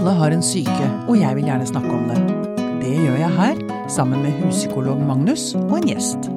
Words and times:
Alle 0.00 0.14
har 0.16 0.32
en 0.32 0.40
syke, 0.40 0.86
og 1.12 1.18
jeg 1.20 1.36
vil 1.36 1.44
gjerne 1.44 1.66
snakke 1.68 1.90
om 1.92 2.06
det. 2.08 2.20
Det 2.80 2.92
gjør 3.02 3.18
jeg 3.20 3.32
her, 3.36 3.58
sammen 3.92 4.22
med 4.24 4.32
huspsykolog 4.38 5.02
Magnus 5.04 5.42
og 5.58 5.74
en 5.76 5.90
gjest. 5.90 6.28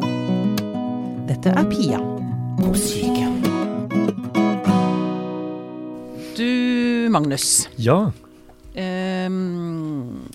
Dette 1.29 1.53
er 1.53 1.69
Pia 1.71 2.01
på 2.57 2.73
syke. 2.75 3.29
Du, 6.35 7.07
Magnus. 7.15 7.69
Ja. 7.79 8.11
Um, 8.75 10.27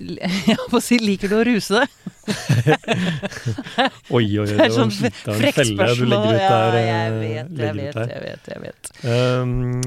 jeg 0.48 0.56
får 0.72 0.86
si, 0.88 1.02
liker 1.04 1.34
du 1.34 1.42
å 1.42 1.44
ruse 1.50 1.82
deg? 1.82 1.93
oi, 4.14 4.24
oi, 4.24 4.44
oi, 4.44 4.46
det 4.46 4.56
var 4.58 4.72
sånn 4.74 4.90
en, 4.90 5.14
det 5.14 5.26
var 5.26 5.44
en 5.44 5.56
felle 5.56 5.86
du 5.98 6.04
legger 6.08 6.30
ut 6.30 6.40
der. 6.40 6.76
Ja, 6.76 6.80
jeg 6.80 7.12
eh, 7.12 7.18
vet, 7.20 7.52
jeg 7.60 7.76
vet, 7.78 7.98
jeg 7.98 8.22
vet. 8.24 8.50
Jeg 8.54 8.62
vet. 8.64 8.90
Um, 9.04 9.80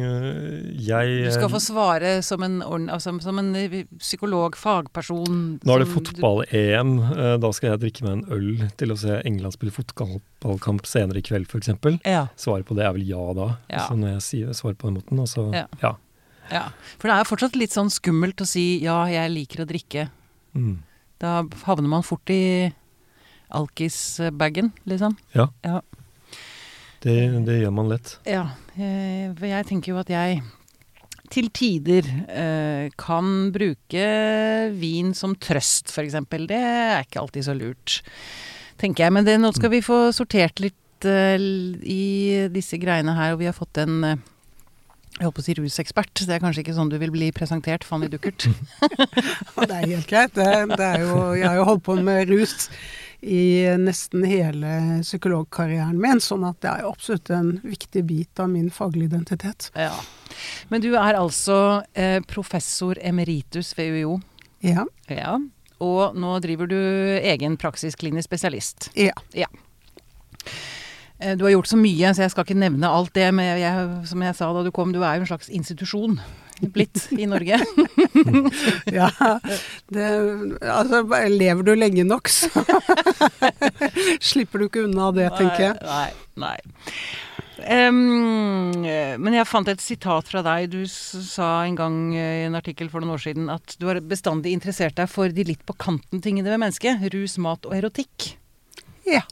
jeg 0.88 1.18
Du 1.28 1.32
skal 1.36 1.52
få 1.54 1.62
svare 1.64 2.14
som 2.26 2.46
en, 2.48 2.58
altså, 2.94 3.14
som 3.24 3.42
en 3.42 3.52
eh, 3.60 3.78
psykolog, 4.02 4.58
fagperson. 4.60 5.44
Nå 5.64 5.76
er 5.78 5.84
det 5.86 5.90
fotball-EM. 5.94 6.96
eh, 7.14 7.36
Da 7.44 7.54
skal 7.56 7.74
jeg 7.74 7.84
drikke 7.86 8.08
meg 8.08 8.18
en 8.18 8.26
øl 8.38 8.50
til 8.80 8.94
å 8.94 9.00
se 9.00 9.22
England 9.28 9.58
spille 9.58 9.74
fotballkamp 9.76 10.88
senere 10.90 11.22
i 11.22 11.26
kveld, 11.26 11.48
f.eks. 11.52 11.74
Ja, 12.08 12.28
Svaret 12.40 12.68
på 12.70 12.78
det 12.78 12.86
er 12.88 12.94
vel 12.98 13.08
ja 13.08 13.24
da, 13.38 13.54
Ja. 13.70 13.84
altså 13.84 14.00
når 14.00 14.16
jeg 14.18 14.26
sier, 14.28 14.58
svarer 14.58 14.78
på 14.80 14.90
den 14.92 15.00
måten. 15.02 15.24
Altså, 15.24 15.48
Ja. 15.56 15.66
ja. 15.84 15.96
ja. 16.52 16.66
For 16.98 17.10
det 17.12 17.18
er 17.20 17.30
fortsatt 17.30 17.58
litt 17.60 17.76
sånn 17.76 17.92
skummelt 17.94 18.42
å 18.44 18.48
si 18.50 18.68
ja, 18.84 19.04
jeg 19.12 19.34
liker 19.34 19.64
å 19.66 19.70
drikke. 19.70 20.10
Mm. 20.58 20.78
Da 21.22 21.42
havner 21.66 21.90
man 21.90 22.06
fort 22.06 22.30
i 22.30 22.74
alkisbagen, 23.48 24.74
liksom. 24.90 25.16
ja. 25.34 25.50
Ja. 25.66 25.82
Det, 27.04 27.16
det 27.46 27.60
gjør 27.62 27.74
man 27.78 27.92
lett. 27.92 28.16
Ja, 28.28 28.50
eh, 28.74 29.30
for 29.38 29.46
jeg 29.46 29.68
tenker 29.70 29.94
jo 29.94 30.00
at 30.02 30.10
jeg 30.12 30.42
til 31.32 31.50
tider 31.56 32.08
eh, 32.32 32.88
kan 33.00 33.52
bruke 33.56 34.08
vin 34.76 35.14
som 35.16 35.36
trøst, 35.36 35.92
f.eks. 35.94 36.18
Det 36.50 36.58
er 36.58 37.06
ikke 37.06 37.22
alltid 37.22 37.48
så 37.48 37.56
lurt, 37.58 38.00
tenker 38.82 39.06
jeg. 39.06 39.16
Men 39.16 39.28
det, 39.28 39.38
nå 39.42 39.52
skal 39.56 39.72
vi 39.76 39.84
få 39.86 40.08
sortert 40.16 40.62
litt 40.64 41.08
eh, 41.08 41.38
i 41.38 42.48
disse 42.54 42.80
greiene 42.82 43.16
her, 43.18 43.36
og 43.36 43.44
vi 43.44 43.50
har 43.50 43.58
fått 43.58 43.84
en 43.84 44.02
jeg 45.18 45.26
holdt 45.26 45.38
på 45.40 45.42
å 45.42 45.48
si 45.48 45.56
rusekspert. 45.58 46.22
Det 46.30 46.36
er 46.36 46.42
kanskje 46.44 46.62
ikke 46.64 46.76
sånn 46.78 46.92
du 46.92 46.98
vil 47.02 47.14
bli 47.14 47.32
presentert, 47.36 47.86
Fanny 47.88 48.10
Duckert. 48.12 48.48
Ja, 49.58 49.66
det 49.66 49.74
er 49.74 49.88
helt 49.96 50.10
greit. 50.10 50.36
Det, 50.38 50.48
det 50.78 50.86
er 50.86 51.02
jo, 51.02 51.18
jeg 51.34 51.48
har 51.50 51.58
jo 51.58 51.66
holdt 51.72 51.84
på 51.88 51.96
med 52.06 52.30
rus 52.30 52.70
i 53.26 53.66
nesten 53.82 54.22
hele 54.30 55.02
psykologkarrieren 55.02 55.98
min, 55.98 56.22
sånn 56.22 56.46
at 56.46 56.60
det 56.62 56.70
er 56.70 56.84
jo 56.86 56.92
absolutt 56.94 57.32
en 57.34 57.56
viktig 57.66 58.04
bit 58.06 58.42
av 58.44 58.52
min 58.54 58.70
faglige 58.74 59.10
identitet. 59.10 59.72
Ja. 59.74 59.96
Men 60.70 60.86
du 60.86 60.92
er 60.94 61.18
altså 61.18 61.58
eh, 61.98 62.20
professor 62.30 63.00
emeritus 63.02 63.74
ved 63.78 63.98
UiO. 63.98 64.20
Ja. 64.62 64.86
Ja. 65.10 65.40
Og 65.82 66.18
nå 66.18 66.38
driver 66.46 66.70
du 66.70 66.78
egen 66.78 67.58
praksis 67.58 67.98
klinisk 67.98 68.30
spesialist. 68.30 68.92
ja. 68.98 69.18
Eh, 69.34 69.50
Du 71.18 71.48
har 71.48 71.56
gjort 71.56 71.70
så 71.72 71.78
mye, 71.80 72.12
så 72.14 72.22
jeg 72.26 72.34
skal 72.34 72.46
ikke 72.46 72.60
nevne 72.62 72.90
alt 72.94 73.14
det. 73.18 73.30
Men 73.34 73.58
jeg, 73.58 73.88
som 74.06 74.22
jeg 74.22 74.38
sa 74.38 74.52
da 74.54 74.62
du 74.66 74.70
kom, 74.76 74.92
du 74.94 75.02
er 75.02 75.18
jo 75.18 75.26
en 75.26 75.32
slags 75.32 75.50
institusjon 75.50 76.20
blitt 76.62 77.08
i 77.12 77.28
Norge. 77.30 77.60
ja. 79.00 79.10
Det, 79.88 80.08
altså, 80.62 81.04
lever 81.30 81.64
du 81.64 81.74
lenge 81.78 82.06
nok, 82.08 82.30
så 82.32 82.50
slipper 84.32 84.62
du 84.62 84.68
ikke 84.68 84.86
unna 84.88 85.12
det, 85.16 85.30
tenker 85.38 85.70
jeg. 85.70 85.80
Nei, 85.86 86.10
nei. 86.48 86.58
Eh, 87.68 87.92
men 87.92 89.34
jeg 89.34 89.50
fant 89.50 89.70
et 89.70 89.84
sitat 89.84 90.30
fra 90.30 90.44
deg. 90.46 90.70
Du 90.74 90.82
sa 90.90 91.52
en 91.66 91.78
gang 91.78 92.02
eh, 92.16 92.44
i 92.44 92.50
en 92.50 92.58
artikkel 92.60 92.92
for 92.94 93.04
noen 93.04 93.18
år 93.18 93.24
siden 93.28 93.50
at 93.54 93.78
du 93.82 93.88
har 93.90 94.02
bestandig 94.06 94.54
interessert 94.56 94.98
deg 95.00 95.10
for 95.12 95.34
de 95.34 95.48
litt 95.48 95.66
på 95.68 95.78
kanten-tingene 95.78 96.50
ved 96.50 96.62
mennesket. 96.66 97.10
Rus, 97.14 97.40
mat 97.42 97.68
og 97.70 97.78
erotikk. 97.78 98.34
Ja. 99.08 99.24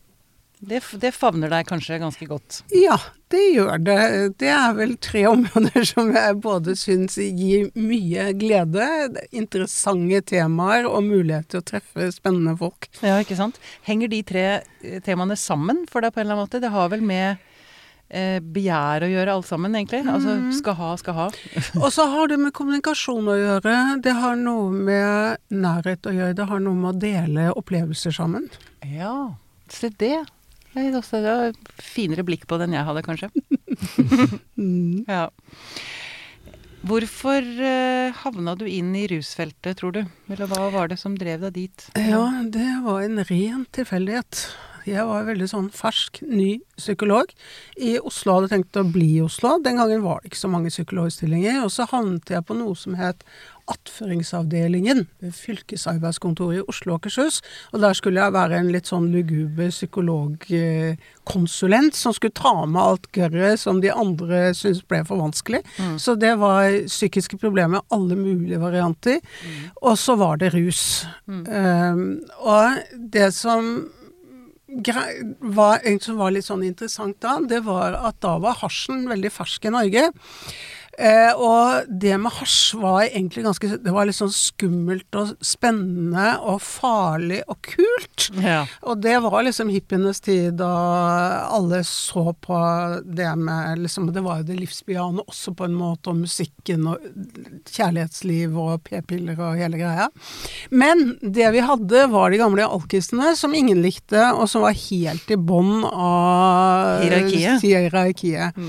Det, 0.66 0.82
det 1.02 1.12
favner 1.16 1.52
deg 1.52 1.68
kanskje 1.70 2.00
ganske 2.02 2.28
godt. 2.30 2.62
Ja, 2.74 2.98
det 3.34 3.44
gjør 3.54 3.82
det. 3.86 3.98
Det 4.42 4.52
er 4.54 4.76
vel 4.78 4.96
tre 5.02 5.26
områder 5.30 5.86
som 5.88 6.12
jeg 6.16 6.38
både 6.44 6.76
syns 6.80 7.18
gir 7.22 7.70
mye 7.78 8.30
glede, 8.40 8.88
interessante 9.36 10.22
temaer 10.34 10.88
og 10.90 11.04
mulighet 11.08 11.52
til 11.54 11.62
å 11.62 11.68
treffe 11.74 12.10
spennende 12.16 12.56
folk. 12.60 12.90
Ja, 13.06 13.20
ikke 13.22 13.38
sant? 13.40 13.60
Henger 13.88 14.12
de 14.14 14.22
tre 14.26 14.46
eh, 14.56 15.02
temaene 15.06 15.38
sammen 15.40 15.86
for 15.92 16.06
deg 16.06 16.16
på 16.16 16.22
en 16.22 16.28
eller 16.28 16.40
annen 16.40 16.50
måte? 16.50 16.64
Det 16.64 16.74
har 16.74 16.90
vel 16.94 17.06
med 17.06 17.44
eh, 18.10 18.40
begjær 18.40 19.06
å 19.06 19.12
gjøre 19.12 19.38
alt 19.38 19.50
sammen, 19.50 19.78
egentlig? 19.78 20.04
Altså 20.10 20.38
skal 20.60 20.78
ha, 20.80 20.92
skal 21.02 21.20
ha. 21.20 21.28
Og 21.84 21.90
så 21.94 22.08
har 22.12 22.32
det 22.32 22.40
med 22.42 22.56
kommunikasjon 22.58 23.32
å 23.32 23.40
gjøre. 23.40 23.76
Det 24.06 24.16
har 24.18 24.38
noe 24.40 24.72
med 24.74 25.44
nærhet 25.54 26.10
å 26.10 26.16
gjøre. 26.16 26.38
Det 26.38 26.50
har 26.52 26.64
noe 26.64 26.80
med 26.80 26.94
å 26.94 27.00
dele 27.06 27.52
opplevelser 27.54 28.16
sammen. 28.16 28.50
Ja, 28.86 29.36
se 29.72 29.90
det. 29.90 30.18
Det 30.76 30.90
var 30.92 30.98
også 31.00 31.22
det 31.24 31.34
er 31.34 31.54
finere 31.80 32.26
blikk 32.28 32.46
på 32.50 32.60
det 32.60 32.68
enn 32.68 32.76
jeg 32.76 32.88
hadde, 32.90 33.06
kanskje. 33.06 33.32
Ja. 35.10 35.30
Hvorfor 36.86 37.42
eh, 37.66 38.14
havna 38.22 38.54
du 38.60 38.68
inn 38.70 38.92
i 38.94 39.08
rusfeltet, 39.10 39.80
tror 39.80 39.96
du? 39.96 40.04
Eller 40.30 40.50
hva 40.52 40.68
var 40.74 40.92
det 40.92 41.00
som 41.02 41.16
drev 41.18 41.42
deg 41.48 41.56
dit? 41.56 41.86
Ja, 41.98 42.28
det 42.46 42.68
var 42.86 43.02
en 43.02 43.24
ren 43.26 43.64
tilfeldighet. 43.74 44.44
Jeg 44.86 45.02
var 45.10 45.26
veldig 45.26 45.48
sånn 45.50 45.72
fersk, 45.74 46.20
ny 46.30 46.60
psykolog. 46.78 47.32
I 47.82 47.96
Oslo 47.98 48.36
hadde 48.38 48.52
tenkt 48.52 48.78
å 48.78 48.86
bli 48.86 49.16
i 49.16 49.24
Oslo. 49.26 49.56
Den 49.66 49.82
gangen 49.82 50.04
var 50.06 50.22
det 50.22 50.30
ikke 50.30 50.44
så 50.44 50.52
mange 50.54 50.70
psykologstillinger. 50.70 51.64
Og 51.66 51.74
så 51.74 51.88
havnet 51.90 52.30
jeg 52.36 52.46
på 52.46 52.58
noe 52.60 52.78
som 52.78 52.94
het 53.00 53.26
Attføringsavdelingen 53.72 55.08
ved 55.24 55.32
fylkesarbeidskontoret 55.34 56.58
i 56.60 56.66
Oslo 56.70 56.92
og 56.94 57.00
Akershus. 57.00 57.36
Og 57.74 57.78
der 57.82 57.94
skulle 57.98 58.22
jeg 58.22 58.36
være 58.36 58.58
en 58.60 58.74
litt 58.74 58.88
sånn 58.92 59.12
luguber 59.14 59.70
psykologkonsulent 59.74 61.94
som 61.98 62.12
skulle 62.14 62.38
ta 62.38 62.66
med 62.66 62.82
alt 62.82 63.08
gørret 63.16 63.60
som 63.62 63.82
de 63.82 63.92
andre 63.94 64.54
syntes 64.54 64.84
ble 64.86 65.06
for 65.08 65.18
vanskelig. 65.24 65.62
Så 65.98 66.16
det 66.20 66.40
var 66.42 66.72
psykiske 66.86 67.38
problemer, 67.42 67.80
alle 67.90 68.16
mulige 68.20 68.62
varianter. 68.62 69.20
Og 69.82 69.98
så 69.98 70.16
var 70.20 70.38
det 70.38 70.54
rus. 70.54 71.06
Um, 71.26 72.22
og 72.46 72.78
det 72.94 73.34
som 73.34 73.90
var, 75.40 75.80
som 76.02 76.18
var 76.20 76.34
litt 76.34 76.46
sånn 76.46 76.64
interessant 76.66 77.18
da, 77.24 77.38
det 77.40 77.62
var 77.66 77.96
at 78.10 78.18
da 78.22 78.38
var 78.42 78.58
hasjen 78.62 79.08
veldig 79.10 79.32
fersk 79.32 79.66
i 79.66 79.76
Norge. 79.76 80.10
Eh, 80.96 81.34
og 81.36 81.90
det 81.92 82.14
med 82.24 82.32
hasj 82.38 82.78
var 82.80 83.02
egentlig 83.04 83.42
ganske 83.44 83.68
Det 83.84 83.92
var 83.92 84.08
litt 84.08 84.16
sånn 84.16 84.32
skummelt 84.32 85.18
og 85.20 85.34
spennende 85.44 86.38
og 86.40 86.62
farlig 86.64 87.42
og 87.52 87.60
kult. 87.68 88.30
Ja. 88.40 88.62
Og 88.88 89.02
det 89.04 89.18
var 89.26 89.44
liksom 89.44 89.72
hippienes 89.74 90.24
tid, 90.24 90.62
og 90.64 91.58
alle 91.58 91.82
så 91.88 92.32
på 92.40 92.60
det 93.04 93.28
med 93.40 93.84
liksom, 93.84 94.08
Det 94.16 94.24
var 94.24 94.40
jo 94.40 94.48
det 94.48 94.60
livsbejaende 94.62 95.26
også 95.28 95.56
på 95.58 95.68
en 95.68 95.76
måte, 95.76 96.14
og 96.14 96.22
musikken 96.24 96.88
og 96.94 97.04
kjærlighetsliv 97.76 98.56
og 98.56 98.86
p-piller 98.88 99.40
og 99.40 99.60
hele 99.60 99.82
greia. 99.82 100.08
Men 100.72 101.18
det 101.22 101.52
vi 101.56 101.66
hadde, 101.66 102.06
var 102.14 102.32
de 102.32 102.40
gamle 102.40 102.66
alkisene 102.66 103.34
som 103.36 103.54
ingen 103.58 103.82
likte, 103.84 104.22
og 104.32 104.48
som 104.52 104.64
var 104.64 104.78
helt 104.78 105.32
i 105.32 105.36
bånn 105.36 105.84
av 105.90 107.04
Hierarkiet. 107.04 107.62
hierarkiet. 107.66 108.64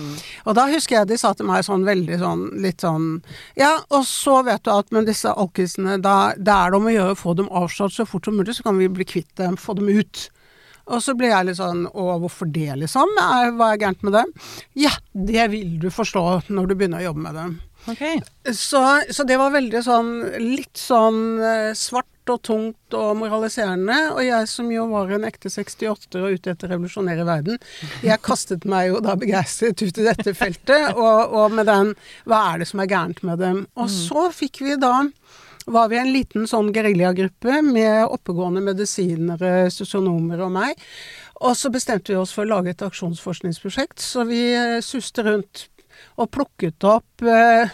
Og 0.44 0.58
da 0.58 0.66
husker 0.72 1.00
jeg 1.00 1.12
de 1.12 1.20
sa 1.20 1.32
til 1.36 1.46
meg 1.48 1.64
sånn 1.66 1.86
veldig 1.86 2.15
sånn 2.20 2.46
litt 2.62 2.84
sånn 2.84 3.10
Ja, 3.58 3.74
og 3.90 4.06
så 4.08 4.40
vet 4.46 4.64
du 4.66 4.72
at 4.74 4.92
med 4.94 5.08
disse 5.10 5.32
alkisene, 5.32 5.98
da, 6.02 6.32
da 6.36 6.62
er 6.64 6.72
det 6.72 6.80
om 6.80 6.88
å 6.88 6.94
gjøre 6.94 7.16
å 7.16 7.20
få 7.20 7.36
dem 7.38 7.50
avslått 7.50 7.96
så 7.96 8.08
fort 8.08 8.28
som 8.28 8.38
mulig, 8.38 8.56
så 8.56 8.66
kan 8.66 8.80
vi 8.80 8.88
bli 8.92 9.06
kvitt 9.08 9.32
dem, 9.40 9.58
få 9.60 9.76
dem 9.78 9.90
ut. 9.92 10.26
Og 10.86 11.02
så 11.02 11.16
ble 11.18 11.32
jeg 11.32 11.48
litt 11.48 11.58
sånn 11.58 11.86
Å, 11.90 12.02
hvorfor 12.22 12.50
det, 12.54 12.70
liksom? 12.82 13.16
Er, 13.18 13.52
hva 13.58 13.72
er 13.72 13.80
gærent 13.82 14.04
med 14.06 14.14
det? 14.14 14.26
Ja, 14.78 14.92
det 15.12 15.48
vil 15.54 15.78
du 15.82 15.88
forstå 15.90 16.26
når 16.46 16.70
du 16.70 16.76
begynner 16.76 17.02
å 17.02 17.08
jobbe 17.08 17.24
med 17.24 17.40
dem. 17.40 17.56
Okay. 17.90 18.20
Så, 18.54 18.82
så 19.14 19.26
det 19.26 19.38
var 19.38 19.54
veldig 19.54 19.82
sånn 19.86 20.12
litt 20.42 20.78
sånn 20.78 21.38
eh, 21.38 21.72
svart 21.78 22.10
og 22.32 22.42
tungt 22.46 22.96
og 22.96 23.16
moraliserende. 23.20 23.96
Og 24.14 24.22
jeg 24.26 24.50
som 24.50 24.70
jo 24.72 24.86
var 24.90 25.12
en 25.16 25.26
ekte 25.28 25.52
68 25.52 26.18
og 26.20 26.36
ute 26.36 26.52
etter 26.52 26.68
å 26.68 26.74
revolusjonere 26.74 27.26
verden, 27.28 27.58
jeg 28.04 28.24
kastet 28.24 28.66
meg 28.68 28.90
jo 28.90 29.02
da 29.04 29.16
begeistret 29.18 29.82
ut 29.82 30.02
i 30.02 30.06
dette 30.06 30.34
feltet, 30.36 30.92
og, 30.94 31.34
og 31.36 31.56
med 31.56 31.68
den 31.70 31.94
Hva 32.28 32.42
er 32.52 32.62
det 32.62 32.70
som 32.70 32.82
er 32.82 32.90
gærent 32.90 33.22
med 33.26 33.42
dem? 33.42 33.64
Og 33.78 33.90
så 33.92 34.28
fikk 34.34 34.62
vi 34.66 34.78
da 34.80 35.06
var 35.66 35.88
vi 35.90 35.98
en 35.98 36.12
liten 36.14 36.46
sånn 36.46 36.68
geriljagruppe 36.74 37.58
med 37.66 38.04
oppegående 38.06 38.62
medisinere, 38.62 39.66
sosionomer 39.74 40.44
og 40.46 40.52
meg. 40.54 40.84
Og 41.42 41.56
så 41.58 41.72
bestemte 41.74 42.14
vi 42.14 42.20
oss 42.20 42.32
for 42.36 42.46
å 42.46 42.52
lage 42.54 42.72
et 42.72 42.84
aksjonsforskningsprosjekt, 42.86 43.98
så 44.00 44.24
vi 44.28 44.44
suste 44.84 45.26
rundt 45.26 45.66
og 46.20 46.30
plukket 46.32 46.86
opp 46.86 47.24
eh, 47.24 47.72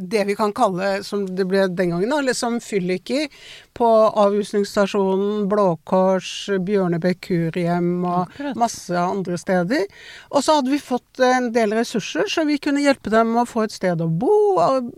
det 0.00 0.24
vi 0.24 0.36
kan 0.36 0.52
kalle, 0.52 1.02
som 1.04 1.24
det 1.36 1.46
ble 1.48 1.66
den 1.68 1.92
gangen, 1.94 2.10
da, 2.10 2.20
liksom 2.24 2.58
fylliker 2.64 3.28
på 3.76 3.88
avrusningsstasjonen, 4.22 5.46
Blå 5.50 5.66
Kors, 5.88 6.48
Bjørnebekk 6.66 7.20
kurhjem 7.28 7.90
og 8.04 8.22
Akkurat. 8.24 8.58
masse 8.58 8.98
andre 8.98 9.38
steder. 9.40 9.84
Og 10.30 10.44
så 10.44 10.58
hadde 10.58 10.72
vi 10.72 10.80
fått 10.82 11.22
en 11.24 11.50
del 11.54 11.74
ressurser, 11.76 12.28
så 12.30 12.46
vi 12.48 12.58
kunne 12.62 12.84
hjelpe 12.84 13.12
dem 13.12 13.34
med 13.34 13.44
å 13.44 13.50
få 13.50 13.66
et 13.66 13.76
sted 13.76 14.00
å 14.02 14.08
bo, 14.08 14.32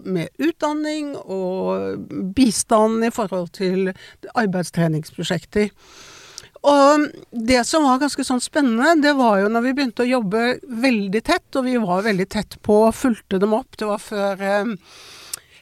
med 0.04 0.30
utdanning 0.38 1.14
og 1.24 2.06
bistand 2.36 3.04
i 3.06 3.12
forhold 3.14 3.52
til 3.58 3.92
arbeidstreningsprosjekter. 4.34 5.72
Og 6.66 7.04
det 7.30 7.60
som 7.68 7.84
var 7.86 8.00
ganske 8.02 8.24
sånn 8.26 8.42
spennende, 8.42 8.96
det 9.02 9.14
var 9.18 9.38
jo 9.42 9.52
når 9.52 9.66
vi 9.68 9.74
begynte 9.78 10.02
å 10.04 10.10
jobbe 10.10 10.58
veldig 10.66 11.22
tett, 11.26 11.46
og 11.54 11.68
vi 11.68 11.76
var 11.78 12.06
veldig 12.06 12.28
tett 12.34 12.58
på 12.66 12.80
og 12.88 12.96
fulgte 12.98 13.38
dem 13.38 13.54
opp. 13.54 13.78
Det 13.78 13.86
var 13.86 14.02
før 14.02 14.42
eh, 14.42 14.74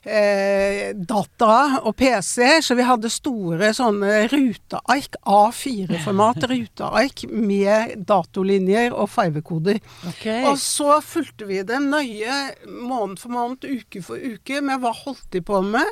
eh, 0.06 0.94
data 0.94 1.80
og 1.82 1.96
PC, 1.98 2.62
så 2.62 2.76
vi 2.78 2.86
hadde 2.86 3.10
store 3.12 3.72
sånne 3.76 4.26
ruteark, 4.30 5.18
A4-format 5.26 6.46
ruteark 6.52 7.24
med 7.30 7.96
datolinjer 8.08 8.94
og 8.94 9.10
farvekoder. 9.12 9.80
Okay. 10.12 10.44
Og 10.46 10.60
så 10.62 11.00
fulgte 11.04 11.48
vi 11.48 11.62
dem 11.66 11.90
nøye 11.92 12.38
måned 12.66 13.18
for 13.20 13.34
måned, 13.34 13.66
uke 13.66 14.02
for 14.04 14.20
uke, 14.20 14.62
med 14.64 14.82
hva 14.82 14.94
holdt 14.94 15.26
de 15.34 15.42
på 15.44 15.60
med. 15.66 15.90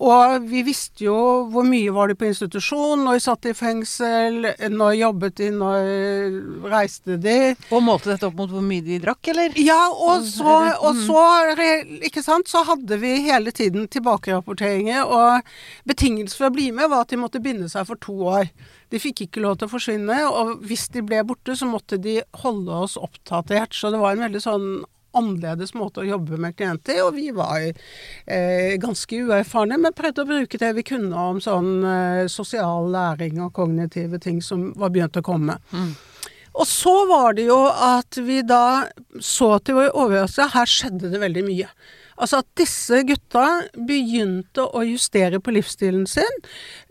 Og 0.00 0.48
vi 0.50 0.64
visste 0.66 1.04
jo 1.06 1.18
hvor 1.52 1.66
mye 1.66 1.92
var 1.94 2.10
de 2.10 2.18
på 2.18 2.30
institusjon, 2.30 3.04
når 3.04 3.18
de 3.18 3.24
satt 3.26 3.50
i 3.50 3.56
fengsel, 3.56 4.50
når 4.72 4.96
jobbet 5.00 5.38
de, 5.40 5.50
når 5.54 6.70
reiste 6.70 7.20
de. 7.20 7.38
Og 7.70 7.84
målte 7.84 8.12
dette 8.12 8.28
opp 8.28 8.38
mot 8.40 8.50
hvor 8.50 8.64
mye 8.64 8.84
de 8.86 9.00
drakk, 9.02 9.32
eller? 9.32 9.56
Ja, 9.60 9.82
og 9.90 10.24
så, 10.28 10.56
og 10.80 10.98
så 11.04 11.24
ikke 12.06 12.22
sant, 12.24 12.48
så 12.50 12.64
hadde 12.66 12.98
vi 13.00 13.16
hele 13.26 13.49
tiden 13.56 13.88
tilbakerapporteringer, 13.92 15.06
og 15.06 15.46
betingelsen 15.88 16.36
for 16.38 16.50
å 16.50 16.54
bli 16.54 16.68
med 16.76 16.90
var 16.92 17.04
at 17.04 17.14
de 17.14 17.20
måtte 17.20 17.42
binde 17.42 17.68
seg 17.72 17.88
for 17.88 18.00
to 18.02 18.16
år. 18.30 18.50
De 18.90 19.00
fikk 19.02 19.26
ikke 19.26 19.42
lov 19.44 19.58
til 19.58 19.68
å 19.68 19.74
forsvinne, 19.74 20.22
og 20.28 20.64
hvis 20.66 20.88
de 20.94 21.04
ble 21.06 21.22
borte, 21.26 21.56
så 21.56 21.68
måtte 21.70 22.00
de 22.02 22.20
holde 22.44 22.80
oss 22.86 22.96
oppdatert. 23.00 23.76
Så 23.76 23.92
det 23.92 24.00
var 24.02 24.16
en 24.16 24.26
veldig 24.26 24.42
sånn 24.44 24.66
annerledes 25.16 25.72
måte 25.74 26.02
å 26.02 26.06
jobbe 26.06 26.38
med 26.40 26.54
klienter, 26.58 27.00
og 27.04 27.16
vi 27.16 27.30
var 27.34 27.64
eh, 27.66 28.76
ganske 28.80 29.22
uerfarne, 29.26 29.78
men 29.80 29.96
prøvde 29.96 30.22
å 30.22 30.28
bruke 30.28 30.60
det 30.60 30.70
vi 30.76 30.86
kunne 30.86 31.24
om 31.32 31.40
sånn 31.42 31.72
eh, 31.82 32.28
sosial 32.30 32.90
læring 32.92 33.40
og 33.42 33.52
kognitive 33.56 34.20
ting 34.22 34.38
som 34.44 34.70
var 34.78 34.94
begynt 34.94 35.18
å 35.18 35.24
komme. 35.26 35.58
Og 36.60 36.66
så 36.66 36.92
var 37.06 37.34
det 37.38 37.46
jo 37.46 37.58
at 37.70 38.18
vi 38.26 38.40
da 38.42 38.86
så 39.22 39.52
til 39.62 39.78
vår 39.78 39.92
overraskelse 39.94 40.50
her 40.56 40.70
skjedde 40.70 41.12
det 41.12 41.22
veldig 41.22 41.44
mye. 41.46 41.68
Altså 42.20 42.40
at 42.42 42.48
disse 42.60 43.00
gutta 43.08 43.44
begynte 43.88 44.66
å 44.76 44.82
justere 44.84 45.40
på 45.40 45.54
livsstilen 45.56 46.06
sin. 46.10 46.36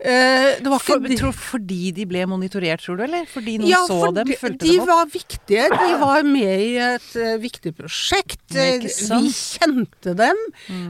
Eh, 0.00 0.58
det 0.58 0.66
var 0.66 0.80
ikke 0.80 0.88
For, 0.90 1.04
de- 1.06 1.18
tror, 1.20 1.36
fordi 1.36 1.92
de 1.94 2.06
ble 2.10 2.24
monitorert, 2.30 2.82
tror 2.82 2.98
du, 2.98 3.04
eller? 3.06 3.28
Fordi 3.30 3.58
noen 3.60 3.70
ja, 3.70 3.82
så 3.86 3.98
for 4.02 4.16
dem, 4.16 4.26
de, 4.26 4.38
fulgte 4.40 4.64
de 4.66 4.72
dem 4.74 4.82
opp? 4.82 4.90
var 4.90 5.12
viktige. 5.14 5.68
De 5.70 5.90
var 6.02 6.26
med 6.26 6.64
i 6.66 6.72
et 6.88 7.08
eh, 7.20 7.36
viktig 7.42 7.74
prosjekt. 7.78 8.42
Eh? 8.56 8.82
Vi 8.82 9.30
kjente 9.36 10.16
dem, 10.18 10.42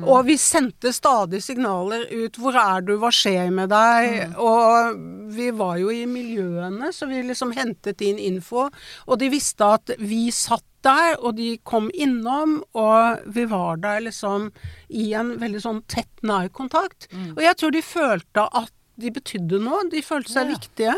og 0.06 0.24
vi 0.30 0.38
sendte 0.40 0.92
stadig 0.96 1.42
signaler 1.44 2.06
ut. 2.10 2.38
'Hvor 2.40 2.56
er 2.56 2.80
du? 2.86 2.94
Hva 3.02 3.12
skjer 3.12 3.52
med 3.52 3.68
deg?' 3.74 4.38
Og 4.40 4.96
vi 5.36 5.50
var 5.52 5.76
jo 5.82 5.92
i 5.92 6.06
miljøene, 6.08 6.92
så 6.96 7.06
vi 7.10 7.20
liksom 7.28 7.52
hentet 7.56 8.00
inn 8.00 8.18
info. 8.18 8.68
Og 9.06 9.18
de 9.20 9.28
visste 9.32 9.68
at 9.76 9.92
vi 10.00 10.30
satt 10.34 10.64
der, 10.86 11.16
og 11.20 11.36
de 11.36 11.58
kom 11.64 11.90
innom, 11.94 12.62
og 12.74 13.24
vi 13.26 13.44
var 13.50 13.76
der 13.82 14.00
liksom 14.06 14.50
i 14.90 15.12
en 15.18 15.36
veldig 15.40 15.60
sånn 15.62 15.80
tett 15.88 16.22
nærkontakt. 16.26 17.08
Og 17.36 17.42
jeg 17.44 17.56
tror 17.60 17.72
de 17.74 17.82
følte 17.82 18.46
at 18.52 18.72
de 19.00 19.08
betydde 19.16 19.56
noe, 19.64 19.86
de 19.88 20.02
følte 20.04 20.28
seg 20.28 20.50
Ja. 20.50 20.56
viktige. 20.58 20.94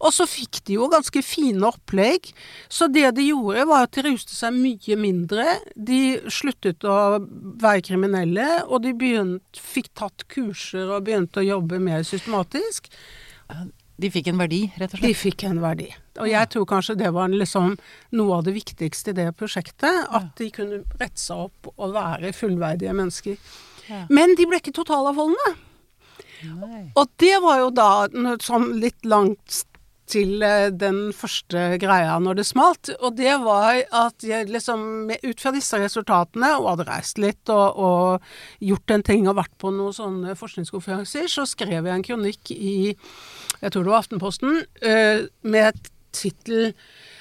Og 0.00 0.12
så 0.14 0.22
fikk 0.30 0.60
de 0.68 0.74
jo 0.76 0.86
ganske 0.88 1.18
fine 1.26 1.66
opplegg. 1.66 2.28
Så 2.70 2.86
det 2.92 3.08
de 3.16 3.24
gjorde, 3.26 3.64
var 3.66 3.82
at 3.88 3.90
de 3.98 4.04
ruste 4.06 4.30
seg 4.36 4.54
mye 4.54 4.94
mindre. 4.96 5.58
De 5.74 6.20
sluttet 6.30 6.78
å 6.86 7.18
være 7.58 7.82
kriminelle, 7.82 8.46
og 8.68 8.82
de 8.82 8.92
begynt, 8.94 9.42
fikk 9.58 9.88
tatt 9.98 10.28
kurser 10.28 10.94
og 10.94 11.04
begynte 11.08 11.42
å 11.42 11.48
jobbe 11.48 11.80
mer 11.82 12.02
systematisk. 12.06 12.86
De 14.00 14.10
fikk 14.12 14.30
en 14.32 14.40
verdi, 14.40 14.60
rett 14.80 14.94
og 14.94 15.00
slett? 15.00 15.08
De 15.08 15.16
fikk 15.18 15.44
en 15.48 15.60
verdi. 15.60 15.88
Og 16.20 16.28
jeg 16.30 16.50
tror 16.52 16.68
kanskje 16.68 16.96
det 17.00 17.10
var 17.16 17.32
liksom 17.32 17.74
noe 18.16 18.38
av 18.38 18.46
det 18.46 18.54
viktigste 18.56 19.12
i 19.12 19.18
det 19.18 19.30
prosjektet. 19.38 20.06
At 20.08 20.32
de 20.40 20.50
kunne 20.54 20.82
rette 21.00 21.20
seg 21.20 21.48
opp 21.48 21.72
og 21.76 21.96
være 21.96 22.32
fullverdige 22.36 22.94
mennesker. 22.96 23.36
Ja. 23.90 24.04
Men 24.12 24.36
de 24.38 24.46
ble 24.48 24.60
ikke 24.62 24.76
totalavholdende. 24.76 25.56
Nei. 26.40 26.84
Og 26.96 27.10
det 27.20 27.34
var 27.44 27.58
jo 27.60 27.72
da 27.76 27.90
sånn 28.40 28.70
litt 28.80 29.04
langt 29.04 29.64
til 30.10 30.42
eh, 30.42 30.68
den 30.74 31.10
første 31.16 31.76
greia 31.82 32.16
når 32.22 32.40
det 32.40 32.46
smalt. 32.48 32.90
Og 32.98 33.16
det 33.18 33.34
var 33.44 33.82
at 34.02 34.26
jeg 34.26 34.50
liksom 34.50 35.10
ut 35.12 35.42
fra 35.42 35.52
disse 35.54 35.78
resultatene, 35.80 36.52
og 36.58 36.72
hadde 36.72 36.88
reist 36.88 37.20
litt 37.22 37.52
og, 37.52 37.78
og 37.78 38.64
gjort 38.64 38.96
en 38.96 39.06
ting 39.06 39.28
og 39.28 39.38
vært 39.40 39.54
på 39.60 39.72
noen 39.74 39.96
sånne 39.96 40.36
forskningskonferanser, 40.38 41.30
så 41.30 41.46
skrev 41.48 41.86
jeg 41.86 41.94
en 41.94 42.06
kronikk 42.06 42.54
i 42.54 42.74
jeg 43.60 43.72
tror 43.72 43.86
det 43.86 43.92
var 43.92 44.04
Aftenposten, 44.04 44.62
eh, 44.82 45.26
med 45.42 45.90
tittel 46.12 46.72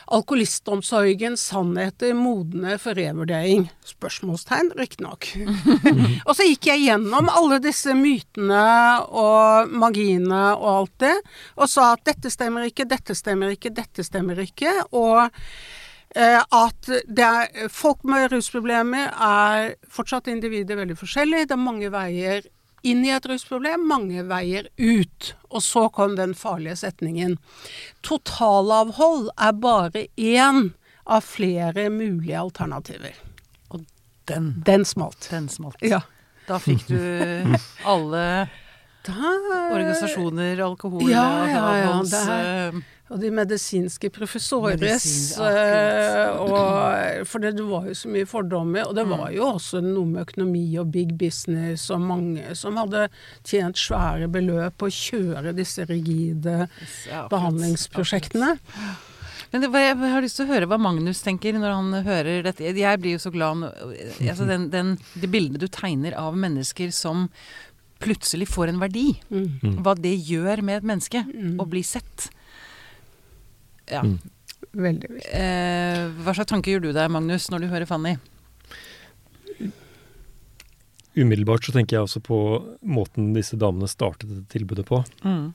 'Alkoholistomsorgen 0.10 1.38
sannheter 1.38 2.16
modne 2.18 2.80
for 2.82 2.98
revurdering'. 2.98 3.68
Spørsmålstegn, 3.86 4.72
riktignok. 4.78 5.28
og 6.28 6.34
så 6.34 6.48
gikk 6.48 6.72
jeg 6.72 6.88
gjennom 6.88 7.30
alle 7.30 7.60
disse 7.62 7.94
mytene 7.94 8.64
og 9.06 9.70
magiene 9.70 10.42
og 10.56 10.70
alt 10.72 10.96
det, 11.06 11.14
og 11.62 11.70
sa 11.70 11.92
at 11.94 12.08
dette 12.10 12.34
stemmer 12.34 12.66
ikke, 12.72 12.90
dette 12.90 13.14
stemmer 13.14 13.54
ikke, 13.54 13.70
dette 13.70 14.06
stemmer 14.08 14.42
ikke. 14.42 14.74
Og 14.98 15.30
eh, 16.16 16.42
at 16.42 16.90
det 17.06 17.30
er, 17.30 17.70
folk 17.70 18.02
med 18.02 18.32
rusproblemer 18.34 19.14
er 19.14 19.76
fortsatt 19.94 20.32
individer 20.34 20.82
veldig 20.82 20.98
forskjellige. 20.98 21.52
Det 21.52 21.58
er 21.60 21.68
mange 21.70 21.94
veier 21.94 22.50
inn 22.84 23.04
i 23.06 23.12
et 23.16 23.26
rusproblem, 23.30 23.88
mange 23.88 24.24
veier 24.30 24.70
ut. 24.78 25.34
Og 25.50 25.64
så 25.66 25.88
kom 25.94 26.16
den 26.20 26.36
farlige 26.38 26.78
setningen. 26.84 27.38
Totalavhold 28.06 29.30
er 29.38 29.58
bare 29.60 30.06
én 30.16 30.70
av 31.10 31.26
flere 31.26 31.90
mulige 31.94 32.40
alternativer. 32.40 33.18
Den, 34.30 34.52
Den 34.66 34.86
smalt. 34.86 35.28
den 35.32 35.50
smalt. 35.50 35.80
Ja. 35.82 36.04
Da 36.48 36.60
fikk 36.62 36.88
du 36.90 36.98
alle 37.86 38.26
Da, 39.10 39.14
organisasjoner, 39.72 40.60
alkohol 40.62 41.08
Ja, 41.08 41.24
ja, 41.48 41.68
ja, 41.80 42.72
Og 43.10 43.18
de 43.24 43.32
medisinske 43.34 44.12
professores. 44.14 44.78
Medisin, 44.80 45.42
eh, 45.42 46.30
og, 46.38 47.26
for 47.26 47.42
det, 47.42 47.56
det 47.58 47.66
var 47.66 47.88
jo 47.90 47.96
så 47.98 48.12
mye 48.14 48.28
fordommer. 48.30 48.86
Og 48.86 48.94
det 49.00 49.06
var 49.10 49.32
jo 49.34 49.48
også 49.56 49.82
noe 49.82 50.06
med 50.06 50.28
økonomi 50.28 50.66
og 50.78 50.92
big 50.94 51.16
business 51.18 51.88
og 51.90 52.04
mange 52.06 52.54
som 52.60 52.78
hadde 52.78 53.08
tjent 53.50 53.80
svære 53.82 54.30
beløp 54.30 54.78
på 54.78 54.90
å 54.92 54.94
kjøre 54.94 55.56
disse 55.58 55.88
rigide 55.90 56.68
ja, 57.10 57.24
behandlingsprosjektene. 57.32 58.56
Men 59.50 59.64
det, 59.64 59.72
jeg 59.74 59.98
har 59.98 60.22
lyst 60.22 60.38
til 60.38 60.46
å 60.46 60.52
høre 60.54 60.68
hva 60.70 60.78
Magnus 60.78 61.24
tenker 61.26 61.56
når 61.58 61.74
han 61.74 62.04
hører 62.06 62.44
dette. 62.46 62.68
Jeg 62.70 63.02
blir 63.02 63.16
jo 63.18 63.22
så 63.24 63.32
glad 63.34 63.58
når- 63.64 63.96
altså 64.30 64.46
den, 64.46 64.70
den, 64.70 64.92
Det 65.18 65.32
bildet 65.34 65.60
du 65.60 65.68
tegner 65.68 66.14
av 66.14 66.38
mennesker 66.38 66.92
som 66.94 67.30
plutselig 68.00 68.48
får 68.48 68.70
en 68.70 68.80
verdi. 68.80 69.20
Mm. 69.34 69.82
Hva 69.84 69.96
det 69.98 70.14
gjør 70.30 70.62
med 70.62 70.78
et 70.78 70.84
menneske 70.84 71.26
Mm. 71.26 71.58
å 71.58 71.66
bli 71.68 71.82
sett. 71.82 72.30
Ja. 73.92 74.04
Mm. 74.06 74.18
Veldig 74.70 75.10
viktig. 75.16 75.32
Eh, 75.34 76.02
hva 76.24 76.34
slags 76.36 76.52
tanker 76.52 76.76
gjør 76.76 76.84
du 76.88 76.92
deg, 76.94 77.10
Magnus, 77.12 77.48
når 77.50 77.64
du 77.64 77.68
hører 77.72 77.90
Fanny? 77.90 78.18
Umiddelbart 81.18 81.66
så 81.66 81.74
tenker 81.74 81.98
jeg 81.98 82.06
også 82.06 82.22
på 82.24 82.38
måten 82.86 83.32
disse 83.36 83.58
damene 83.60 83.90
startet 83.90 84.30
dette 84.30 84.52
tilbudet 84.54 84.86
på. 84.88 85.02
Mm. 85.26 85.50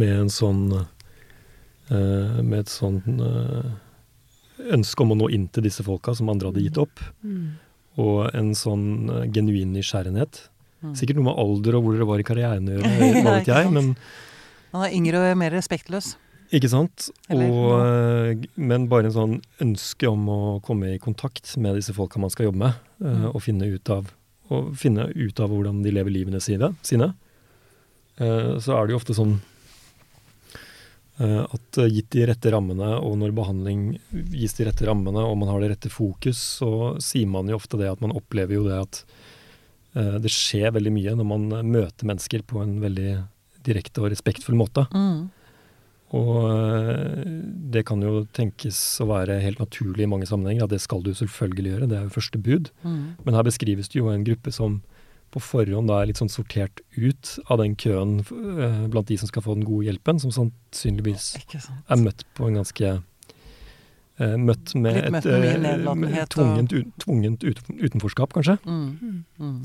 Med 0.00 0.12
en 0.16 0.30
sånn 0.32 0.62
eh, 0.72 2.40
Med 2.42 2.58
et 2.62 2.72
sånn 2.72 3.00
eh, 3.22 3.70
ønske 4.72 5.04
om 5.04 5.14
å 5.14 5.18
nå 5.18 5.28
inn 5.34 5.48
til 5.52 5.64
disse 5.66 5.84
folka 5.86 6.14
som 6.16 6.30
andre 6.32 6.50
hadde 6.50 6.64
gitt 6.64 6.80
opp. 6.80 7.00
Mm. 7.22 7.54
Og 8.02 8.18
en 8.34 8.52
sånn 8.58 8.86
eh, 9.12 9.24
genuin 9.34 9.72
nysgjerrighet. 9.76 10.44
Mm. 10.82 10.92
Sikkert 10.98 11.20
noe 11.20 11.28
med 11.30 11.38
alder 11.38 11.78
og 11.78 11.86
hvor 11.86 11.96
dere 11.96 12.10
var 12.10 12.22
i 12.22 12.26
karrieren 12.26 12.68
å 12.68 12.76
gjøre, 12.76 12.92
hva 13.22 13.34
vet 13.38 13.50
jeg. 13.52 13.70
sant. 13.70 13.78
Men 13.78 13.94
Han 14.74 14.86
er 14.88 14.96
yngre 14.98 15.22
og 15.22 15.38
mer 15.38 15.54
respektløs. 15.54 16.14
Ikke 16.52 16.68
sant? 16.68 17.06
Og, 17.32 17.68
eh, 17.80 18.42
men 18.60 18.86
bare 18.90 19.08
en 19.08 19.14
sånn 19.14 19.36
ønske 19.64 20.08
om 20.10 20.26
å 20.28 20.40
komme 20.64 20.90
i 20.94 20.98
kontakt 21.00 21.54
med 21.56 21.78
disse 21.78 21.94
folka 21.96 22.20
man 22.20 22.30
skal 22.30 22.50
jobbe 22.50 22.58
med, 22.60 22.74
eh, 23.00 23.06
Mm. 23.08 23.34
og 23.34 23.40
finne 23.42 23.64
ut 23.72 23.88
av, 23.90 24.10
og 24.50 24.74
finne 24.76 25.08
ut 25.16 25.40
av 25.40 25.48
hvordan 25.48 25.82
de 25.82 25.90
lever 25.90 26.10
livene 26.12 26.40
sine. 26.42 26.74
sine. 26.82 27.14
Eh, 28.18 28.58
Så 28.60 28.76
er 28.76 28.86
det 28.86 28.92
jo 28.92 28.98
ofte 29.00 29.14
sånn 29.16 29.40
at 31.22 31.76
gitt 31.92 32.10
de 32.10 32.26
rette 32.26 32.50
rammene, 32.50 32.98
og 33.00 33.16
når 33.20 33.32
behandling 33.36 33.98
gis 34.32 34.54
de 34.54 34.64
rette 34.64 34.84
rammene, 34.88 35.22
og 35.22 35.36
man 35.38 35.48
har 35.48 35.60
det 35.60 35.70
rette 35.70 35.90
fokus, 35.92 36.58
så 36.58 36.96
sier 37.00 37.28
man 37.28 37.46
jo 37.46 37.54
ofte 37.56 37.78
det 37.78 37.90
at 37.92 38.00
man 38.00 38.10
opplever 38.12 38.54
jo 38.54 38.64
det 38.64 38.80
at 38.80 39.04
det 39.94 40.30
skjer 40.32 40.72
veldig 40.72 40.90
mye 40.90 41.14
når 41.14 41.26
man 41.28 41.48
møter 41.70 42.08
mennesker 42.08 42.42
på 42.42 42.62
en 42.62 42.80
veldig 42.80 43.24
direkte 43.62 44.02
og 44.02 44.10
respektfull 44.10 44.56
måte. 44.58 44.88
Mm. 44.90 45.30
Og 46.12 46.42
eh, 46.44 47.22
det 47.72 47.86
kan 47.88 48.02
jo 48.04 48.26
tenkes 48.36 48.78
å 49.00 49.06
være 49.08 49.38
helt 49.40 49.62
naturlig 49.62 50.04
i 50.04 50.10
mange 50.12 50.26
sammenhenger, 50.28 50.66
at 50.66 50.74
det 50.74 50.82
skal 50.84 51.00
du 51.06 51.12
selvfølgelig 51.16 51.70
gjøre, 51.72 51.88
det 51.88 51.96
er 51.98 52.02
jo 52.08 52.12
første 52.18 52.38
bud. 52.44 52.68
Mm. 52.84 52.98
Men 53.24 53.38
her 53.38 53.46
beskrives 53.48 53.88
det 53.88 54.00
jo 54.02 54.10
en 54.12 54.26
gruppe 54.28 54.52
som 54.52 54.82
på 55.32 55.40
forhånd 55.40 55.88
da 55.88 56.02
er 56.02 56.10
litt 56.10 56.18
sånn 56.20 56.28
sortert 56.28 56.82
ut 56.92 57.38
av 57.48 57.62
den 57.62 57.72
køen 57.80 58.18
eh, 58.20 58.82
blant 58.92 59.08
de 59.08 59.16
som 59.16 59.30
skal 59.30 59.40
få 59.46 59.54
den 59.56 59.64
gode 59.64 59.86
hjelpen, 59.88 60.20
som 60.20 60.34
sannsynligvis 60.36 61.30
er 61.88 62.02
møtt 62.02 62.26
på 62.36 62.50
en 62.50 62.58
ganske 62.60 62.90
eh, 64.20 64.34
Møtt 64.36 64.74
med 64.76 64.98
møtt 65.14 65.24
et 65.24 65.32
med 65.32 65.70
eh, 65.72 65.86
og- 65.88 66.28
tvungent, 66.36 66.74
tvungent 67.00 67.46
utenforskap, 67.48 68.34
kanskje. 68.36 68.58
Mm. 68.68 69.24
Mm. 69.40 69.56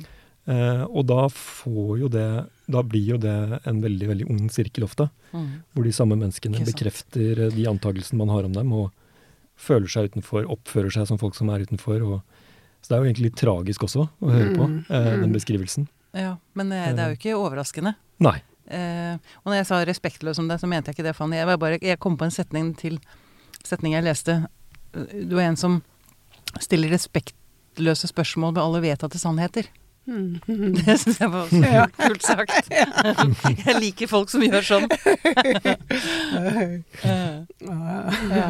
Eh, 0.48 0.84
og 0.88 1.04
da 1.10 1.25
får 1.27 1.98
jo 2.00 2.08
det 2.08 2.27
Da 2.72 2.80
blir 2.80 3.04
jo 3.04 3.18
det 3.20 3.60
en 3.68 3.82
veldig, 3.84 4.08
veldig 4.08 4.27
ond 4.32 4.51
sirkel 4.51 4.86
ofte. 4.88 5.10
Mm. 5.34 5.50
Hvor 5.75 5.84
de 5.88 5.92
samme 5.96 6.16
menneskene 6.20 6.63
bekrefter 6.68 7.48
eh, 7.48 7.54
de 7.56 7.68
antakelsene 7.68 8.20
man 8.22 8.32
har 8.32 8.48
om 8.48 8.56
dem, 8.56 8.72
og 8.75 8.92
føler 9.58 9.89
seg 9.92 10.12
utenfor, 10.12 10.46
oppfører 10.54 10.94
seg 10.94 11.08
som 11.10 11.20
folk 11.20 11.36
som 11.36 11.50
er 11.51 11.66
utenfor. 11.68 12.04
Og, 12.06 12.44
så 12.82 12.92
det 12.92 12.98
er 12.98 13.01
jo 13.01 13.10
egentlig 13.10 13.30
litt 13.32 13.39
tragisk 13.42 13.88
også 13.88 14.06
å 14.08 14.32
høre 14.32 14.51
på, 14.54 14.68
Mm, 14.68 14.77
eh, 14.89 15.12
den 15.18 15.32
mm. 15.32 15.38
beskrivelsen. 15.39 15.88
Ja, 16.18 16.38
men 16.54 16.72
eh, 16.72 16.94
det 16.96 17.04
er 17.04 17.13
jo 17.13 17.20
ikke 17.20 17.39
overraskende. 17.39 17.96
Nei. 18.24 18.38
Eh, 18.68 19.16
og 19.44 19.51
når 19.51 19.62
jeg 19.62 19.68
sa 19.68 19.84
'respektløs' 19.86 20.39
om 20.39 20.48
det, 20.48 20.60
så 20.60 20.68
mente 20.68 20.92
jeg 20.92 20.98
ikke 20.98 21.08
det, 21.08 21.16
Fanny. 21.16 21.38
Jeg, 21.38 21.60
bare, 21.60 21.80
jeg 21.82 22.00
kom 22.00 22.18
på 22.18 22.25
en 22.25 22.32
setning 22.32 22.75
til 22.77 23.00
setning 23.63 23.94
jeg 23.94 24.04
leste. 24.04 24.48
Du 24.94 25.38
er 25.38 25.50
en 25.50 25.60
som 25.60 25.82
stiller 26.60 26.89
respektløse 26.89 28.08
spørsmål 28.08 28.56
ved 28.56 28.63
alle 28.63 28.82
vedtatte 28.82 29.20
sannheter. 29.20 29.68
Mm. 30.08 30.40
Det 30.78 30.96
syns 31.02 31.20
jeg 31.20 31.32
var 31.34 31.50
så 31.52 31.88
kult 31.98 32.24
sagt. 32.24 32.70
Jeg 32.72 33.76
liker 33.82 34.08
folk 34.08 34.32
som 34.32 34.46
gjør 34.46 34.64
sånn. 34.64 34.88
Eh, 37.04 37.44
ja. 38.38 38.48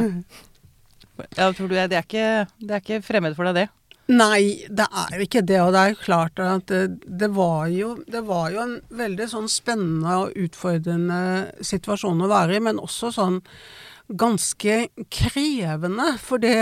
Ja, 1.33 1.49
tror 1.49 1.65
du 1.67 1.73
det, 1.73 1.89
er 1.89 2.05
ikke, 2.05 2.29
det 2.61 2.75
er 2.75 2.83
ikke 2.83 3.01
fremmed 3.05 3.33
for 3.37 3.49
deg, 3.49 3.57
det? 3.57 3.67
Nei, 4.07 4.67
det 4.71 4.85
er 4.87 5.23
ikke 5.23 5.41
det. 5.43 5.57
Og 5.65 5.73
det 5.75 5.81
er 5.81 5.91
jo 5.91 6.03
klart 6.03 6.39
at 6.39 6.69
det, 6.71 6.83
det, 7.03 7.31
var, 7.35 7.67
jo, 7.73 7.95
det 8.07 8.21
var 8.27 8.53
jo 8.53 8.61
en 8.63 8.77
veldig 9.01 9.27
sånn 9.33 9.49
spennende 9.51 10.21
og 10.21 10.37
utfordrende 10.39 11.19
situasjon 11.65 12.23
å 12.23 12.31
være 12.31 12.57
i, 12.57 12.63
men 12.69 12.79
også 12.79 13.11
sånn 13.17 13.41
ganske 14.07 14.85
krevende. 15.11 16.13
For 16.23 16.39
det 16.39 16.55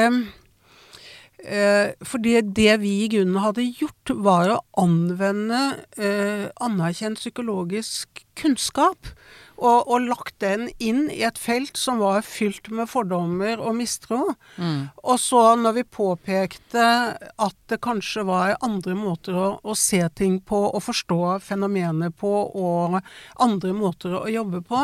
eh, 1.46 1.94
fordi 2.06 2.40
det 2.58 2.80
vi 2.82 2.92
i 3.04 3.10
grunnen 3.14 3.42
hadde 3.44 3.68
gjort, 3.80 4.14
var 4.25 4.52
å 4.52 4.62
anvende 4.82 5.62
eh, 5.98 6.48
anerkjent 6.64 7.22
psykologisk 7.22 8.25
kunnskap. 8.40 9.14
Og, 9.56 9.88
og 9.88 10.08
lagt 10.10 10.40
den 10.44 10.68
inn 10.84 11.06
i 11.12 11.22
et 11.28 11.40
felt 11.40 11.78
som 11.80 12.02
var 12.04 12.26
fylt 12.28 12.68
med 12.74 12.90
fordommer 12.92 13.62
og 13.62 13.78
mistro. 13.78 14.36
Mm. 14.60 14.90
Og 15.04 15.20
så 15.22 15.44
når 15.60 15.78
vi 15.80 15.86
påpekte 15.98 16.86
at 17.16 17.58
det 17.72 17.80
kanskje 17.84 18.26
var 18.28 18.56
andre 18.66 18.96
måter 18.98 19.38
å, 19.38 19.48
å 19.64 19.76
se 19.80 20.02
ting 20.18 20.40
på 20.44 20.60
og 20.68 20.84
forstå 20.84 21.20
fenomenet 21.46 22.16
på, 22.20 22.32
og 22.56 23.00
andre 23.42 23.74
måter 23.76 24.16
å 24.18 24.26
jobbe 24.32 24.62
på, 24.66 24.82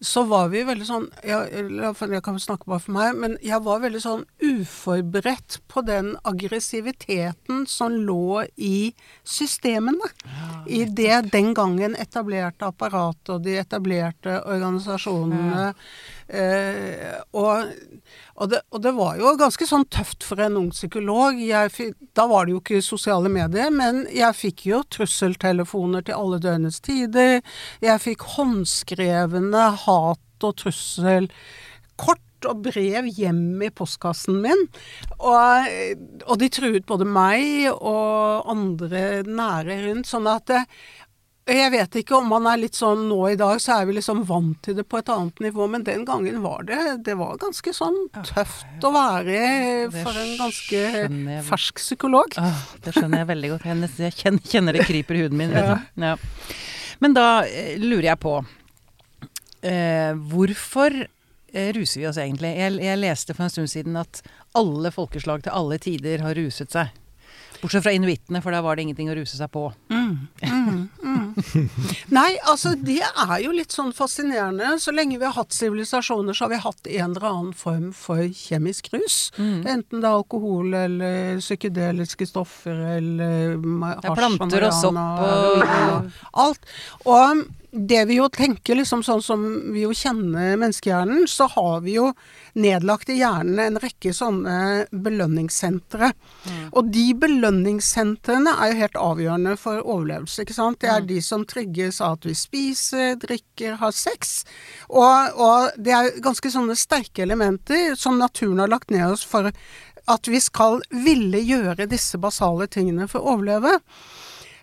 så 0.00 0.24
var 0.28 0.50
vi 0.52 0.64
veldig 0.66 0.86
sånn 0.86 1.08
Jeg, 1.26 1.64
jeg 1.80 2.22
kan 2.24 2.38
snakke 2.40 2.68
bare 2.70 2.82
for 2.84 2.94
meg, 2.94 3.16
men 3.20 3.36
jeg 3.44 3.60
var 3.64 3.82
veldig 3.82 4.02
sånn 4.02 4.24
uforberedt 4.42 5.60
på 5.70 5.82
den 5.86 6.12
aggressiviteten 6.28 7.64
som 7.70 7.96
lå 8.06 8.44
i 8.56 8.92
systemene. 9.24 10.10
I 10.66 10.84
det 10.84 11.32
den 11.32 11.52
gangen 11.54 11.96
etablerte 11.98 12.68
apparatet 12.70 13.34
og 13.34 13.44
de 13.44 13.56
etablerte 13.60 14.09
organisasjonene. 14.24 15.72
Eh, 16.30 17.16
og, 17.34 17.72
og, 18.36 18.46
det, 18.52 18.60
og 18.70 18.82
det 18.84 18.92
var 18.94 19.18
jo 19.18 19.32
ganske 19.40 19.66
sånn 19.66 19.86
tøft 19.90 20.22
for 20.26 20.40
en 20.44 20.56
ung 20.60 20.70
psykolog. 20.74 21.38
Jeg, 21.42 21.72
fi- 21.74 21.90
da 22.16 22.26
var 22.30 22.46
det 22.46 22.54
jo 22.54 22.60
ikke 22.62 22.82
sosiale 22.84 23.30
medier, 23.32 23.70
men 23.74 24.04
jeg 24.14 24.38
fikk 24.38 24.66
jo 24.70 24.82
trusseltelefoner 24.94 26.06
til 26.06 26.18
alle 26.18 26.38
døgnets 26.42 26.80
tider. 26.86 27.40
Jeg 27.82 28.04
fikk 28.06 28.26
håndskrevne 28.36 29.68
hat- 29.86 30.46
og 30.46 30.54
trusselkort 30.56 32.22
og 32.48 32.62
brev 32.64 33.04
hjem 33.12 33.60
i 33.66 33.68
postkassen 33.76 34.38
min. 34.40 34.62
Og, 35.18 35.66
og 36.24 36.38
de 36.40 36.48
truet 36.48 36.86
både 36.88 37.04
meg 37.04 37.66
og 37.74 38.48
andre 38.48 39.20
nære 39.28 39.76
rundt. 39.84 40.08
Sånn 40.08 40.30
at 40.30 40.46
det, 40.48 40.62
jeg 41.56 41.70
vet 41.72 41.96
ikke 42.00 42.18
om 42.18 42.28
man 42.30 42.46
er 42.50 42.60
litt 42.60 42.76
sånn 42.78 43.06
nå 43.10 43.18
i 43.32 43.36
dag, 43.38 43.58
så 43.62 43.80
er 43.80 43.88
vi 43.88 43.96
liksom 43.96 44.22
vant 44.28 44.58
til 44.64 44.76
det 44.78 44.84
på 44.90 45.00
et 45.00 45.10
annet 45.12 45.42
nivå, 45.42 45.66
men 45.72 45.84
den 45.86 46.04
gangen 46.08 46.40
var 46.44 46.66
det 46.68 46.78
Det 47.06 47.16
var 47.18 47.40
ganske 47.40 47.72
sånn 47.74 47.96
tøft 48.20 48.86
å 48.86 48.92
være 48.94 49.40
for 49.94 50.20
en 50.20 50.34
ganske 50.38 50.82
fersk 51.48 51.82
psykolog. 51.82 52.36
Åh, 52.40 52.62
det 52.84 52.94
skjønner 52.96 53.22
jeg 53.24 53.30
veldig 53.32 53.52
godt. 53.54 53.66
Jeg, 53.70 54.16
kjenner, 54.20 54.44
kjenner 54.52 54.78
det 54.78 54.86
kryper 54.88 55.18
i 55.18 55.24
huden 55.24 55.40
min. 55.40 55.54
Ja. 55.54 56.14
Men 57.00 57.16
da 57.16 57.26
eh, 57.48 57.76
lurer 57.80 58.10
jeg 58.10 58.20
på 58.20 58.34
eh, 59.64 60.12
Hvorfor 60.32 60.96
eh, 61.00 61.70
ruser 61.76 62.02
vi 62.02 62.08
oss 62.10 62.20
egentlig? 62.20 62.52
Jeg, 62.58 62.78
jeg 62.84 63.00
leste 63.00 63.36
for 63.36 63.46
en 63.46 63.52
stund 63.52 63.72
siden 63.72 63.98
at 64.00 64.22
alle 64.58 64.92
folkeslag 64.94 65.44
til 65.44 65.56
alle 65.56 65.80
tider 65.82 66.24
har 66.24 66.36
ruset 66.38 66.72
seg. 66.74 66.92
Bortsett 67.60 67.82
fra 67.84 67.92
inuittene, 67.92 68.40
for 68.42 68.54
da 68.54 68.62
var 68.64 68.76
det 68.78 68.86
ingenting 68.86 69.10
å 69.12 69.14
ruse 69.18 69.36
seg 69.36 69.50
på. 69.52 69.66
Mm, 69.92 70.28
mm, 70.42 70.88
mm. 71.04 71.68
Nei, 72.16 72.30
altså 72.48 72.72
det 72.80 72.98
er 73.04 73.34
jo 73.44 73.52
litt 73.54 73.72
sånn 73.74 73.92
fascinerende. 73.96 74.72
Så 74.80 74.94
lenge 74.96 75.18
vi 75.20 75.26
har 75.28 75.36
hatt 75.36 75.52
sivilisasjoner, 75.56 76.36
så 76.36 76.46
har 76.46 76.52
vi 76.54 76.60
hatt 76.64 76.90
en 76.90 77.10
eller 77.14 77.26
annen 77.30 77.52
form 77.56 77.90
for 77.96 78.22
kjemisk 78.24 78.88
rus. 78.94 79.18
Mm. 79.36 79.60
Enten 79.76 80.00
det 80.02 80.08
er 80.08 80.16
alkohol 80.22 80.74
eller 80.80 81.38
psykedeliske 81.42 82.26
stoffer 82.30 82.80
eller 82.96 83.56
ma- 83.60 83.94
Det 84.00 84.10
er 84.10 84.20
planter 84.22 84.68
og 84.70 84.76
sopp 84.80 84.96
og- 84.96 86.12
alt. 86.46 86.70
Og 87.04 87.44
det 87.72 88.04
vi 88.04 88.16
jo 88.18 88.26
tenker, 88.32 88.74
liksom 88.74 89.02
sånn 89.06 89.22
som 89.22 89.42
vi 89.70 89.84
jo 89.84 89.92
kjenner 89.94 90.56
menneskehjernen, 90.58 91.26
så 91.30 91.46
har 91.52 91.82
vi 91.84 91.94
jo 91.96 92.08
nedlagt 92.58 93.10
i 93.12 93.20
hjernen 93.20 93.60
en 93.62 93.80
rekke 93.82 94.12
sånne 94.16 94.86
belønningssentre. 94.90 96.10
Og 96.74 96.90
de 96.90 97.04
belønningssentrene 97.22 98.56
er 98.56 98.72
jo 98.72 98.80
helt 98.80 98.98
avgjørende 98.98 99.54
for 99.60 99.84
overlevelse, 99.84 100.42
ikke 100.42 100.56
sant. 100.56 100.80
Det 100.82 100.90
er 100.90 101.06
de 101.06 101.20
som 101.22 101.46
trygges 101.46 102.00
av 102.02 102.18
at 102.18 102.26
vi 102.26 102.34
spiser, 102.38 103.14
drikker, 103.22 103.78
har 103.82 103.94
sex. 103.94 104.42
Og, 104.88 105.38
og 105.38 105.78
det 105.78 105.94
er 105.94 106.10
ganske 106.24 106.50
sånne 106.50 106.78
sterke 106.78 107.22
elementer 107.22 107.94
som 107.98 108.18
naturen 108.18 108.64
har 108.64 108.72
lagt 108.72 108.90
ned 108.90 109.06
oss 109.12 109.22
for 109.26 109.52
at 110.10 110.28
vi 110.28 110.40
skal 110.42 110.80
ville 110.90 111.38
gjøre 111.44 111.86
disse 111.90 112.18
basale 112.18 112.66
tingene 112.72 113.06
for 113.10 113.22
å 113.22 113.36
overleve. 113.36 113.78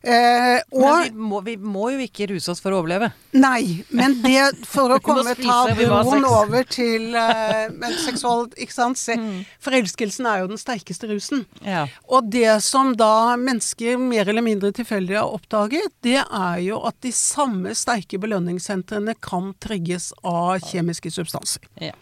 Eh, 0.01 0.60
og 0.77 1.04
vi 1.04 1.12
må, 1.18 1.42
vi 1.46 1.56
må 1.58 1.89
jo 1.96 2.04
ikke 2.06 2.27
ruse 2.32 2.51
oss 2.54 2.62
for 2.63 2.74
å 2.74 2.82
overleve. 2.82 3.10
Nei, 3.38 3.84
men 3.89 4.18
det 4.24 4.66
for 4.68 4.94
å 4.94 5.00
komme 5.08 5.34
tabuen 5.39 6.25
over 6.27 6.68
til 6.70 7.16
eh, 7.18 7.68
seksual 8.06 8.48
Ikke 8.56 8.74
sant. 8.74 9.00
Se, 9.01 9.16
Mm. 9.18 9.46
Forelskelsen 9.63 10.27
er 10.30 10.42
jo 10.44 10.50
den 10.51 10.60
sterkeste 10.62 11.08
rusen. 11.10 11.46
Ja. 11.66 11.88
Og 12.13 12.27
det 12.32 12.60
som 12.63 12.92
da 13.00 13.34
mennesker 13.39 13.98
mer 13.98 14.30
eller 14.30 14.46
mindre 14.46 14.70
tilfeldig 14.75 15.18
har 15.18 15.34
oppdaget, 15.34 15.89
det 16.06 16.20
er 16.22 16.60
jo 16.62 16.77
at 16.88 17.00
de 17.01 17.12
samme 17.16 17.74
sterke 17.77 18.20
belønningssentrene 18.22 19.16
kan 19.24 19.56
trigges 19.63 20.12
av 20.22 20.62
kjemiske 20.70 21.12
substanser. 21.18 21.66
Ja. 21.82 21.96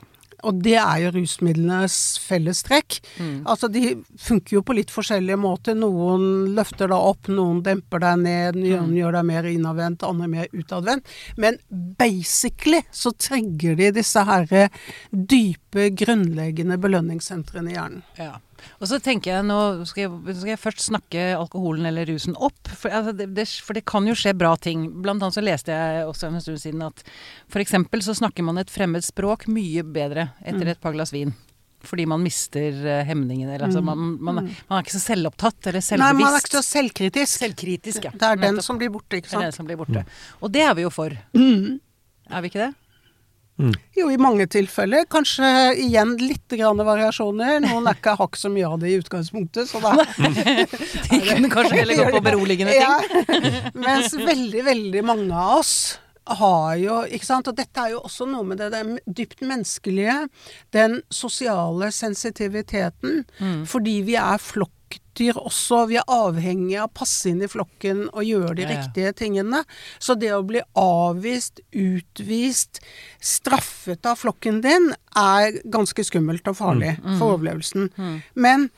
Og 0.45 0.61
det 0.65 0.75
er 0.77 1.01
jo 1.05 1.11
rusmidlenes 1.15 1.95
fellestrekk. 2.23 2.99
Mm. 3.19 3.35
Altså 3.49 3.69
de 3.71 3.95
funker 4.21 4.57
jo 4.59 4.63
på 4.65 4.75
litt 4.77 4.93
forskjellige 4.93 5.39
måter. 5.41 5.77
Noen 5.77 6.53
løfter 6.55 6.91
deg 6.91 7.09
opp, 7.11 7.29
noen 7.31 7.63
demper 7.65 8.03
deg 8.05 8.23
ned, 8.23 8.59
noen 8.61 8.91
Mm. 8.91 8.95
gjør 8.99 9.11
deg 9.17 9.25
mer 9.25 9.43
innadvendt, 9.49 10.03
andre 10.03 10.27
mer 10.27 10.47
utadvendt. 10.53 11.05
Men 11.37 11.57
basically 11.97 12.83
så 12.91 13.11
trigger 13.17 13.75
de 13.75 13.91
disse 13.91 14.23
her 14.25 14.69
dype, 15.11 15.89
grunnleggende 15.97 16.77
belønningssentrene 16.79 17.71
i 17.71 17.75
hjernen. 17.75 18.03
Ja. 18.17 18.37
Og 18.79 18.89
så 18.89 18.99
tenker 19.03 19.31
jeg 19.31 19.47
nå 19.47 19.59
skal 19.89 20.05
jeg, 20.05 20.35
skal 20.39 20.51
jeg 20.53 20.61
først 20.61 20.83
snakke 20.89 21.25
alkoholen 21.37 21.87
eller 21.89 22.07
rusen 22.09 22.35
opp. 22.35 22.59
For, 22.71 22.91
altså, 22.91 23.15
det, 23.17 23.29
det, 23.37 23.47
for 23.65 23.77
det 23.77 23.85
kan 23.89 24.07
jo 24.09 24.15
skje 24.17 24.35
bra 24.37 24.55
ting. 24.61 24.87
Blant 25.05 25.23
annet 25.23 25.37
så 25.37 25.43
leste 25.43 25.75
jeg 25.75 26.05
også 26.09 26.29
en 26.29 26.43
stund 26.43 26.61
siden 26.61 26.85
at 26.85 27.03
f.eks. 27.49 27.75
så 28.05 28.17
snakker 28.21 28.45
man 28.47 28.61
et 28.61 28.71
fremmed 28.73 29.05
språk 29.05 29.47
mye 29.51 29.85
bedre 29.85 30.29
etter 30.45 30.73
et 30.73 30.81
par 30.81 30.95
glass 30.95 31.13
vin. 31.15 31.33
Fordi 31.85 32.05
man 32.09 32.23
mister 32.23 32.71
hemningen. 32.71 33.07
hemningene. 33.07 33.55
Eller, 33.55 33.67
altså, 33.67 33.81
man, 33.85 34.15
man, 34.17 34.39
man 34.67 34.77
er 34.77 34.85
ikke 34.85 34.95
så 34.95 35.03
selvopptatt 35.03 35.69
eller 35.69 35.83
selvbevisst. 35.85 36.17
Nei, 36.17 36.23
man 36.23 36.33
er 36.33 36.41
ikke 36.41 36.55
så 36.57 36.63
selvkritisk. 36.65 37.41
Selvkritisk, 37.43 38.07
ja. 38.07 38.13
Det 38.15 38.31
er 38.31 38.41
den 38.41 38.61
som 38.65 38.79
blir 38.81 38.89
borte, 38.93 39.19
ikke 39.19 39.29
sant. 39.29 39.43
Det 39.43 39.45
er 39.45 39.51
den 39.51 39.59
som 39.59 39.69
blir 39.69 39.77
borte. 39.79 40.05
Og 40.41 40.53
det 40.53 40.65
er 40.65 40.73
vi 40.77 40.87
jo 40.87 40.91
for. 40.93 41.13
Mm. 41.37 41.77
Er 42.31 42.41
vi 42.41 42.49
ikke 42.49 42.63
det? 42.63 42.71
Mm. 43.55 43.71
Jo, 43.95 44.09
i 44.11 44.17
mange 44.19 44.47
tilfeller. 44.51 45.05
Kanskje 45.11 45.47
igjen 45.79 46.15
litt 46.19 46.51
grann 46.59 46.81
variasjoner. 46.83 47.61
Noen 47.63 47.87
er 47.87 47.97
ikke, 47.97 48.17
hakk 48.19 48.35
som 48.35 48.51
så 48.51 48.55
mye 48.55 48.67
av 48.67 48.79
det 48.81 48.91
i 48.91 48.97
utgangspunktet, 48.99 49.69
så 49.69 49.79
da 49.83 49.93
De 51.11 51.19
kunne 51.23 51.51
kanskje 51.51 51.79
heller 51.79 52.01
gått 52.01 52.17
på 52.17 52.25
beroligende 52.25 52.75
ting. 52.75 52.81
Ja. 52.83 53.69
Mens 53.73 54.15
veldig, 54.15 54.65
veldig 54.67 55.05
mange 55.07 55.31
av 55.31 55.61
oss 55.61 55.75
har 56.25 56.75
jo 56.81 57.01
Ikke 57.13 57.27
sant. 57.27 57.47
Og 57.47 57.57
dette 57.57 57.81
er 57.81 57.93
jo 57.93 58.01
også 58.05 58.27
noe 58.29 58.45
med 58.49 58.61
det, 58.61 58.71
det 58.73 59.15
dypt 59.21 59.43
menneskelige. 59.45 60.25
Den 60.73 60.99
sosiale 61.13 61.91
sensitiviteten. 61.93 63.23
Mm. 63.39 63.63
Fordi 63.69 63.99
vi 64.07 64.17
er 64.19 64.41
flokkdyr 65.15 65.37
også. 65.39 65.87
Vi 65.89 65.97
er 65.97 66.03
avhengig 66.07 66.77
av 66.79 66.89
å 66.89 66.93
passe 66.93 67.29
inn 67.29 67.41
i 67.41 67.47
flokken 67.47 68.09
og 68.13 68.23
gjøre 68.23 68.55
de 68.55 68.63
Ja, 68.63 68.69
ja. 68.69 68.81
riktige 68.81 69.13
tingene. 69.15 69.63
Så 69.99 70.17
det 70.19 70.31
å 70.33 70.43
bli 70.45 70.61
avvist, 70.75 71.59
utvist, 71.73 72.79
straffet 73.21 74.05
av 74.05 74.17
flokken 74.17 74.61
din, 74.61 74.93
er 75.15 75.61
ganske 75.65 76.03
skummelt 76.03 76.47
og 76.47 76.55
farlig 76.57 76.99
Mm. 77.01 77.17
for 77.19 77.37
overlevelsen. 77.37 78.21
Men 78.35 78.69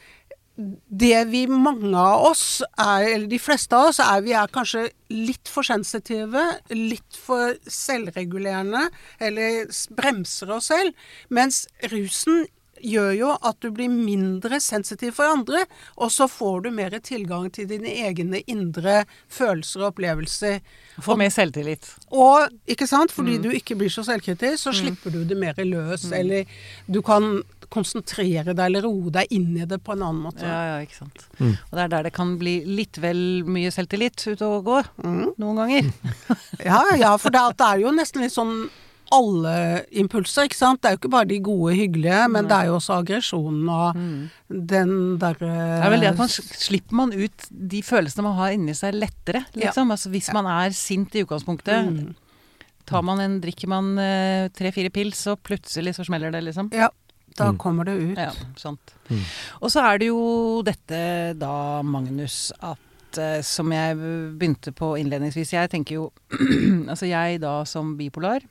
det 0.89 1.27
vi 1.29 1.45
mange 1.45 1.95
av 1.95 2.31
oss 2.31 2.63
er, 2.79 3.13
eller 3.13 3.27
de 3.27 3.37
fleste 3.37 3.73
av 3.73 3.89
oss, 3.89 3.99
er 3.99 4.21
vi 4.21 4.31
er 4.33 4.47
kanskje 4.47 4.89
litt 5.11 5.47
for 5.47 5.61
sensitive, 5.61 6.59
litt 6.71 7.13
for 7.13 7.53
selvregulerende, 7.67 8.89
eller 9.19 9.67
bremser 9.95 10.49
oss 10.49 10.65
selv. 10.67 10.93
Mens 11.29 11.67
rusen 11.83 12.47
gjør 12.83 13.11
jo 13.17 13.31
at 13.41 13.57
du 13.63 13.69
blir 13.71 13.89
mindre 13.89 14.59
sensitiv 14.61 15.13
for 15.17 15.25
andre, 15.33 15.65
og 15.97 16.11
så 16.13 16.27
får 16.29 16.63
du 16.63 16.71
mer 16.71 16.95
tilgang 16.99 17.49
til 17.53 17.67
dine 17.67 17.89
egne 18.05 18.41
indre 18.47 19.03
følelser 19.29 19.81
og 19.83 19.91
opplevelser. 19.93 20.59
Får 21.01 21.17
mer 21.21 21.29
selvtillit. 21.33 21.89
Og, 22.11 22.49
ikke 22.67 22.87
sant, 22.87 23.11
Mm. 23.11 23.15
fordi 23.15 23.37
du 23.41 23.49
ikke 23.51 23.75
blir 23.77 23.89
så 23.89 24.03
selvkritisk, 24.03 24.63
så 24.67 24.73
slipper 24.73 25.11
du 25.11 25.23
det 25.25 25.37
mer 25.37 25.53
løs, 25.65 26.11
eller 26.11 26.45
du 26.89 27.01
kan 27.01 27.43
konsentrere 27.69 28.53
deg 28.55 28.61
eller 28.65 28.81
roe 28.87 29.09
deg 29.11 29.27
inn 29.35 29.57
i 29.59 29.65
det 29.67 29.81
på 29.83 29.91
en 29.91 30.01
annen 30.07 30.21
måte. 30.23 30.45
Ja, 30.47 30.77
ja, 30.77 30.77
ikke 30.85 30.95
sant. 31.01 31.25
Mm. 31.39 31.51
Og 31.67 31.73
det 31.75 31.83
er 31.83 31.87
der 31.91 32.03
det 32.07 32.13
kan 32.15 32.37
bli 32.39 32.53
litt 32.65 32.97
vel 33.03 33.43
mye 33.43 33.71
selvtillit 33.75 34.23
ute 34.31 34.47
og 34.47 34.63
gå. 34.69 34.77
Mm. 35.03 35.33
Noen 35.37 35.59
ganger. 35.63 35.89
Ja, 36.63 36.79
ja, 36.97 37.11
for 37.21 37.29
det, 37.29 37.39
er- 37.43 37.57
det 37.59 37.67
er 37.67 37.81
jo 37.83 37.91
nesten 37.95 38.23
litt 38.23 38.33
sånn 38.33 38.69
alle 39.13 39.85
impulser, 39.91 40.47
ikke 40.47 40.57
sant. 40.57 40.81
Det 40.81 40.89
er 40.89 40.95
jo 40.95 40.99
ikke 41.01 41.11
bare 41.13 41.27
de 41.29 41.39
gode, 41.45 41.73
hyggelige, 41.77 42.21
men 42.33 42.47
det 42.49 42.55
er 42.57 42.65
jo 42.69 42.75
også 42.79 42.97
aggresjonen 43.01 43.69
og 43.69 44.01
den 44.73 44.93
derre 45.21 45.51
Det 45.51 45.85
er 45.85 45.93
vel 45.93 46.03
det 46.05 46.09
at 46.13 46.17
man 46.21 46.31
slipper 46.33 46.95
man 46.99 47.13
ut 47.15 47.47
de 47.51 47.81
følelsene 47.83 48.23
man 48.27 48.35
har 48.39 48.55
inni 48.57 48.75
seg 48.77 48.93
lettere, 48.97 49.45
liksom. 49.55 49.91
Altså 49.95 50.11
hvis 50.13 50.31
man 50.35 50.45
er 50.51 50.75
sint 50.75 51.15
i 51.15 51.23
utgangspunktet, 51.25 51.91
Mm. 51.91 52.15
tar 52.87 53.01
man 53.03 53.19
en, 53.19 53.39
drikker 53.43 53.67
man 53.67 53.97
eh, 53.99 54.47
tre-fire 54.55 54.89
pils, 54.89 55.25
og 55.27 55.41
plutselig 55.43 55.95
så 55.97 56.05
smeller 56.07 56.31
det, 56.31 56.43
liksom. 56.45 56.69
Ja, 56.73 56.89
da 57.37 57.51
Mm. 57.51 57.57
kommer 57.57 57.85
det 57.85 57.95
ut. 58.01 58.17
Ja, 58.17 58.31
sant. 58.55 58.93
Mm. 59.09 59.23
Og 59.61 59.69
så 59.71 59.83
er 59.83 59.97
det 59.99 60.07
jo 60.07 60.61
dette 60.63 61.37
da, 61.37 61.81
Magnus, 61.83 62.51
at 62.61 63.17
eh, 63.17 63.41
som 63.41 63.71
jeg 63.71 63.95
begynte 64.37 64.71
på 64.75 64.97
innledningsvis 64.99 65.51
Jeg 65.53 65.69
tenker 65.69 65.95
jo 65.95 66.11
Altså 66.91 67.07
jeg 67.07 67.39
da 67.41 67.63
som 67.65 67.95
bipolar, 67.97 68.41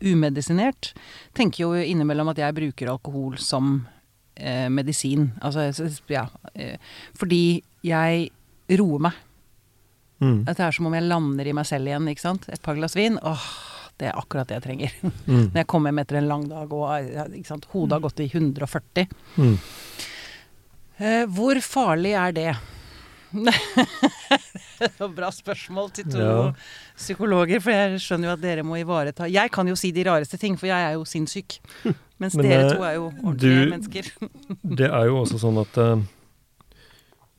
umedisinert, 0.00 0.92
tenker 1.36 1.64
jo 1.64 1.72
innimellom 1.80 2.30
at 2.32 2.40
jeg 2.42 2.56
bruker 2.56 2.92
alkohol 2.92 3.38
som 3.40 3.80
eh, 4.34 4.68
medisin. 4.72 5.30
Altså 5.42 5.70
ja. 6.10 6.26
Eh, 6.54 6.78
fordi 7.18 7.60
jeg 7.86 8.30
roer 8.80 9.04
meg. 9.08 9.18
Mm. 10.20 10.44
Det 10.44 10.56
er 10.60 10.74
som 10.76 10.88
om 10.88 10.94
jeg 10.96 11.08
lander 11.08 11.48
i 11.48 11.54
meg 11.56 11.68
selv 11.68 11.88
igjen, 11.88 12.08
ikke 12.12 12.26
sant. 12.26 12.48
Et 12.52 12.62
par 12.62 12.76
glass 12.76 12.96
vin. 12.96 13.16
Åh, 13.24 13.46
det 14.00 14.10
er 14.10 14.18
akkurat 14.20 14.48
det 14.48 14.60
jeg 14.60 14.68
trenger. 14.68 14.96
Mm. 15.30 15.52
Når 15.52 15.60
jeg 15.60 15.68
kommer 15.70 15.92
hjem 15.92 16.00
etter 16.02 16.16
en 16.18 16.26
lang 16.26 16.44
dag 16.50 16.72
og 16.74 17.34
ikke 17.38 17.46
sant? 17.46 17.66
hodet 17.70 17.94
har 17.94 18.02
gått 18.02 18.22
i 18.24 18.26
140. 18.26 19.12
Mm. 19.38 19.52
Eh, 21.00 21.24
hvor 21.30 21.60
farlig 21.62 22.16
er 22.18 22.34
det? 22.34 22.50
det 24.80 25.08
bra 25.16 25.30
spørsmål 25.34 25.90
til 25.94 26.08
to 26.10 26.18
Ja. 26.20 26.52
psykologer, 26.96 27.60
for 27.62 27.70
jeg 27.74 28.00
skjønner 28.02 28.30
jo 28.30 28.32
at 28.36 28.40
dere 28.42 28.62
må 28.66 28.78
ivareta 28.80 29.28
Jeg 29.30 29.50
kan 29.54 29.68
jo 29.68 29.76
si 29.78 29.90
de 29.92 30.04
rareste 30.08 30.38
ting, 30.40 30.56
for 30.58 30.66
jeg 30.70 30.78
er 30.90 30.96
jo 30.98 31.04
sinnssyk. 31.04 31.58
Mens 32.20 32.34
Men, 32.36 32.46
dere 32.46 32.64
eh, 32.66 32.72
to 32.74 32.82
er 32.84 32.94
jo 32.98 33.10
ordentlige 33.22 33.64
du- 33.64 33.70
mennesker. 33.74 34.10
Det 34.80 34.88
er 34.90 35.04
jo 35.10 35.20
også 35.22 35.38
sånn 35.40 35.60
at 35.62 35.78
uh, 35.78 36.00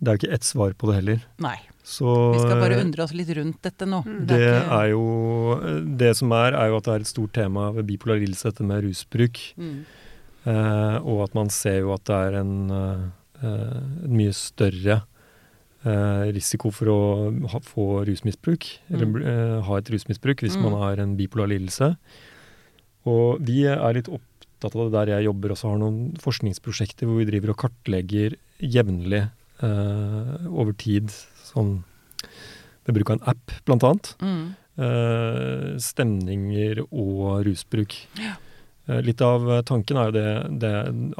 det 0.01 0.09
er 0.09 0.17
ikke 0.17 0.33
ett 0.33 0.43
svar 0.47 0.73
på 0.73 0.87
det 0.89 0.95
heller. 1.01 1.19
Nei. 1.43 1.57
Så 1.85 2.05
Vi 2.33 2.39
skal 2.41 2.59
bare 2.61 2.77
eh, 2.77 2.83
undre 2.85 3.03
oss 3.03 3.13
litt 3.13 3.29
rundt 3.37 3.59
dette 3.65 3.85
nå. 3.89 4.03
det 4.25 4.37
ikke- 4.39 4.77
er 4.79 4.87
jo 4.93 5.83
Det 5.97 6.15
som 6.17 6.31
er, 6.31 6.53
er 6.57 6.67
jo 6.69 6.77
at 6.77 6.83
det 6.87 6.93
er 6.93 6.99
et 7.05 7.07
stort 7.11 7.33
tema 7.33 7.71
ved 7.75 7.85
bipolar 7.89 8.17
lidelse, 8.21 8.49
dette 8.49 8.63
med 8.63 8.83
rusbruk. 8.85 9.41
mm. 9.57 9.81
Uh, 10.41 10.97
og 11.05 11.19
at 11.29 11.35
man 11.37 11.49
ser 11.53 11.81
jo 11.83 11.91
at 11.93 12.01
det 12.09 12.15
er 12.17 12.35
en, 12.39 12.53
uh, 12.73 13.01
eh, 13.45 14.05
en 14.07 14.15
mye 14.17 14.31
større 14.33 15.03
risiko 15.83 16.69
for 16.71 16.85
å 16.87 16.99
ha, 17.49 17.59
få 17.59 18.05
rusmisbruk, 18.05 18.67
eller 18.91 19.05
Mm. 19.05 19.21
eh, 19.25 19.61
ha 19.65 19.77
et 19.77 19.89
rusmisbruk, 19.89 20.37
hvis 20.41 20.55
Mm. 20.57 20.61
man 20.63 20.73
har 20.81 20.99
en 20.99 21.15
bipolar 21.17 21.47
lidelse. 21.49 21.97
Og 23.05 23.39
vi 23.41 23.63
er 23.65 23.93
litt 23.93 24.07
opptatt 24.07 24.75
av 24.75 24.91
det 24.91 24.93
der 24.93 25.17
jeg 25.17 25.25
jobber, 25.25 25.49
også 25.51 25.69
har 25.71 25.77
noen 25.79 26.13
forskningsprosjekter 26.21 27.07
hvor 27.07 27.17
vi 27.17 27.25
driver 27.25 27.49
og 27.49 27.57
kartlegger 27.57 28.35
jevnlig 28.61 29.31
eh, 29.63 30.47
over 30.49 30.73
tid, 30.73 31.07
sånn 31.43 31.83
ved 32.85 32.95
bruk 32.95 33.09
av 33.11 33.19
en 33.21 33.27
app, 33.29 33.51
blant 33.65 33.83
annet. 33.83 34.15
Mm. 34.21 34.55
Uh, 34.79 35.77
stemninger 35.77 36.79
og 36.91 37.43
rusbruk. 37.45 37.93
Eh, 38.17 38.33
Litt 39.05 39.21
av 39.23 39.45
eh, 39.51 39.61
tanken 39.67 39.97
er 39.97 40.09
jo 40.09 40.15
det, 40.17 40.59
det 40.61 40.71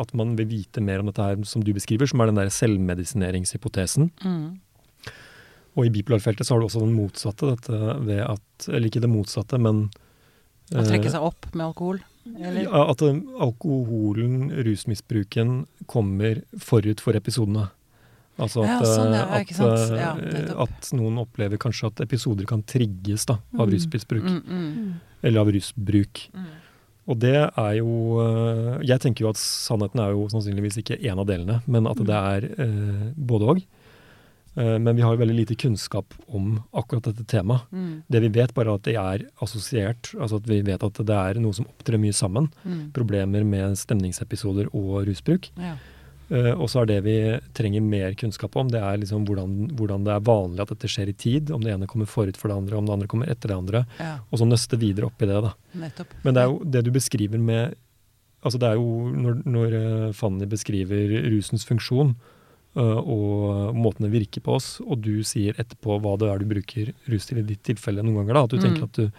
at 0.01 0.13
man 0.17 0.36
vil 0.36 0.47
vite 0.49 0.81
mer 0.84 0.99
om 0.99 1.07
dette 1.12 1.23
her 1.23 1.41
som 1.47 1.63
du 1.63 1.71
beskriver, 1.73 2.10
som 2.10 2.19
er 2.21 2.31
den 2.31 2.39
der 2.41 2.51
selvmedisineringshypotesen. 2.51 4.10
Mm. 4.25 4.60
Og 5.77 5.86
i 5.88 5.91
bipolarfeltet 5.93 6.43
så 6.47 6.55
har 6.55 6.60
du 6.60 6.67
også 6.67 6.81
den 6.84 6.95
motsatte, 6.97 7.53
dette 7.53 7.77
ved 8.03 8.19
at 8.25 8.65
Eller 8.67 8.89
ikke 8.89 8.99
det 9.01 9.10
motsatte, 9.10 9.55
men 9.62 9.86
Å 10.75 10.84
trekke 10.84 11.07
eh, 11.07 11.13
seg 11.13 11.23
opp 11.23 11.47
med 11.53 11.65
alkohol? 11.69 12.01
Eller? 12.38 12.65
ja, 12.67 12.81
At 12.91 13.01
eh, 13.07 13.21
alkoholen, 13.41 14.49
rusmisbruken, 14.67 15.62
kommer 15.89 16.41
forut 16.60 16.99
for 17.01 17.15
episodene. 17.17 17.69
Altså 18.41 18.63
Ja, 18.65 18.77
at, 18.79 18.88
sånn, 18.89 19.13
ja, 19.15 19.23
eh, 19.38 19.41
at. 19.41 19.95
Ja, 20.01 20.12
eh, 20.17 20.51
at 20.65 20.91
noen 20.97 21.17
opplever 21.23 21.60
kanskje 21.62 21.89
at 21.91 22.03
episoder 22.03 22.47
kan 22.49 22.63
trigges 22.63 23.25
da, 23.29 23.39
av 23.57 23.67
Mm. 23.67 23.73
rusmisbruk. 23.75 24.23
Mm, 24.23 24.43
mm, 24.47 24.93
Eller 25.23 25.39
av 25.39 25.51
rusbruk. 25.55 26.27
mm. 26.34 26.51
Og 27.10 27.18
det 27.20 27.34
er 27.36 27.74
jo 27.80 28.20
øh, 28.22 28.82
Jeg 28.86 29.02
tenker 29.02 29.26
jo 29.26 29.30
at 29.32 29.40
sannheten 29.42 30.00
er 30.04 30.12
jo 30.14 30.28
sannsynligvis 30.30 30.78
ikke 30.84 31.00
én 31.02 31.18
av 31.20 31.26
delene, 31.30 31.62
men 31.68 31.88
at 31.90 31.98
det 31.98 32.18
er 32.18 32.50
eh, 32.62 33.06
både 33.18 33.54
òg. 33.56 33.64
men 34.54 34.96
vi 34.98 35.02
har 35.02 35.16
veldig 35.16 35.36
lite 35.38 35.56
kunnskap 35.56 36.12
om 36.28 36.58
akkurat 36.76 37.06
dette 37.08 37.24
temaet. 37.24 37.62
Mm, 37.72 38.04
Det 38.12 38.20
vi 38.22 38.28
vet, 38.36 38.54
bare 38.54 38.68
er 38.68 38.74
at 38.76 38.84
det 38.84 38.96
er 39.00 39.24
assosiert. 39.42 40.10
Altså 40.20 40.42
at 40.42 40.50
vi 40.50 40.58
vet 40.62 40.84
at 40.84 40.94
det 41.08 41.16
er 41.16 41.40
noe 41.40 41.54
som 41.56 41.66
opptrer 41.72 41.98
mye 41.98 42.12
sammen. 42.12 42.50
mm. 42.66 42.92
Problemer 42.92 43.46
med 43.48 43.78
stemningsepisoder 43.80 44.68
og 44.76 45.08
rusbruk. 45.08 45.48
Ja. 45.56 45.78
Eh, 46.32 46.54
og 46.56 46.70
så 46.72 46.82
er 46.82 46.88
det 46.88 47.00
vi 47.04 47.15
trenger 47.58 47.84
mer 47.84 48.13
kunnskap 48.15 48.56
om, 48.56 48.70
det 48.72 48.80
er 48.80 48.98
liksom 49.02 49.26
hvordan, 49.28 49.56
hvordan 49.76 50.06
det 50.08 50.13
er 50.15 50.24
vanlig 50.24 50.63
at 50.63 50.70
dette 50.72 50.88
skjer 50.88 51.10
i 51.12 51.15
tid. 51.20 51.52
Om 51.52 51.62
det 51.65 51.74
ene 51.74 51.89
kommer 51.91 52.08
forut 52.08 52.38
for 52.39 52.48
det 52.48 52.56
andre, 52.58 52.78
om 52.80 52.86
det 52.88 52.94
andre 52.96 53.10
kommer 53.12 53.28
etter 53.34 53.52
det 53.52 53.58
andre. 53.58 53.82
ja, 54.00 54.13
Og 54.32 54.39
så 54.39 54.48
nøste 54.48 54.80
videre 54.80 55.10
opp 55.10 55.22
i 55.22 55.28
det, 55.28 55.41
da. 55.44 55.52
nettopp. 55.86 56.13
Men 56.24 56.34
det 56.38 56.44
er 56.46 56.52
jo 56.54 56.62
det 56.63 56.84
du 56.88 56.91
beskriver 56.96 57.39
med 57.39 57.76
Altså 58.41 58.58
det 58.58 58.72
er 58.72 58.78
jo 58.80 59.12
når, 59.13 59.36
når 59.46 59.74
eh, 59.78 60.13
Fanny 60.17 60.48
beskriver 60.50 61.12
rusens 61.30 61.62
funksjon 61.70 62.15
øh, 62.74 62.98
og 62.98 63.76
måten 63.78 64.08
det 64.08 64.10
virker 64.15 64.41
på 64.41 64.56
oss, 64.56 64.80
og 64.82 65.04
du 65.06 65.20
sier 65.22 65.54
etterpå 65.62 66.00
hva 66.02 66.15
det 66.17 66.30
er 66.32 66.41
du 66.41 66.48
bruker 66.50 66.89
rus 67.13 67.28
til 67.30 67.38
i 67.38 67.44
ditt 67.46 67.62
tilfelle 67.70 68.02
noen 68.02 68.17
ganger, 68.24 68.34
da, 68.34 68.41
at 68.48 68.50
du 68.50 68.58
Mm. 68.58 68.63
tenker 68.65 68.88
at 68.88 68.98
du 68.98 69.12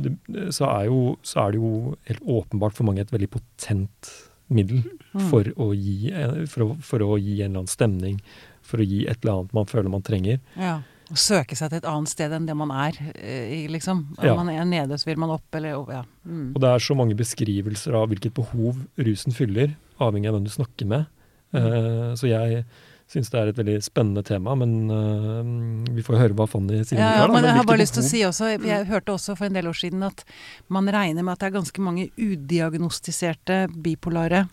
det, 0.00 0.14
så, 0.56 0.70
er 0.72 0.86
jo, 0.88 1.18
så 1.20 1.42
er 1.44 1.52
det 1.52 1.60
jo 1.60 1.96
helt 2.08 2.24
åpenbart 2.24 2.72
for 2.78 2.84
mange 2.88 3.04
et 3.04 3.12
veldig 3.12 3.28
potent 3.36 4.10
middel 4.48 4.82
Mm. 5.16 5.30
for 5.30 5.44
å, 5.56 5.70
gi, 5.72 6.10
eh, 6.12 6.44
for, 6.44 6.60
å, 6.66 6.74
for 6.84 7.00
å 7.00 7.14
gi 7.16 7.38
en 7.40 7.46
eller 7.54 7.62
annen 7.62 7.70
stemning, 7.72 8.18
for 8.60 8.82
å 8.82 8.84
gi 8.84 9.06
et 9.08 9.22
eller 9.24 9.38
annet 9.38 9.54
man 9.56 9.64
føler 9.64 9.88
man 9.88 10.02
trenger. 10.04 10.40
Ja. 10.60 10.82
Å 11.08 11.16
søke 11.16 11.56
seg 11.56 11.70
til 11.70 11.78
et 11.78 11.86
annet 11.88 12.10
sted 12.10 12.32
enn 12.36 12.44
det 12.44 12.56
man 12.58 12.70
er 12.74 12.98
eh, 13.14 13.62
i, 13.62 13.68
liksom. 13.72 14.02
Om 14.18 14.24
Ja. 14.26 14.34
man 14.36 14.50
er 14.52 14.64
nede, 14.68 14.98
så 14.98 15.06
vil 15.08 15.16
man 15.22 15.30
opp, 15.30 15.46
eller 15.54 15.70
ja. 15.88 16.02
Mm. 16.26 16.50
Og 16.54 16.60
det 16.60 16.68
er 16.68 16.78
så 16.84 16.94
mange 16.98 17.16
beskrivelser 17.16 17.94
av 17.96 18.10
hvilket 18.10 18.34
behov 18.34 18.76
rusen 18.98 19.32
fyller, 19.32 19.72
avhengig 19.98 20.28
av 20.28 20.34
hvem 20.36 20.44
du 20.44 20.50
snakker 20.52 20.86
med. 20.86 21.06
Eh, 21.54 22.12
så 22.18 22.28
jeg 22.28 22.64
syns 23.10 23.30
det 23.30 23.38
er 23.38 23.50
et 23.52 23.58
veldig 23.60 23.76
spennende 23.86 24.22
tema, 24.26 24.56
men 24.58 24.90
uh, 24.90 25.94
vi 25.94 26.02
får 26.06 26.18
høre 26.24 26.36
hva 26.38 26.48
Fanny 26.50 26.82
sier. 26.82 26.98
Ja, 26.98 27.12
ja, 27.22 27.28
men 27.30 27.46
jeg 27.46 27.54
har 27.54 27.68
bare 27.68 27.80
lyst 27.82 27.94
til 27.94 28.02
å 28.02 28.08
si 28.08 28.22
også, 28.26 28.50
jeg 28.56 28.88
hørte 28.90 29.14
også 29.14 29.36
for 29.38 29.46
en 29.46 29.58
del 29.58 29.70
år 29.70 29.78
siden 29.78 30.02
at 30.06 30.24
man 30.72 30.90
regner 30.90 31.22
med 31.22 31.36
at 31.36 31.44
det 31.44 31.50
er 31.50 31.58
ganske 31.60 31.84
mange 31.86 32.08
udiagnostiserte 32.18 33.60
bipolare 33.70 34.46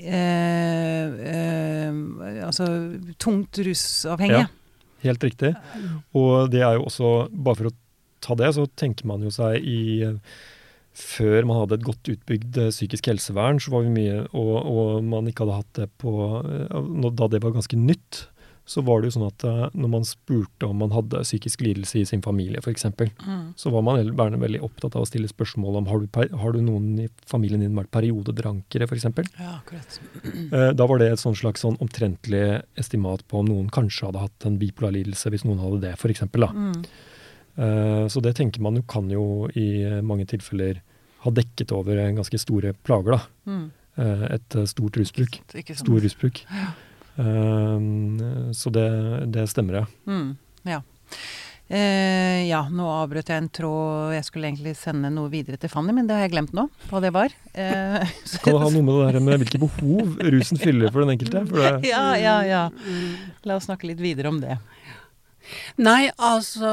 eh, 0.00 1.16
eh, 1.36 2.00
Altså 2.46 2.66
tungt 3.20 3.60
rusavhengige. 3.60 4.46
Ja. 4.46 4.52
Helt 5.04 5.24
riktig. 5.24 5.52
Og 6.16 6.48
det 6.50 6.62
er 6.64 6.78
jo 6.78 6.86
også, 6.88 7.10
bare 7.30 7.60
for 7.60 7.70
å 7.70 7.76
ta 8.24 8.36
det, 8.40 8.54
så 8.56 8.64
tenker 8.78 9.08
man 9.08 9.24
jo 9.24 9.32
seg 9.34 9.60
i 9.60 10.08
før 10.96 11.44
man 11.48 11.60
hadde 11.60 11.76
et 11.78 11.86
godt 11.86 12.12
utbygd 12.14 12.62
eh, 12.62 12.72
psykisk 12.72 13.10
helsevern, 13.10 13.60
så 13.60 13.74
var 13.74 13.84
vi 13.84 13.92
mye 13.92 14.22
Og, 14.32 14.54
og 14.56 15.04
man 15.04 15.28
ikke 15.28 15.44
hadde 15.44 15.60
hatt 15.60 15.76
det 15.80 15.90
på 16.00 16.14
eh, 16.40 17.12
Da 17.12 17.28
det 17.32 17.42
var 17.44 17.54
ganske 17.56 17.78
nytt, 17.78 18.26
så 18.66 18.82
var 18.82 19.00
det 19.00 19.10
jo 19.10 19.16
sånn 19.18 19.28
at 19.28 19.44
eh, 19.46 19.64
når 19.78 19.90
man 19.92 20.06
spurte 20.08 20.66
om 20.66 20.80
man 20.82 20.94
hadde 20.94 21.22
psykisk 21.22 21.62
lidelse 21.62 22.00
i 22.00 22.06
sin 22.08 22.24
familie, 22.24 22.58
f.eks., 22.62 22.88
mm. 22.96 23.42
så 23.60 23.70
var 23.74 23.84
man 23.86 24.00
gjerne 24.00 24.40
veldig 24.42 24.62
opptatt 24.66 24.96
av 24.96 25.04
å 25.04 25.08
stille 25.08 25.30
spørsmål 25.30 25.78
om 25.82 25.90
har 25.90 26.02
du, 26.02 26.08
har 26.40 26.56
du 26.56 26.62
noen 26.64 26.88
i 27.04 27.08
familien 27.30 27.62
din 27.62 27.76
vært 27.78 27.92
periodedrankere, 27.94 28.88
f.eks. 28.88 29.06
Ja, 29.36 29.58
akkurat. 29.60 30.00
Da 30.80 30.88
var 30.88 31.02
det 31.02 31.12
et 31.12 31.22
sånn 31.22 31.38
slags 31.38 31.62
sånn 31.62 31.78
omtrentlig 31.84 32.42
estimat 32.80 33.22
på 33.30 33.44
om 33.44 33.52
noen 33.52 33.68
kanskje 33.70 34.08
hadde 34.08 34.24
hatt 34.24 34.48
en 34.48 34.58
bipolar 34.58 34.96
lidelse, 34.96 35.30
hvis 35.30 35.46
noen 35.46 35.62
hadde 35.62 35.84
det, 35.84 35.94
f.eks. 36.00 36.26
Mm. 36.26 36.80
Eh, 37.56 38.04
så 38.12 38.20
det 38.24 38.36
tenker 38.36 38.62
man 38.64 38.76
jo 38.76 38.84
kan 38.88 39.08
jo 39.10 39.48
i 39.56 40.00
mange 40.04 40.26
tilfeller 40.28 40.82
ha 41.24 41.32
dekket 41.32 41.72
over 41.74 41.98
ganske 42.16 42.38
store 42.38 42.74
plager, 42.86 43.16
da. 43.16 43.50
Mm. 43.50 43.64
Eh, 43.96 44.26
et 44.36 44.58
eh, 44.60 44.68
stort 44.70 45.00
rusbruk. 45.00 45.40
Stor 45.72 46.00
rusbruk. 46.04 46.44
Ja. 46.50 46.68
Så 48.52 48.68
det, 48.70 48.88
det 49.32 49.46
stemmer, 49.48 49.80
ja. 49.80 49.86
Mm. 50.04 50.36
ja. 50.68 50.82
Eh, 51.66 52.44
ja, 52.46 52.60
nå 52.70 52.86
avbrøt 52.86 53.30
jeg 53.32 53.42
en 53.42 53.48
tråd. 53.50 54.12
Jeg 54.14 54.26
skulle 54.28 54.46
egentlig 54.46 54.76
sende 54.78 55.10
noe 55.10 55.30
videre 55.32 55.58
til 55.58 55.70
Fanny, 55.72 55.94
men 55.96 56.06
det 56.06 56.14
har 56.14 56.26
jeg 56.26 56.36
glemt 56.36 56.54
nå, 56.54 56.68
hva 56.90 57.00
det 57.02 57.10
var. 57.16 57.34
Eh, 57.58 58.12
kan 58.44 58.54
det 58.54 58.62
ha 58.62 58.70
noe 58.70 58.84
med 58.86 58.92
det 58.92 59.08
der 59.16 59.24
med 59.26 59.42
hvilke 59.42 59.62
behov 59.64 60.14
rusen 60.22 60.62
fyller 60.62 60.92
for 60.92 61.02
den 61.02 61.16
enkelte? 61.16 61.42
For 61.50 61.64
det... 61.64 61.72
Ja, 61.92 62.04
ja, 62.20 62.36
ja. 62.46 62.62
La 63.48 63.58
oss 63.58 63.66
snakke 63.66 63.90
litt 63.90 64.02
videre 64.02 64.30
om 64.30 64.38
det. 64.42 64.60
Nei, 65.82 66.08
altså 66.16 66.70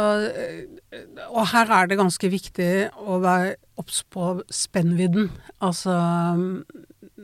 Og 1.34 1.48
her 1.54 1.72
er 1.74 1.90
det 1.90 2.00
ganske 2.00 2.30
viktig 2.30 2.72
å 3.02 3.20
være 3.24 3.56
obs 3.82 4.04
på 4.14 4.38
spennvidden. 4.54 5.32
Altså 5.64 5.96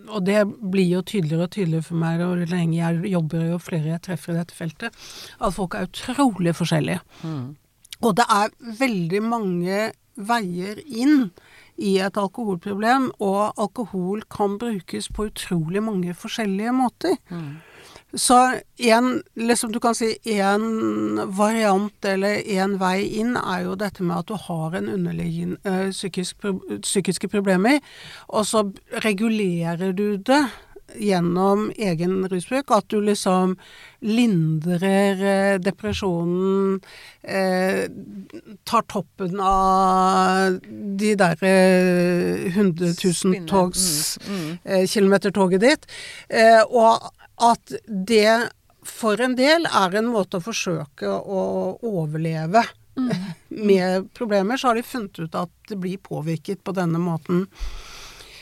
Og 0.10 0.26
det 0.26 0.44
blir 0.48 0.90
jo 0.96 1.02
tydeligere 1.06 1.48
og 1.48 1.54
tydeligere 1.56 1.88
for 1.90 2.02
meg 2.02 2.26
og 2.26 2.46
lenge 2.50 2.80
jeg 2.80 3.14
jobber, 3.14 3.48
jo 3.54 3.62
flere 3.62 3.94
jeg 3.94 4.06
treffer 4.10 4.34
i 4.34 4.42
dette 4.42 4.58
feltet, 4.58 5.02
at 5.40 5.56
folk 5.56 5.76
er 5.76 5.90
utrolig 5.90 6.56
forskjellige. 6.58 7.02
Mm. 7.24 7.56
Og 8.00 8.16
det 8.16 8.26
er 8.32 8.54
veldig 8.80 9.22
mange 9.26 9.80
veier 10.20 10.80
inn 10.86 11.32
i 11.80 11.96
et 12.04 12.18
alkoholproblem, 12.20 13.10
og 13.24 13.60
alkohol 13.60 14.24
kan 14.32 14.58
brukes 14.60 15.08
på 15.16 15.30
utrolig 15.30 15.84
mange 15.84 16.16
forskjellige 16.18 16.74
måter. 16.76 17.16
Mm. 17.32 17.60
Så 18.14 18.60
en, 18.78 19.24
liksom 19.36 19.72
du 19.72 19.80
kan 19.80 19.96
si 19.96 20.16
en 20.24 21.20
variant 21.38 22.06
eller 22.06 22.42
en 22.58 22.78
vei 22.82 23.04
inn 23.22 23.36
er 23.38 23.68
jo 23.68 23.76
dette 23.78 24.02
med 24.02 24.24
at 24.24 24.32
du 24.32 24.34
har 24.48 24.78
en 24.80 24.90
underliggende 24.90 25.60
øh, 25.64 25.92
psykisk, 25.92 26.48
psykiske 26.82 27.30
problemer, 27.30 27.78
og 28.28 28.48
så 28.50 28.66
regulerer 29.06 29.94
du 29.94 30.18
det 30.18 30.42
gjennom 30.98 31.70
egen 31.78 32.24
rusbruk. 32.30 32.72
At 32.72 32.90
du 32.90 33.00
liksom 33.04 33.56
lindrer 34.02 35.22
eh, 35.22 35.60
depresjonen, 35.62 36.80
eh, 37.22 37.86
tar 38.66 38.88
toppen 38.90 39.40
av 39.44 40.58
de 41.00 41.14
derre 41.20 41.54
eh, 41.54 42.50
100 42.56 42.96
000 43.04 43.46
togs, 43.50 44.18
mm, 44.26 44.36
mm. 44.36 44.58
Eh, 44.64 44.86
kilometertoget 44.88 45.66
ditt. 45.66 45.90
Eh, 46.30 46.62
og 46.66 47.12
at 47.40 47.76
det 47.88 48.50
for 48.86 49.22
en 49.22 49.36
del 49.36 49.68
er 49.68 50.00
en 50.00 50.10
måte 50.12 50.40
å 50.40 50.44
forsøke 50.44 51.10
å 51.10 51.44
overleve 51.86 52.64
mm. 53.00 53.12
med 53.70 54.10
problemer. 54.18 54.58
Så 54.58 54.72
har 54.72 54.80
de 54.80 54.88
funnet 54.88 55.20
ut 55.20 55.40
at 55.40 55.54
det 55.70 55.80
blir 55.80 56.02
påvirket 56.04 56.64
på 56.64 56.76
denne 56.78 57.02
måten. 57.02 57.48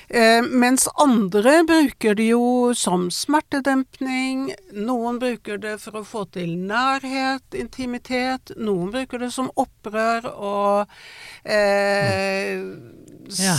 Eh, 0.09 0.39
mens 0.41 0.87
andre 0.95 1.63
bruker 1.67 2.15
det 2.15 2.29
jo 2.29 2.71
som 2.77 3.09
smertedempning. 3.11 4.53
Noen 4.87 5.19
bruker 5.19 5.59
det 5.59 5.75
for 5.83 5.99
å 5.99 6.05
få 6.07 6.23
til 6.31 6.53
nærhet, 6.69 7.43
intimitet. 7.51 8.53
Noen 8.55 8.93
bruker 8.93 9.25
det 9.25 9.33
som 9.35 9.51
opprør 9.59 10.29
og 10.31 10.93
eh, 11.43 12.63
ja. 13.35 13.57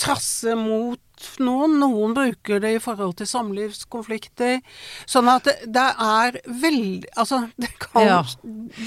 trasse 0.00 0.56
mot 0.56 1.03
noen. 1.42 1.78
Noen 1.80 2.14
bruker 2.16 2.62
det 2.62 2.74
i 2.76 2.82
forhold 2.82 3.16
til 3.20 3.28
samlivskonflikter. 3.30 4.60
Sånn 5.06 5.30
at 5.32 5.48
det, 5.48 5.56
det 5.74 5.86
er 6.06 6.40
veldig 6.46 7.12
Altså, 7.20 7.44
det 7.60 7.70
kan 7.80 8.06
ja. 8.06 8.18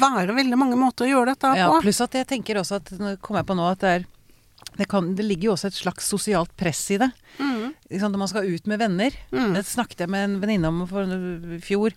være 0.02 0.36
veldig 0.38 0.60
mange 0.60 0.78
måter 0.80 1.08
å 1.08 1.12
gjøre 1.12 1.34
dette 1.34 1.54
på. 1.54 1.60
Ja, 1.60 1.72
pluss 1.84 2.04
at 2.04 2.16
jeg 2.18 2.28
tenker 2.30 2.60
også 2.62 2.82
at 2.82 2.94
Nå 2.98 3.16
kommer 3.24 3.44
jeg 3.44 3.50
på 3.50 3.58
nå 3.58 3.68
at 3.72 3.84
det 3.84 3.96
er 3.98 4.08
det, 4.78 4.86
kan, 4.86 5.16
det, 5.16 5.24
ligger 5.26 5.50
jo 5.50 5.54
også 5.56 5.70
et 5.72 5.78
slags 5.78 6.08
sosialt 6.12 6.52
press 6.58 6.82
i 6.94 7.00
det. 7.02 7.10
Mm. 7.40 7.74
Når 7.90 8.18
man 8.20 8.30
skal 8.30 8.50
ut 8.50 8.68
med 8.70 8.82
venner. 8.82 9.16
Mm. 9.32 9.56
Det 9.56 9.64
snakket 9.66 10.04
jeg 10.04 10.12
med 10.14 10.26
en 10.26 10.36
venninne 10.42 10.70
om 10.70 10.84
for 10.90 11.08
i 11.56 11.60
fjor. 11.64 11.96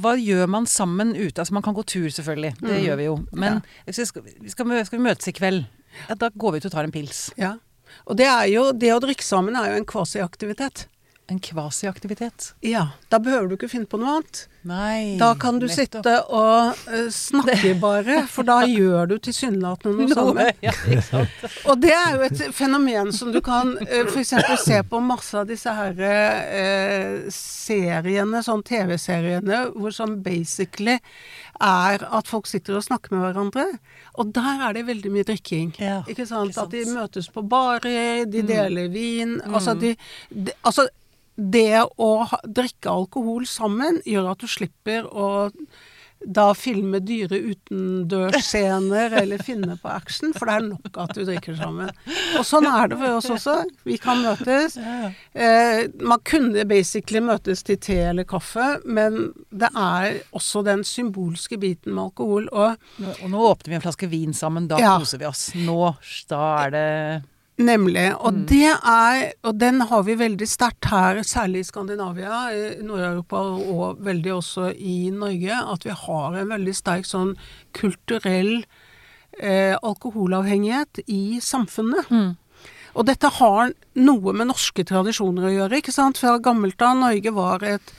Hva 0.00 0.14
gjør 0.20 0.48
man 0.50 0.68
sammen 0.70 1.12
ute? 1.16 1.40
Altså 1.40 1.56
Man 1.56 1.64
kan 1.66 1.76
gå 1.76 1.84
tur, 1.84 2.08
selvfølgelig. 2.08 2.54
Det 2.60 2.76
mm. 2.76 2.84
gjør 2.86 3.00
vi 3.00 3.08
jo. 3.08 3.16
Men 3.32 3.60
ja. 3.60 3.92
skal, 3.92 4.08
skal, 4.08 4.24
vi, 4.30 4.54
skal, 4.54 4.98
vi 4.98 5.04
møtes 5.04 5.28
i 5.28 5.36
kveld? 5.36 5.66
Ja, 6.06 6.16
da 6.16 6.30
går 6.32 6.54
vi 6.54 6.62
ut 6.62 6.70
og 6.70 6.74
tar 6.76 6.88
en 6.88 6.94
pils. 6.94 7.28
Ja. 7.40 7.56
Og 8.06 8.18
det 8.20 8.28
jo 8.52 8.70
Det 8.72 8.92
å 8.94 9.00
drikke 9.02 9.26
sammen 9.26 9.58
er 9.58 9.72
jo 9.72 9.80
en 9.80 9.88
kvasiaktivitet. 9.88 10.86
En 11.30 11.38
kvasiaktivitet? 11.38 12.54
Ja. 12.60 12.88
Da 13.08 13.20
behøver 13.22 13.46
du 13.48 13.54
ikke 13.54 13.68
finne 13.70 13.86
på 13.86 14.00
noe 14.00 14.16
annet. 14.16 14.40
Nei, 14.66 15.16
da 15.16 15.30
kan 15.40 15.60
du 15.60 15.68
nettopp. 15.68 16.02
sitte 16.02 16.14
og 16.36 16.80
uh, 16.90 17.06
snakke 17.14 17.70
bare, 17.80 18.24
for 18.28 18.44
da 18.44 18.58
gjør 18.68 19.12
du 19.12 19.14
tilsynelatende 19.22 20.08
noe 20.08 20.14
sammen. 20.18 20.50
Ja, 20.60 20.74
og 21.70 21.80
det 21.80 21.94
er 21.94 22.16
jo 22.16 22.26
et 22.26 22.42
fenomen 22.56 23.14
som 23.16 23.30
du 23.32 23.38
kan 23.46 23.72
uh, 23.78 23.86
eh, 23.86 24.10
f.eks. 24.10 24.34
se 24.64 24.82
på 24.90 25.00
masse 25.06 25.38
av 25.38 25.46
disse 25.48 25.72
her 25.78 26.02
uh, 26.02 27.30
seriene, 27.32 28.42
sånn 28.44 28.66
TV-seriene, 28.66 29.62
hvor 29.78 29.94
sånn 29.94 30.18
basically 30.26 30.98
er 31.60 32.04
at 32.10 32.28
folk 32.28 32.48
sitter 32.50 32.76
og 32.76 32.84
snakker 32.84 33.14
med 33.14 33.28
hverandre. 33.28 33.66
Og 34.20 34.32
der 34.34 34.66
er 34.66 34.76
det 34.76 34.86
veldig 34.88 35.12
mye 35.14 35.26
drikking. 35.28 35.74
Ja, 35.78 36.00
ikke, 36.08 36.26
sant? 36.26 36.50
ikke, 36.50 36.58
sant? 36.58 36.66
At 36.66 36.74
de 36.74 36.84
møtes 36.90 37.30
på 37.32 37.44
barer, 37.46 38.24
de 38.26 38.42
mm. 38.42 38.48
deler 38.48 38.92
vin. 38.92 39.36
Mm. 39.40 39.54
Altså, 39.54 39.76
de, 39.78 39.94
de, 40.28 40.56
altså, 40.64 40.88
det 41.40 41.80
å 41.80 42.10
drikke 42.44 42.92
alkohol 42.92 43.46
sammen 43.48 44.02
gjør 44.08 44.32
at 44.34 44.44
du 44.44 44.50
slipper 44.50 45.08
å 45.08 45.30
da 46.20 46.50
filme 46.52 46.98
dyre 47.00 47.38
utendørsscener 47.38 49.14
eller 49.22 49.40
finne 49.42 49.76
på 49.80 49.88
action, 49.88 50.34
for 50.36 50.50
det 50.50 50.56
er 50.58 50.66
nok 50.66 50.98
at 51.00 51.14
du 51.16 51.22
drikker 51.24 51.56
sammen. 51.56 51.88
Og 52.36 52.44
sånn 52.44 52.68
er 52.68 52.90
det 52.92 52.98
for 53.00 53.16
oss 53.16 53.30
også. 53.32 53.54
Vi 53.88 53.96
kan 54.00 54.20
møtes. 54.20 54.76
Eh, 54.76 55.86
man 56.04 56.20
kunne 56.28 56.66
basically 56.68 57.22
møtes 57.24 57.64
til 57.64 57.80
te 57.80 57.96
eller 58.10 58.28
kaffe, 58.28 58.68
men 58.84 59.32
det 59.48 59.72
er 59.72 60.20
også 60.36 60.64
den 60.66 60.84
symbolske 60.84 61.56
biten 61.60 61.96
med 61.96 62.10
alkohol. 62.10 62.50
Og, 62.52 62.76
og 63.16 63.26
nå 63.32 63.44
åpner 63.54 63.72
vi 63.72 63.80
en 63.80 63.86
flaske 63.88 64.10
vin 64.12 64.36
sammen, 64.36 64.68
da 64.68 64.80
ja. 64.82 64.94
koser 65.00 65.24
vi 65.24 65.30
oss. 65.30 65.48
Nå, 65.56 65.80
da 66.28 66.44
er 66.66 66.76
det 66.76 66.88
Nemlig. 67.60 68.06
Og 68.16 68.32
mm. 68.34 68.44
det 68.48 68.72
er 68.72 69.32
Og 69.46 69.56
den 69.60 69.82
har 69.90 70.04
vi 70.06 70.16
veldig 70.18 70.48
sterkt 70.48 70.88
her, 70.90 71.22
særlig 71.26 71.64
i 71.64 71.68
Skandinavia, 71.68 72.42
Nord-Europa 72.82 73.40
og 73.74 74.04
veldig 74.04 74.34
også 74.38 74.70
i 74.76 75.10
Norge, 75.14 75.56
at 75.74 75.84
vi 75.84 75.96
har 76.06 76.38
en 76.40 76.54
veldig 76.54 76.76
sterk 76.76 77.08
sånn 77.08 77.34
kulturell 77.76 78.62
eh, 79.38 79.76
alkoholavhengighet 79.76 81.02
i 81.06 81.40
samfunnet. 81.44 82.08
Mm. 82.10 82.32
Og 82.98 83.06
dette 83.06 83.28
har 83.38 83.74
noe 84.02 84.32
med 84.34 84.50
norske 84.50 84.84
tradisjoner 84.86 85.46
å 85.46 85.52
gjøre, 85.54 85.78
ikke 85.78 85.94
sant. 85.94 86.18
Fra 86.18 86.38
gammelt 86.42 86.80
av 86.82 86.98
Norge 86.98 87.34
var 87.36 87.62
et 87.66 87.92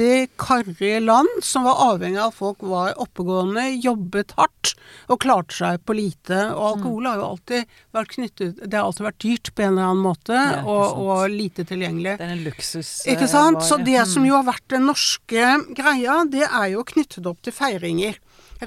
fattig 0.00 0.28
fattig, 0.28 0.36
karrig 0.36 1.02
land 1.02 1.28
som 1.42 1.64
var 1.64 1.92
avhengig 1.92 2.18
av 2.20 2.28
at 2.28 2.34
folk 2.34 2.58
var 2.60 2.94
oppegående, 3.00 3.80
jobbet 3.82 4.32
hardt 4.36 4.74
og 5.08 5.20
klarte 5.20 5.54
seg 5.54 5.84
på 5.84 5.92
lite. 5.94 6.52
Og 6.54 6.60
mm. 6.60 6.70
alkohol 6.70 7.06
har 7.06 7.16
jo 7.16 7.26
alltid 7.26 7.74
vært 7.92 8.14
knyttet 8.14 8.62
Det 8.64 8.76
har 8.76 8.86
alltid 8.86 9.06
vært 9.06 9.20
dyrt 9.24 9.52
på 9.54 9.62
en 9.62 9.72
eller 9.72 9.90
annen 9.90 10.04
måte, 10.04 10.34
ja, 10.34 10.62
og, 10.64 11.02
og, 11.04 11.28
lite 11.30 11.64
tilgjengelig. 11.64 12.16
Det 12.18 12.26
er 12.26 12.34
en 12.34 12.44
luksus. 12.44 12.90
Ikke 13.10 13.28
sant? 13.28 13.62
Så 13.64 13.78
det 13.84 14.00
som 14.08 14.26
jo 14.26 14.36
har 14.38 14.46
vært 14.48 14.66
den 14.72 14.86
norske 14.88 15.54
greia, 15.76 16.24
det 16.30 16.46
er 16.46 16.72
jo 16.74 16.86
knyttet 16.86 17.26
opp 17.26 17.42
til 17.44 17.54
feiringer. 17.54 18.18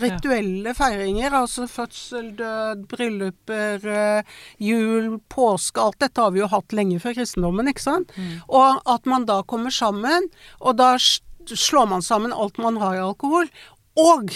Rituelle 0.01 0.73
feiringer, 0.77 1.35
altså 1.37 1.67
fødsel, 1.69 2.31
død, 2.39 2.85
brylluper, 2.89 3.85
eh, 3.85 4.39
jul, 4.57 5.19
påske 5.29 5.81
Alt 5.81 5.99
dette 6.01 6.21
har 6.21 6.33
vi 6.33 6.41
jo 6.41 6.49
hatt 6.49 6.73
lenge 6.73 7.01
før 7.03 7.17
kristendommen, 7.19 7.69
ikke 7.69 7.85
sant? 7.85 8.15
Mm. 8.17 8.39
Og 8.49 8.81
at 8.89 9.05
man 9.09 9.27
da 9.29 9.41
kommer 9.45 9.73
sammen, 9.73 10.29
og 10.59 10.79
da 10.81 10.95
slår 10.97 11.89
man 11.91 12.05
sammen 12.05 12.33
alt 12.33 12.57
man 12.61 12.79
har 12.81 12.97
i 12.97 13.05
alkohol, 13.05 13.51
og 13.99 14.33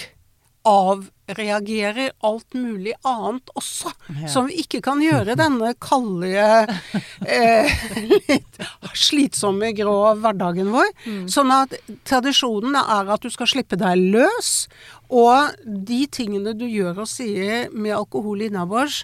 avreagerer 0.68 2.12
alt 2.26 2.56
mulig 2.58 2.94
annet 3.08 3.52
også, 3.58 3.92
ja. 4.22 4.30
som 4.32 4.50
vi 4.50 4.62
ikke 4.64 4.82
kan 4.86 5.02
gjøre 5.04 5.38
denne 5.40 5.74
kalde, 5.84 6.68
eh, 7.38 7.86
litt 8.28 8.60
slitsomme, 8.98 9.72
grå 9.78 9.96
hverdagen 10.22 10.72
vår. 10.74 10.92
Mm. 11.06 11.24
Sånn 11.32 11.54
at 11.56 11.78
tradisjonen 12.08 12.78
er 12.82 13.14
at 13.16 13.24
du 13.24 13.32
skal 13.34 13.50
slippe 13.52 13.80
deg 13.80 14.10
løs, 14.18 14.68
og 15.08 15.56
de 15.64 16.04
tingene 16.12 16.56
du 16.58 16.68
gjør 16.68 17.04
og 17.06 17.12
sier 17.12 17.72
med 17.72 17.96
alkohol 17.96 18.44
innabords, 18.50 19.04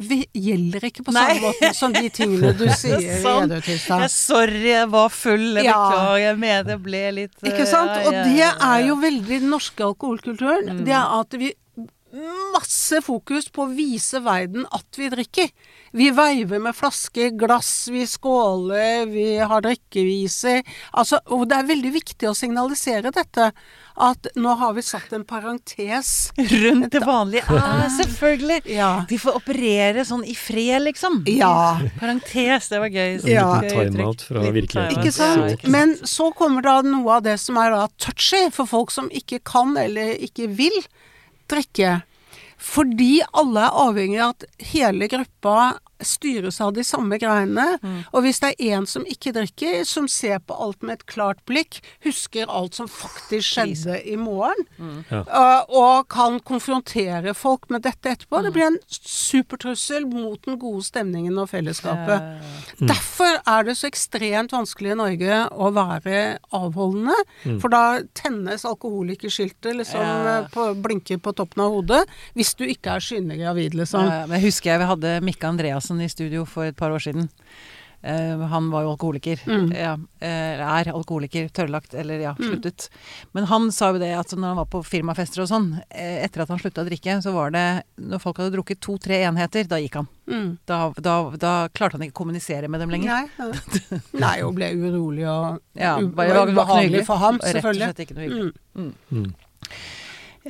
gjelder 0.00 0.86
ikke 0.88 1.04
på 1.04 1.12
Nei. 1.12 1.24
samme 1.34 1.40
måte 1.50 1.70
som 1.76 1.92
de 1.92 2.08
tingene 2.08 2.52
du 2.56 2.64
sier. 2.80 2.96
Edith 2.96 3.68
Jeg, 3.68 3.78
Hystad. 3.80 4.06
sorry, 4.10 4.62
jeg 4.72 4.88
var 4.90 5.08
full. 5.12 5.56
Jeg 5.60 5.64
Ja. 5.68 5.74
beklager. 5.76 6.18
Jeg 6.24 6.38
mener 6.38 6.62
det 6.64 6.78
ble 6.82 7.02
litt 7.12 7.34
eh, 7.44 7.50
Ikke 7.52 7.66
sant? 7.68 7.90
ja, 7.90 8.06
Og 8.08 8.12
ja, 8.14 8.24
det 8.24 8.52
er 8.70 8.86
jo 8.88 8.96
veldig 9.02 9.40
den 9.44 9.50
norske 9.50 9.84
alkoholkulturen. 9.84 10.70
Mm. 10.80 10.84
Det 10.86 10.94
er 10.96 11.18
at 11.20 11.36
vi 11.38 11.52
Masse 12.10 12.98
fokus 13.06 13.46
på 13.54 13.62
å 13.66 13.70
vise 13.70 14.18
verden 14.24 14.64
at 14.74 14.98
vi 14.98 15.06
drikker. 15.12 15.50
Vi 15.94 16.08
veiver 16.14 16.58
med 16.62 16.74
flasker, 16.74 17.30
glass, 17.38 17.88
vi 17.90 18.02
skåler, 18.06 19.04
vi 19.10 19.36
har 19.38 19.62
drikkeviser. 19.62 20.62
Altså, 20.98 21.20
og 21.30 21.44
det 21.50 21.58
er 21.60 21.68
veldig 21.70 21.92
viktig 21.94 22.28
å 22.30 22.34
signalisere 22.34 23.12
dette. 23.14 23.50
At 24.00 24.26
nå 24.38 24.54
har 24.58 24.72
vi 24.74 24.82
satt 24.86 25.12
en 25.14 25.24
parentes. 25.28 26.10
Rundt 26.38 26.90
det 26.94 27.02
vanlige. 27.04 27.44
Ah, 27.54 27.86
selvfølgelig. 27.94 28.60
Ja. 28.74 28.90
Vi 29.10 29.18
får 29.20 29.38
operere 29.42 30.04
sånn 30.08 30.24
i 30.26 30.34
fred, 30.38 30.82
liksom. 30.88 31.20
Ja. 31.30 31.76
Parentes, 32.00 32.70
det 32.72 32.80
var 32.82 32.90
gøy. 32.90 33.18
En 33.20 33.30
Ja. 33.30 33.48
liten 33.60 33.92
timeout 33.94 34.22
fra 34.26 34.46
virkeligheten. 34.50 34.98
Ikke 34.98 35.12
sant? 35.14 35.66
Men 35.68 35.94
så 36.02 36.30
kommer 36.34 36.62
da 36.66 36.80
noe 36.86 37.18
av 37.18 37.22
det 37.26 37.38
som 37.42 37.58
er 37.60 37.70
da 37.76 37.86
touchy 37.98 38.48
for 38.54 38.66
folk 38.66 38.90
som 38.94 39.10
ikke 39.10 39.42
kan 39.46 39.76
eller 39.78 40.14
ikke 40.18 40.48
vil 40.48 40.80
drikke. 41.50 42.00
Fordi 42.60 43.22
alle 43.32 43.66
er 43.66 43.78
avhengig 43.84 44.20
av 44.20 44.34
at 44.34 44.66
hele 44.72 45.08
gruppa 45.10 45.56
styres 46.02 46.60
av 46.60 46.72
de 46.74 46.82
samme 46.84 47.18
greiene. 47.18 47.78
Mm. 47.82 48.04
Og 48.12 48.22
hvis 48.22 48.40
det 48.40 48.54
er 48.58 48.76
en 48.78 48.86
som 48.86 49.04
ikke 49.04 49.32
drikker, 49.36 49.84
som 49.84 50.08
ser 50.08 50.38
på 50.40 50.54
alt 50.60 50.82
med 50.82 50.98
et 51.00 51.06
klart 51.06 51.38
blikk, 51.46 51.80
husker 52.04 52.46
alt 52.48 52.74
som 52.74 52.88
faktisk 52.88 53.54
skjedde 53.54 54.00
i 54.06 54.16
morgen, 54.16 54.66
Ja. 55.10 55.22
øh, 55.24 55.64
og 55.70 56.08
kan 56.08 56.40
konfrontere 56.40 57.34
folk 57.34 57.68
med 57.70 57.82
dette 57.82 58.10
etterpå, 58.10 58.38
Mm. 58.40 58.44
det 58.44 58.52
blir 58.52 58.66
en 58.66 58.78
supertrussel 58.88 60.06
mot 60.06 60.40
den 60.46 60.58
gode 60.60 60.82
stemningen 60.86 61.36
og 61.38 61.48
fellesskapet. 61.50 62.20
Eh, 62.20 62.86
Derfor 62.90 63.40
er 63.46 63.62
det 63.66 63.76
så 63.78 63.88
ekstremt 63.90 64.52
vanskelig 64.54 64.92
i 64.92 64.98
Norge 64.98 65.40
å 65.52 65.70
være 65.76 66.38
avholdende. 66.56 67.14
For 67.60 67.68
da 67.72 68.00
tennes 68.14 68.64
alkoholikerskiltet 68.64 69.76
liksom 69.76 70.00
Ja. 70.00 70.38
eh, 70.40 70.48
på, 70.48 70.74
blinker 70.82 71.18
på 71.18 71.34
toppen 71.34 71.62
av 71.64 71.70
hodet. 71.72 72.06
Hvis 72.34 72.54
du 72.56 72.64
ikke 72.64 72.96
er 72.96 73.00
synlig 73.00 73.38
gravid, 73.40 73.74
liksom. 73.74 74.04
Ja, 74.08 74.26
men 74.26 74.40
jeg 74.40 74.50
husker 74.52 74.70
jeg 74.70 74.78
vi 74.80 74.86
hadde 74.86 75.20
Mikke 75.22 75.46
Andreassen 75.48 75.89
i 75.98 76.06
studio 76.12 76.46
for 76.46 76.70
et 76.70 76.78
par 76.78 76.94
år 76.94 77.02
siden. 77.02 77.26
Uh, 78.00 78.46
han 78.48 78.70
var 78.72 78.86
jo 78.86 78.94
alkoholiker. 78.94 79.42
Mm. 79.44 79.66
Ja, 79.76 79.90
uh, 79.92 80.24
er 80.24 80.88
alkoholiker, 80.88 81.50
tørrlagt, 81.52 81.92
eller 81.92 82.22
ja, 82.22 82.30
sluttet. 82.38 82.86
Men 83.36 83.44
han 83.50 83.66
sa 83.76 83.90
jo 83.92 84.00
det 84.00 84.08
at 84.16 84.32
når 84.32 84.54
han 84.54 84.60
var 84.62 84.68
på 84.72 84.80
firmafester 84.88 85.42
og 85.44 85.50
sånn, 85.50 85.66
eh, 85.90 86.22
etter 86.24 86.46
at 86.46 86.54
han 86.54 86.62
slutta 86.62 86.80
å 86.80 86.88
drikke, 86.88 87.18
så 87.20 87.34
var 87.34 87.52
det 87.52 87.64
Når 88.00 88.22
folk 88.22 88.40
hadde 88.40 88.54
drukket 88.54 88.80
to-tre 88.80 89.18
enheter, 89.28 89.68
da 89.68 89.76
gikk 89.82 89.98
han. 90.00 90.08
Mm. 90.30 90.48
Da, 90.64 90.78
da, 90.96 91.16
da 91.36 91.52
klarte 91.76 91.98
han 91.98 92.06
ikke 92.06 92.16
å 92.16 92.20
kommunisere 92.22 92.70
med 92.72 92.80
dem 92.80 92.94
lenger. 92.94 93.12
Nei, 93.12 93.28
ja. 93.36 94.00
Nei, 94.24 94.34
og 94.46 94.56
ble 94.56 94.72
urolig 94.80 95.28
og 95.28 95.60
Ja, 95.76 95.98
bare- 96.00 96.46
ikke 96.46 96.56
ubehagelig 96.56 97.04
for 97.10 97.20
ham, 97.20 97.42
Rett 97.44 97.64
og 97.64 97.76
slett 97.76 98.04
ikke 98.06 98.16
noe 98.16 98.24
hyggelig. 98.24 98.52
Mm. 98.80 98.92
Mm. 99.12 99.30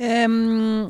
Ehm, 0.07 0.87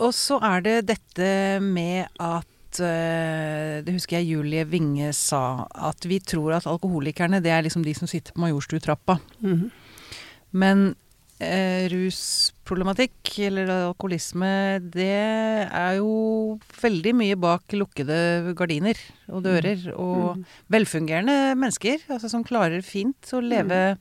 og 0.00 0.14
så 0.16 0.38
er 0.48 0.64
det 0.64 0.76
dette 0.94 1.30
med 1.60 2.08
at 2.16 2.49
eh, 2.78 3.82
Det 3.82 3.92
husker 3.96 4.20
jeg 4.20 4.30
Julie 4.36 4.64
Winge 4.70 5.10
sa, 5.16 5.66
at 5.74 6.06
vi 6.06 6.20
tror 6.22 6.54
at 6.54 6.66
alkoholikerne 6.70 7.42
det 7.42 7.50
er 7.50 7.62
liksom 7.66 7.82
de 7.82 7.94
som 7.94 8.06
sitter 8.06 8.32
på 8.36 8.44
Majorstutrappa. 8.44 9.18
Mhm. 9.42 9.70
Men 10.52 10.94
eh, 11.40 11.88
rusproblematikk, 11.88 13.38
eller 13.46 13.70
alkoholisme, 13.88 14.78
det 14.92 15.08
er 15.72 15.94
jo 15.96 16.58
veldig 16.82 17.14
mye 17.16 17.36
bak 17.40 17.72
lukkede 17.72 18.52
gardiner 18.54 18.98
og 19.32 19.42
dører. 19.46 19.86
Og 19.96 20.36
Mhm. 20.36 20.44
velfungerende 20.70 21.56
mennesker, 21.56 21.98
altså 22.10 22.28
som 22.28 22.44
klarer 22.44 22.82
fint 22.84 23.22
å 23.32 23.40
leve, 23.40 23.96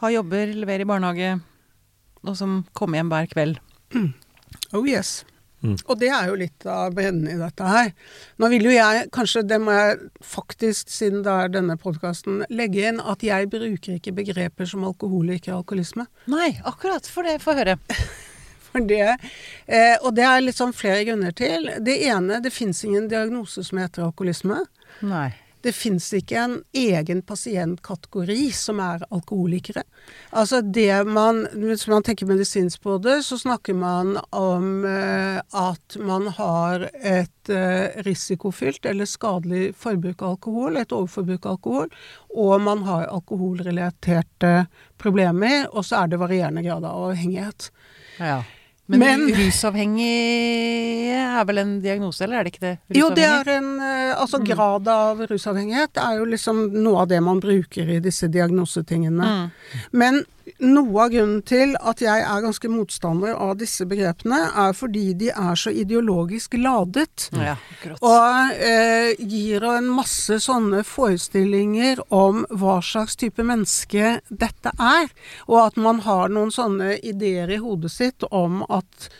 ha 0.00 0.08
jobber, 0.08 0.46
levere 0.54 0.80
i 0.80 0.84
barnehage, 0.88 1.40
og 2.24 2.36
som 2.36 2.64
kommer 2.72 2.96
hjem 2.98 3.10
hver 3.10 3.28
kveld. 3.28 3.58
Oh 4.72 4.86
yes. 4.86 5.24
Mm. 5.62 5.76
Og 5.86 5.98
det 6.00 6.10
er 6.10 6.30
jo 6.30 6.38
litt 6.40 6.66
av 6.66 6.94
bredden 6.96 7.28
i 7.30 7.38
dette 7.38 7.68
her. 7.68 7.92
Nå 8.42 8.50
vil 8.52 8.66
jo 8.66 8.74
jeg, 8.74 9.06
kanskje 9.14 9.44
det 9.46 9.60
må 9.62 9.74
jeg 9.76 10.00
faktisk, 10.26 10.90
siden 10.90 11.22
det 11.26 11.36
er 11.44 11.54
denne 11.54 11.78
podkasten, 11.80 12.42
legge 12.50 12.88
inn 12.90 12.98
at 12.98 13.22
jeg 13.26 13.50
bruker 13.52 13.96
ikke 13.98 14.16
begreper 14.16 14.68
som 14.68 14.86
alkoholiker 14.88 15.54
og 15.54 15.62
alkoholisme. 15.62 16.08
Nei, 16.32 16.52
akkurat. 16.68 17.06
For 17.06 17.26
det, 17.26 17.38
få 17.44 17.56
høre. 17.58 17.78
For 18.72 18.84
det, 18.88 19.18
eh, 19.68 19.98
og 20.00 20.14
det 20.16 20.24
er 20.24 20.46
sånn 20.56 20.72
flere 20.72 21.04
grunner 21.04 21.34
til. 21.36 21.68
Det 21.84 21.98
ene, 22.08 22.40
det 22.40 22.54
fins 22.54 22.80
ingen 22.88 23.10
diagnose 23.10 23.60
som 23.66 23.82
heter 23.82 24.06
alkoholisme. 24.06 24.62
Nei. 25.04 25.28
Det 25.62 25.72
fins 25.74 26.08
ikke 26.16 26.38
en 26.38 26.54
egen 26.74 27.20
pasientkategori 27.22 28.48
som 28.56 28.80
er 28.82 29.04
alkoholikere. 29.14 29.84
Altså 30.30 30.60
det 30.62 31.04
man, 31.06 31.44
Hvis 31.52 31.86
man 31.90 32.02
tenker 32.02 32.26
medisinsk 32.26 32.82
på 32.82 32.98
det, 33.02 33.20
så 33.26 33.38
snakker 33.38 33.74
man 33.78 34.16
om 34.30 34.84
eh, 34.84 35.38
at 35.38 35.98
man 36.00 36.26
har 36.34 36.88
et 36.98 37.50
eh, 37.50 38.02
risikofylt 38.06 38.86
eller 38.90 39.06
skadelig 39.06 39.74
forbruk 39.78 40.22
av 40.22 40.36
alkohol, 40.36 40.76
et 40.76 40.94
overforbruk 40.94 41.46
av 41.46 41.56
alkohol, 41.56 41.92
og 42.34 42.56
man 42.64 42.82
har 42.88 43.06
alkoholrelaterte 43.12 44.66
problemer, 44.98 45.68
og 45.70 45.86
så 45.86 46.02
er 46.02 46.12
det 46.12 46.22
varierende 46.22 46.66
grad 46.66 46.86
av 46.88 47.06
avhengighet. 47.10 47.70
Ja. 48.18 48.42
Men, 48.86 48.98
Men- 48.98 49.34
rusavhengig 49.38 51.12
er 51.14 51.44
vel 51.46 51.58
en 51.62 51.80
diagnose, 51.80 52.24
eller 52.24 52.40
er 52.40 52.44
det 52.44 52.52
ikke 52.52 52.64
det? 52.66 52.98
Jo, 52.98 53.08
det 53.14 53.24
er 53.24 53.48
en 53.54 53.70
eh, 53.80 54.10
Altså 54.18 54.42
grad 54.42 54.88
av 54.90 55.22
rusavhengighet 55.30 55.96
er 56.02 56.18
jo 56.18 56.26
liksom 56.28 56.64
noe 56.82 57.04
av 57.04 57.08
det 57.08 57.22
man 57.24 57.40
bruker 57.40 57.88
i 57.88 58.00
disse 58.02 58.28
diagnosetingene. 58.28 59.30
Mm. 59.32 59.82
Men 59.92 60.22
noe 60.62 61.04
av 61.04 61.12
grunnen 61.12 61.42
til 61.46 61.74
at 61.80 62.02
jeg 62.02 62.22
er 62.26 62.42
ganske 62.44 62.70
motstander 62.70 63.34
av 63.34 63.56
disse 63.60 63.86
begrepene, 63.88 64.38
er 64.58 64.74
fordi 64.76 65.12
de 65.18 65.30
er 65.30 65.58
så 65.58 65.72
ideologisk 65.74 66.56
ladet. 66.58 67.28
Ja. 67.34 67.56
Og 67.98 68.62
eh, 68.62 69.12
gir 69.18 69.64
en 69.66 69.88
masse 69.92 70.38
sånne 70.42 70.82
forestillinger 70.86 72.02
om 72.14 72.44
hva 72.50 72.78
slags 72.84 73.18
type 73.20 73.44
menneske 73.46 74.18
dette 74.28 74.74
er. 74.78 75.10
Og 75.48 75.58
at 75.66 75.80
man 75.80 76.02
har 76.06 76.32
noen 76.32 76.52
sånne 76.54 76.96
ideer 76.98 77.50
i 77.50 77.60
hodet 77.62 77.92
sitt 77.94 78.26
om 78.30 78.62
at 78.78 79.10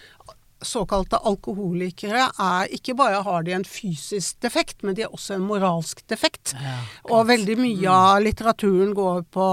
såkalte 0.62 1.18
alkoholikere 1.26 2.28
er 2.38 2.68
Ikke 2.74 2.94
bare 2.94 3.22
har 3.26 3.42
de 3.42 3.54
en 3.56 3.64
fysisk 3.66 4.40
defekt, 4.44 4.82
men 4.82 4.94
de 4.94 5.02
har 5.02 5.14
også 5.14 5.34
en 5.36 5.46
moralsk 5.46 6.04
defekt. 6.10 6.54
Ja, 6.54 6.76
Og 7.10 7.26
veldig 7.30 7.56
mye 7.58 7.90
av 7.90 8.22
litteraturen 8.22 8.92
går 8.94 9.24
på 9.34 9.46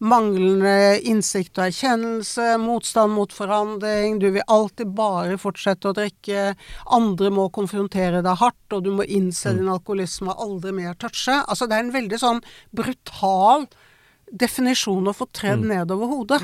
manglende 0.00 0.98
innsikt 1.06 1.58
og 1.58 1.68
erkjennelse, 1.68 2.56
motstand 2.58 3.14
mot 3.14 3.32
forandring, 3.32 4.18
du 4.18 4.30
vil 4.34 4.46
alltid 4.46 4.90
bare 4.98 5.38
fortsette 5.38 5.90
å 5.90 5.96
drikke, 5.96 6.54
andre 6.98 7.30
må 7.30 7.48
konfrontere 7.54 8.22
deg 8.26 8.40
hardt, 8.42 8.66
og 8.72 8.82
du 8.84 8.90
må 8.98 9.06
innse 9.06 9.54
din 9.54 9.70
alkoholisme 9.70 10.34
og 10.34 10.42
aldri 10.48 10.74
mer 10.74 10.98
touche. 10.98 11.38
Altså 11.46 11.68
det 11.68 11.78
er 11.78 11.86
en 11.86 11.94
veldig 11.94 12.18
sånn 12.18 12.42
brutal 12.74 13.68
definisjon 14.28 15.08
å 15.08 15.14
få 15.16 15.30
tredd 15.32 15.62
nedover 15.64 16.10
hodet. 16.10 16.42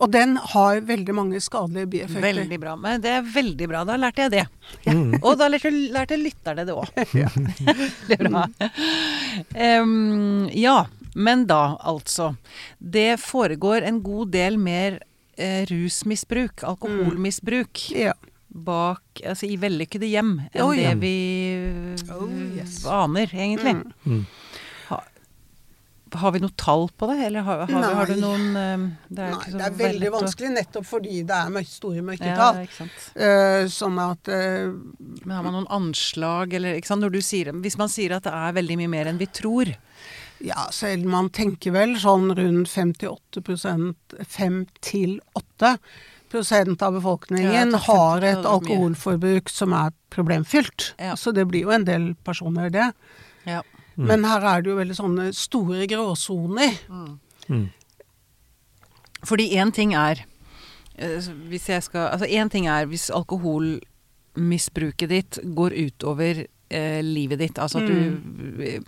Og 0.00 0.10
den 0.10 0.36
har 0.40 0.80
veldig 0.88 1.14
mange 1.14 1.40
skadelige 1.44 1.86
bieffekter. 1.92 2.24
Veldig 2.40 2.58
bra. 2.62 2.76
Men 2.80 3.00
det 3.04 3.10
er 3.12 3.22
veldig 3.34 3.68
bra. 3.68 3.82
Da 3.84 3.96
lærte 4.00 4.24
jeg 4.24 4.32
det. 4.32 4.46
Og 5.22 5.36
da 5.38 5.48
lærte, 5.52 5.70
lærte 5.92 6.16
lytterne 6.18 6.64
det 6.66 6.74
òg. 6.74 6.88
Veldig 7.12 8.18
bra. 8.26 8.46
Um, 9.82 10.48
ja, 10.52 10.86
men 11.14 11.46
da, 11.46 11.76
altså. 11.78 12.32
Det 12.78 13.20
foregår 13.20 13.82
en 13.86 14.00
god 14.02 14.32
del 14.34 14.56
mer 14.58 14.98
eh, 15.36 15.64
rusmisbruk, 15.70 16.64
alkoholmisbruk, 16.72 17.90
Ja. 17.96 18.14
bak 18.52 19.00
Altså 19.24 19.46
i 19.48 19.54
vellykkede 19.56 20.08
hjem 20.10 20.34
enn 20.52 20.60
Oh, 20.64 20.74
det 20.76 20.90
vi 21.00 21.12
Oh, 22.12 22.28
yes. 22.56 22.82
aner, 22.88 23.30
egentlig. 23.32 23.74
Mm. 24.04 24.24
Ha, 26.12 26.20
har 26.22 26.34
vi 26.34 26.42
noe 26.42 26.54
tall 26.60 26.88
på 26.98 27.08
det, 27.10 27.18
eller 27.26 27.46
har, 27.46 27.64
har, 27.70 27.86
har 27.98 28.10
du 28.10 28.16
noen 28.20 28.52
Det 29.08 29.24
er, 29.24 29.34
Nei, 29.34 29.52
det 29.54 29.66
er 29.66 29.76
veldig 29.78 30.12
vanskelig 30.14 30.52
nettopp 30.54 30.88
fordi 30.88 31.22
det 31.28 31.38
er 31.38 31.68
store 31.68 32.00
Ja, 32.00 32.06
mørketall. 32.10 32.60
sant. 32.76 33.08
Eh, 33.16 33.64
sånn 33.72 33.98
at 34.02 34.32
uh, 34.32 34.72
Men 35.22 35.36
har 35.36 35.46
man 35.46 35.56
noen 35.56 35.70
anslag, 35.72 36.54
eller 36.58 36.78
ikke 36.78 36.92
sant, 36.92 37.04
når 37.04 37.16
du 37.16 37.20
sier 37.24 37.52
Hvis 37.64 37.78
man 37.80 37.92
sier 37.92 38.16
at 38.16 38.28
det 38.28 38.34
er 38.36 38.56
veldig 38.60 38.78
mye 38.82 38.92
mer 38.92 39.10
enn 39.10 39.20
vi 39.20 39.30
tror 39.32 39.74
Ja, 40.42 40.68
selv 40.74 41.06
man 41.08 41.30
tenker 41.34 41.74
vel 41.76 41.96
sånn 42.02 42.32
rundt 42.36 42.72
58 42.72 43.44
5 44.36 44.64
til 44.82 45.20
8 45.38 45.76
prosent 46.32 46.82
av 46.82 46.96
befolkningen 46.96 47.74
ja, 47.76 47.80
har 47.86 48.24
et 48.24 48.46
alkoholforbruk 48.48 49.50
som 49.52 49.74
er 49.76 49.92
problemfylt. 50.12 50.92
Ja. 50.96 51.16
Så 51.16 51.32
det 51.36 51.44
blir 51.50 51.66
jo 51.66 51.74
en 51.76 51.84
del 51.88 52.12
personer, 52.24 52.70
det. 52.72 52.88
Ja. 53.48 53.60
Men 53.96 54.24
her 54.24 54.44
er 54.48 54.62
det 54.62 54.72
jo 54.72 54.78
veldig 54.78 54.96
sånne 54.96 55.28
store 55.36 55.86
gråsoner. 55.90 56.76
Mm. 57.48 57.66
Fordi 59.26 59.48
én 59.58 59.72
ting 59.74 59.94
er 59.94 60.24
eh, 60.96 61.30
hvis 61.50 61.68
jeg 61.70 61.82
skal 61.86 62.08
Altså 62.14 62.26
én 62.26 62.50
ting 62.50 62.66
er 62.70 62.88
hvis 62.90 63.10
alkoholmisbruket 63.14 65.12
ditt 65.12 65.38
går 65.44 65.76
utover 65.76 66.44
eh, 66.72 67.00
livet 67.04 67.38
ditt. 67.42 67.58
Altså 67.62 67.82
at 67.82 67.88
du 67.90 68.62
eh, 68.64 68.80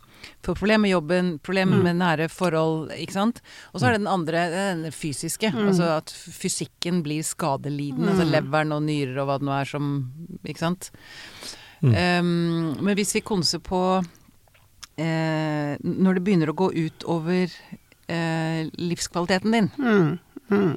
får 0.45 0.57
problemer 0.57 0.87
med 0.87 0.95
jobben, 0.95 1.39
problemer 1.45 1.83
med 1.85 2.01
nære 2.01 2.29
forhold, 2.33 2.93
ikke 2.97 3.17
sant. 3.17 3.43
Og 3.73 3.81
så 3.81 3.89
er 3.89 3.95
det 3.95 4.03
den 4.05 4.15
andre, 4.15 4.47
er 4.49 4.75
den 4.81 4.95
fysiske. 4.95 5.53
Altså 5.53 5.91
at 5.99 6.11
fysikken 6.11 7.03
blir 7.05 7.23
skadelidende. 7.27 8.11
Altså 8.15 8.27
leveren 8.29 8.75
og 8.75 8.83
nyrer 8.89 9.21
og 9.21 9.31
hva 9.31 9.39
det 9.41 9.49
nå 9.51 9.55
er 9.59 9.71
som 9.71 9.95
Ikke 10.45 10.65
sant. 10.67 10.91
Um, 11.85 12.81
men 12.81 12.95
hvis 12.97 13.13
vi 13.13 13.21
konser 13.21 13.61
på 13.61 14.01
eh, 14.97 15.75
Når 15.81 16.19
det 16.19 16.25
begynner 16.25 16.51
å 16.51 16.59
gå 16.59 16.71
ut 16.73 17.07
over 17.11 17.49
eh, 18.09 18.67
livskvaliteten 18.79 19.57
din 19.57 19.71
Mm. 19.79 20.19
Mm. 20.51 20.77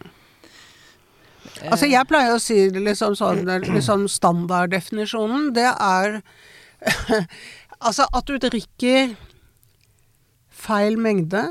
Altså, 1.68 1.88
jeg 1.90 2.08
pleier 2.08 2.36
å 2.36 2.42
si 2.42 2.70
det 2.72 2.82
liksom 2.84 3.16
sånn 3.18 3.44
liksom 3.66 4.08
Standarddefinisjonen, 4.12 5.52
det 5.56 5.70
er 5.70 6.22
Altså 7.88 8.08
at 8.16 8.30
du 8.30 8.38
drikker 8.42 9.16
feil 10.58 10.98
mengde 10.98 11.44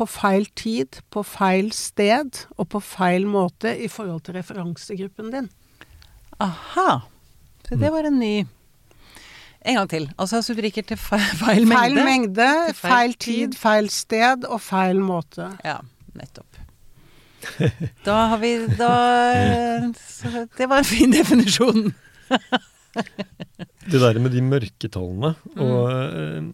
på 0.00 0.06
feil 0.08 0.46
tid, 0.56 1.02
på 1.12 1.20
feil 1.26 1.68
sted 1.76 2.44
og 2.56 2.70
på 2.72 2.80
feil 2.80 3.26
måte 3.28 3.74
i 3.76 3.88
forhold 3.92 4.22
til 4.24 4.38
referansegruppen 4.38 5.28
din. 5.34 5.50
Aha. 6.40 7.02
Så 7.68 7.76
det 7.76 7.90
var 7.92 8.08
en 8.08 8.16
ny 8.22 8.46
En 9.68 9.76
gang 9.76 9.88
til. 9.92 10.06
Altså 10.18 10.40
drikker 10.56 10.86
til 10.88 10.96
feil, 10.96 11.24
feil 11.36 11.66
mengde. 11.68 11.76
Feil 11.76 11.98
mengde, 12.06 12.48
feil 12.72 12.92
feil 12.92 13.12
tid. 13.14 13.50
tid, 13.50 13.58
feil 13.60 13.90
sted 13.92 14.46
og 14.48 14.60
feil 14.64 15.00
måte. 15.04 15.50
Ja, 15.66 15.78
nettopp. 16.16 16.46
Da 18.06 18.14
har 18.32 18.38
vi 18.42 18.50
Da 18.76 18.90
Det 20.58 20.66
var 20.68 20.78
en 20.82 20.88
fin 20.88 21.12
definisjon. 21.12 21.86
Det 23.90 24.00
der 24.02 24.18
med 24.20 24.32
de 24.34 24.42
mørketallene 24.44 25.30
og 25.56 25.86
eh, 25.92 26.48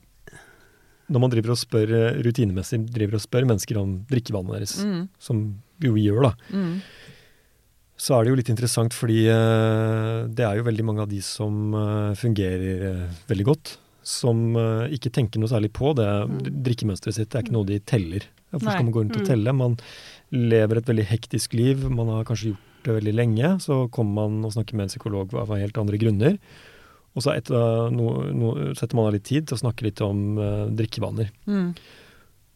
Når 1.11 1.23
man 1.23 1.31
driver 1.33 1.55
og 1.55 1.59
spør 1.61 1.90
eh, 1.95 2.21
rutinemessig 2.27 2.81
driver 2.92 3.19
og 3.19 3.23
spør 3.25 3.47
mennesker 3.49 3.79
om 3.81 3.97
drikkevannet 4.11 4.57
deres, 4.59 4.77
Mm. 4.85 5.09
som 5.23 5.42
jo 5.83 5.92
vi 5.95 6.07
gjør, 6.09 6.29
da, 6.29 6.33
Mm. 6.51 6.81
Så 7.96 8.12
er 8.16 8.24
det 8.24 8.32
jo 8.32 8.37
litt 8.38 8.52
interessant 8.52 8.92
fordi 8.92 9.22
eh, 9.32 10.26
det 10.28 10.44
er 10.44 10.59
jo 10.59 10.66
veldig 10.66 10.85
mange 10.85 11.04
av 11.06 11.11
de 11.11 11.22
som 11.24 11.72
eh, 11.72 12.12
fungerer 12.20 12.85
eh, 12.90 13.04
veldig 13.30 13.46
godt, 13.48 13.76
som 14.06 14.54
ikke 14.94 15.11
tenker 15.11 15.40
noe 15.42 15.50
særlig 15.50 15.72
på 15.74 15.90
det. 15.98 16.06
Drikkemønsteret 16.46 17.16
sitt 17.16 17.32
det 17.32 17.40
er 17.40 17.42
ikke 17.42 17.54
noe 17.56 17.66
de 17.66 17.80
teller. 17.82 18.28
Hvorfor 18.52 18.70
skal 18.70 18.85
man 18.87 18.94
gå 18.94 19.02
rundt 19.02 19.16
og 19.18 19.24
Mm. 19.24 19.26
telle? 19.26 19.54
Man 19.59 19.74
lever 20.30 20.78
et 20.78 20.87
veldig 20.92 21.06
hektisk 21.11 21.56
liv, 21.59 21.82
man 21.90 22.12
har 22.14 22.28
kanskje 22.28 22.52
gjort 22.52 22.87
det 22.87 22.94
veldig 23.00 23.14
lenge. 23.18 23.50
Så 23.64 23.90
kommer 23.90 24.22
man 24.22 24.46
og 24.46 24.54
snakker 24.54 24.78
med 24.78 24.87
en 24.87 24.92
psykolog 24.94 25.35
av 25.35 25.50
helt 25.59 25.80
andre 25.82 25.98
grunner. 25.98 26.38
Og 27.16 27.24
så 27.24 27.35
etter, 27.35 27.90
no, 27.90 28.12
no, 28.30 28.52
setter 28.78 28.94
man 28.94 29.09
av 29.09 29.16
litt 29.16 29.26
tid 29.26 29.48
til 29.48 29.56
å 29.56 29.62
snakke 29.64 29.88
litt 29.88 30.00
om 30.04 30.38
uh, 30.38 30.68
drikkevaner. 30.70 31.32
Mm. 31.50 31.74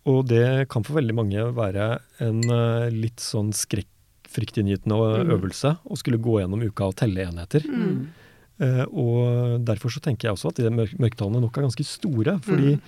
Og 0.06 0.22
det 0.30 0.68
kan 0.70 0.86
for 0.86 1.00
veldig 1.00 1.16
mange 1.18 1.48
være 1.56 1.98
en 2.22 2.44
uh, 2.46 2.86
litt 2.94 3.18
sånn 3.18 3.50
skrekkfryktinngytende 3.50 3.98
Mm. 5.24 5.30
øvelse 5.36 5.76
å 5.90 5.96
skulle 5.98 6.18
gå 6.22 6.38
gjennom 6.40 6.62
uka 6.64 6.86
og 6.88 6.96
telle 6.96 7.26
enheter. 7.26 7.66
Mm. 7.66 8.06
Eh, 8.60 8.84
og 8.92 9.64
derfor 9.64 9.88
så 9.90 10.00
tenker 10.04 10.28
jeg 10.28 10.36
også 10.36 10.48
at 10.52 10.56
de 10.62 10.70
mørk 10.70 10.96
mørketallene 11.00 11.40
nok 11.40 11.56
er 11.58 11.62
ganske 11.68 11.84
store. 11.88 12.38
Fordi 12.44 12.74
Mm. 12.76 12.80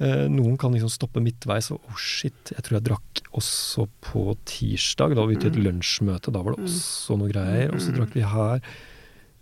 eh, 0.00 0.28
noen 0.28 0.56
kan 0.58 0.72
liksom 0.72 0.88
stoppe 0.88 1.20
midtveis 1.20 1.70
og 1.72 1.80
oh 1.90 1.96
shit, 1.98 2.52
jeg 2.54 2.62
tror 2.64 2.78
jeg 2.78 2.84
drakk 2.88 3.22
også 3.36 3.88
på 4.00 4.36
tirsdag. 4.46 5.14
Da 5.14 5.20
var 5.20 5.26
vi 5.28 5.36
ute 5.36 5.48
i 5.50 5.52
et 5.52 5.60
lunsjmøte, 5.64 6.32
da 6.32 6.40
var 6.42 6.54
det 6.56 6.60
Mm. 6.64 6.70
også 6.70 7.18
noe 7.18 7.28
greier. 7.32 7.72
Og 7.74 7.80
så 7.80 7.92
drakk 7.94 8.14
vi 8.14 8.22
her. 8.22 8.60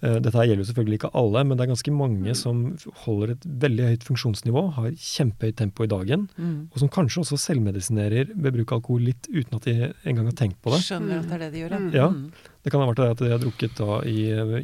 Eh, 0.00 0.20
Dette 0.22 0.44
gjelder 0.46 0.62
jo 0.62 0.66
selvfølgelig 0.68 0.98
ikke 1.00 1.11
alle, 1.18 1.40
men 1.44 1.56
det 1.58 1.64
er 1.64 1.70
ganske 1.72 1.90
mange 1.90 2.34
som 2.38 2.58
holder 3.04 3.32
et 3.34 3.46
veldig 3.64 3.87
høyt 3.88 4.04
funksjonsnivå, 4.06 4.62
har 4.76 4.90
kjempehøyt 4.94 5.56
tempo 5.58 5.82
i 5.82 5.90
dagen, 5.90 6.28
Mm. 6.38 6.68
og 6.72 6.78
som 6.78 6.88
kanskje 6.88 7.24
også 7.24 7.38
selvmedisinerer 7.42 8.30
ved 8.37 8.52
bruk 8.54 8.70
av 8.72 8.78
alkohol 8.78 9.02
litt 9.08 9.26
uten 9.32 9.54
at 9.58 9.64
de 9.66 9.92
engang 10.06 10.26
har 10.30 10.37
tenkt 10.38 10.62
på 10.62 10.70
det. 10.70 10.78
Skjønner 10.87 11.18
at 11.18 11.26
det 11.26 11.34
er 11.34 11.38
det 11.38 11.52
de 11.52 11.58
gjør, 11.64 11.74
Mm. 11.80 11.92
Ja. 11.94 12.08
Mm. 12.11 12.30
Det 12.62 12.70
kan 12.72 12.80
ha 12.80 12.87
vært 12.92 12.96
det 13.02 13.11
at 13.11 13.18
de 13.18 13.30
har 13.30 13.38
drukket 13.42 13.74
da 13.76 14.00
i, 14.06 14.18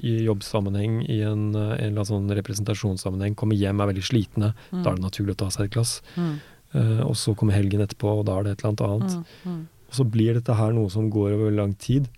i 0.06 0.24
jobbsammenheng, 0.26 1.02
i 1.08 1.20
en, 1.22 1.54
en 1.54 1.72
eller 1.72 2.04
annen 2.04 2.04
sånn 2.04 2.30
representasjonssammenheng, 2.36 3.34
kommer 3.34 3.56
hjem, 3.56 3.80
er 3.80 3.90
veldig 3.92 4.04
slitne, 4.06 4.54
da 4.70 4.90
er 4.90 4.94
det 4.98 5.02
naturlig 5.02 5.34
å 5.34 5.42
ta 5.44 5.48
seg 5.50 5.64
et 5.66 5.72
glass. 5.72 6.00
Mm. 6.16 6.34
Uh, 6.74 7.00
og 7.06 7.14
så 7.14 7.34
kommer 7.38 7.54
helgen 7.54 7.80
etterpå, 7.80 8.18
og 8.20 8.26
da 8.26 8.38
er 8.38 8.42
det 8.44 8.52
et 8.52 8.64
eller 8.64 8.70
annet 8.74 8.86
annet. 9.10 9.26
Mm. 9.44 9.50
Mm. 9.52 9.66
Og 9.88 9.94
så 9.94 10.04
blir 10.10 10.34
dette 10.34 10.54
her 10.58 10.72
noe 10.72 10.90
som 10.90 11.10
går 11.10 11.34
over 11.36 11.50
lang 11.54 11.74
tid. 11.78 12.08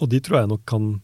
Og 0.00 0.08
de 0.08 0.20
tror 0.20 0.40
jeg 0.40 0.48
nok 0.48 0.64
kan 0.66 1.00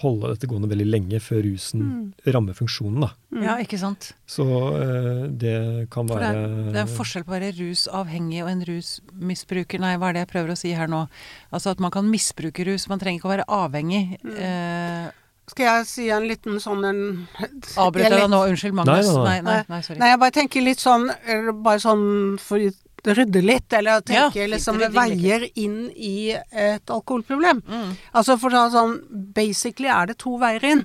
holde 0.00 0.30
dette 0.32 0.48
gående 0.48 0.68
veldig 0.70 0.86
lenge 0.88 1.20
før 1.20 1.42
rusen 1.44 1.84
rammer 2.32 2.56
funksjonen, 2.56 3.04
da. 3.04 3.10
Ja, 3.44 3.54
ikke 3.62 3.78
sant. 3.80 4.10
Så 4.28 4.44
uh, 4.48 5.26
det 5.28 5.54
kan 5.92 6.08
For 6.08 6.16
det 6.20 6.30
være 6.30 6.42
er, 6.46 6.56
det 6.72 6.80
er 6.80 6.86
en 6.86 6.94
forskjell 6.96 7.24
på 7.26 7.32
å 7.32 7.36
være 7.36 7.52
rusavhengig 7.60 8.42
og 8.44 8.50
en 8.54 8.64
rusmisbruker. 8.70 9.82
Nei, 9.82 9.94
hva 10.00 10.10
er 10.10 10.18
det 10.18 10.24
jeg 10.26 10.32
prøver 10.34 10.54
å 10.54 10.58
si 10.58 10.72
her 10.76 10.90
nå? 10.90 11.04
Altså 11.52 11.74
at 11.74 11.80
man 11.84 11.92
kan 11.94 12.08
misbruke 12.10 12.64
rus, 12.68 12.88
man 12.90 13.00
trenger 13.02 13.20
ikke 13.20 13.30
å 13.30 13.34
være 13.36 13.48
avhengig. 13.60 14.04
Eh, 14.24 15.08
Skal 15.50 15.66
jeg 15.66 15.86
si 15.90 16.04
en 16.14 16.28
liten 16.30 16.60
sånn 16.62 16.84
en 16.86 17.00
Avbryter 17.80 18.20
deg 18.20 18.28
nå? 18.30 18.44
Unnskyld, 18.52 18.76
Magnus. 18.78 19.08
Nei, 19.16 19.40
nei, 19.42 19.56
Nei, 19.58 19.62
nei. 19.72 19.80
sorry. 19.82 19.98
Nei, 19.98 20.10
jeg 20.12 20.20
bare 20.22 20.36
tenker 20.36 20.62
litt 20.62 20.82
sånn 20.82 21.08
Bare 21.64 21.80
sånn 21.82 22.04
for 22.38 22.62
rydde 23.06 23.42
litt, 23.44 23.72
eller 23.72 23.98
Ja, 23.98 24.00
tenke 24.00 24.44
litt 24.44 24.56
liksom 24.56 24.80
veier 24.94 25.46
inn 25.58 25.90
i 25.96 26.32
et 26.34 26.90
alkoholproblem. 26.90 27.62
Mm. 27.66 27.92
Altså 28.12 28.36
for 28.40 28.52
å 28.52 28.64
ta 28.64 28.72
sånn 28.74 28.96
Basically 29.34 29.88
er 29.88 30.10
det 30.10 30.18
to 30.20 30.36
veier 30.40 30.64
inn. 30.72 30.84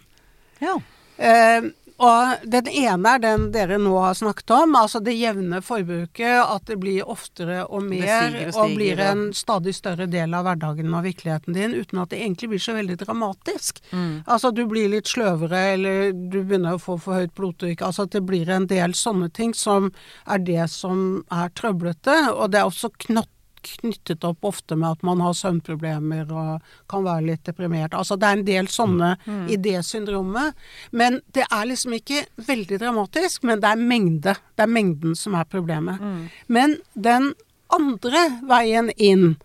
Ja. 0.63 0.77
Eh, 1.17 1.71
og 1.95 2.47
den 2.51 2.67
ene 2.67 3.13
er 3.15 3.21
den 3.23 3.45
dere 3.53 3.77
nå 3.79 3.93
har 4.03 4.17
snakket 4.19 4.51
om, 4.51 4.75
altså 4.75 4.99
det 5.03 5.13
jevne 5.15 5.61
forbruket. 5.63 6.41
At 6.43 6.67
det 6.67 6.75
blir 6.81 7.07
oftere 7.07 7.61
og 7.65 7.85
mer, 7.87 8.03
stiger 8.03 8.51
og 8.51 8.63
og, 8.65 8.73
blir 8.75 9.01
en 9.05 9.21
stadig 9.35 9.75
større 9.77 10.07
del 10.11 10.35
av 10.35 10.43
hverdagen 10.47 10.91
og 10.91 11.05
virkeligheten 11.05 11.55
din, 11.55 11.75
uten 11.75 12.01
at 12.03 12.11
det 12.11 12.19
egentlig 12.19 12.51
blir 12.51 12.63
så 12.65 12.75
veldig 12.75 12.99
dramatisk. 13.05 13.79
Mm. 13.91 14.25
Altså 14.25 14.51
du 14.51 14.65
blir 14.67 14.91
litt 14.91 15.07
sløvere, 15.07 15.61
eller 15.77 16.11
du 16.11 16.41
begynner 16.41 16.75
å 16.75 16.83
få 16.83 16.97
for 16.99 17.21
høyt 17.21 17.35
blodtrykk. 17.37 17.85
Altså 17.87 18.09
at 18.09 18.15
det 18.17 18.25
blir 18.27 18.51
en 18.51 18.67
del 18.67 18.97
sånne 18.97 19.31
ting 19.31 19.55
som 19.55 19.93
er 20.27 20.43
det 20.43 20.67
som 20.73 21.23
er 21.31 21.53
trøblete. 21.55 22.17
Og 22.35 22.51
det 22.51 22.59
er 22.59 22.67
også 22.67 22.91
knott 23.07 23.31
knyttet 23.67 24.23
opp 24.27 24.45
ofte 24.47 24.77
med 24.79 24.95
at 24.95 25.05
man 25.07 25.21
har 25.23 25.35
søvnproblemer 25.37 26.29
og 26.31 26.61
kan 26.91 27.05
være 27.05 27.25
litt 27.31 27.43
deprimert. 27.47 27.93
Altså 27.93 28.17
det 28.19 28.27
er 28.27 28.37
en 28.39 28.45
del 28.47 28.69
sånne 28.71 29.15
i 29.51 29.57
det 29.57 29.79
syndromet. 29.87 30.55
Men 30.91 31.21
det 31.35 31.47
er 31.49 31.65
liksom 31.69 31.97
ikke 31.97 32.25
veldig 32.47 32.79
dramatisk, 32.81 33.43
men 33.43 33.61
det 33.63 33.71
er 33.71 33.81
mengde. 33.81 34.35
Det 34.55 34.63
er 34.65 34.71
mengden 34.71 35.15
som 35.15 35.35
er 35.35 35.49
problemet. 35.49 35.99
Men 36.47 36.77
den 36.93 37.33
andre 37.73 38.27
veien 38.45 38.91
inn, 38.97 39.35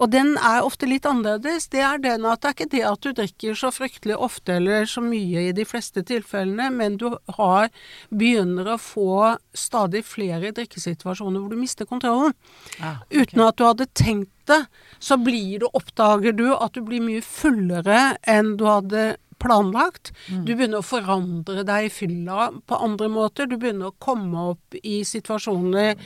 og 0.00 0.08
den 0.14 0.32
er 0.40 0.64
ofte 0.64 0.88
litt 0.88 1.04
annerledes, 1.08 1.68
det 1.72 1.82
er 1.84 2.00
den 2.00 2.24
at 2.24 2.40
det 2.40 2.48
er 2.48 2.56
ikke 2.56 2.70
det 2.72 2.82
at 2.88 3.04
du 3.04 3.12
drikker 3.16 3.58
så 3.58 3.70
fryktelig 3.74 4.16
ofte 4.16 4.56
eller 4.56 4.88
så 4.88 5.02
mye 5.04 5.46
i 5.50 5.54
de 5.56 5.66
fleste 5.68 6.02
tilfellene, 6.08 6.70
men 6.72 6.96
du 7.00 7.10
har, 7.36 7.68
begynner 8.08 8.72
å 8.72 8.78
få 8.80 9.36
stadig 9.52 10.02
flere 10.08 10.54
drikkesituasjoner 10.56 11.42
hvor 11.42 11.52
du 11.52 11.60
mister 11.60 11.88
kontrollen. 11.88 12.32
Ja, 12.80 12.96
Uten 13.12 13.44
at 13.44 13.60
du 13.60 13.66
hadde 13.68 13.90
tenkt 13.92 14.32
det, 14.48 14.62
så 14.98 15.20
blir 15.20 15.60
du, 15.60 15.68
oppdager 15.76 16.32
du 16.36 16.48
at 16.56 16.74
du 16.74 16.80
blir 16.86 17.04
mye 17.04 17.24
fullere 17.24 18.14
enn 18.28 18.56
du 18.56 18.64
hadde 18.70 19.10
planlagt. 19.40 20.12
Du 20.28 20.52
begynner 20.54 20.80
å 20.80 20.86
forandre 20.86 21.64
deg 21.66 21.88
i 21.88 21.92
fylla 21.92 22.50
på 22.68 22.78
andre 22.80 23.08
måter. 23.12 23.48
Du 23.50 23.56
begynner 23.60 23.90
å 23.90 23.96
komme 23.98 24.50
opp 24.52 24.76
i 24.82 25.00
situasjoner 25.06 25.96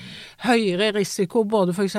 høyere 0.45 0.91
risiko 0.95 1.45
både 1.49 1.75
f.eks. 1.75 1.97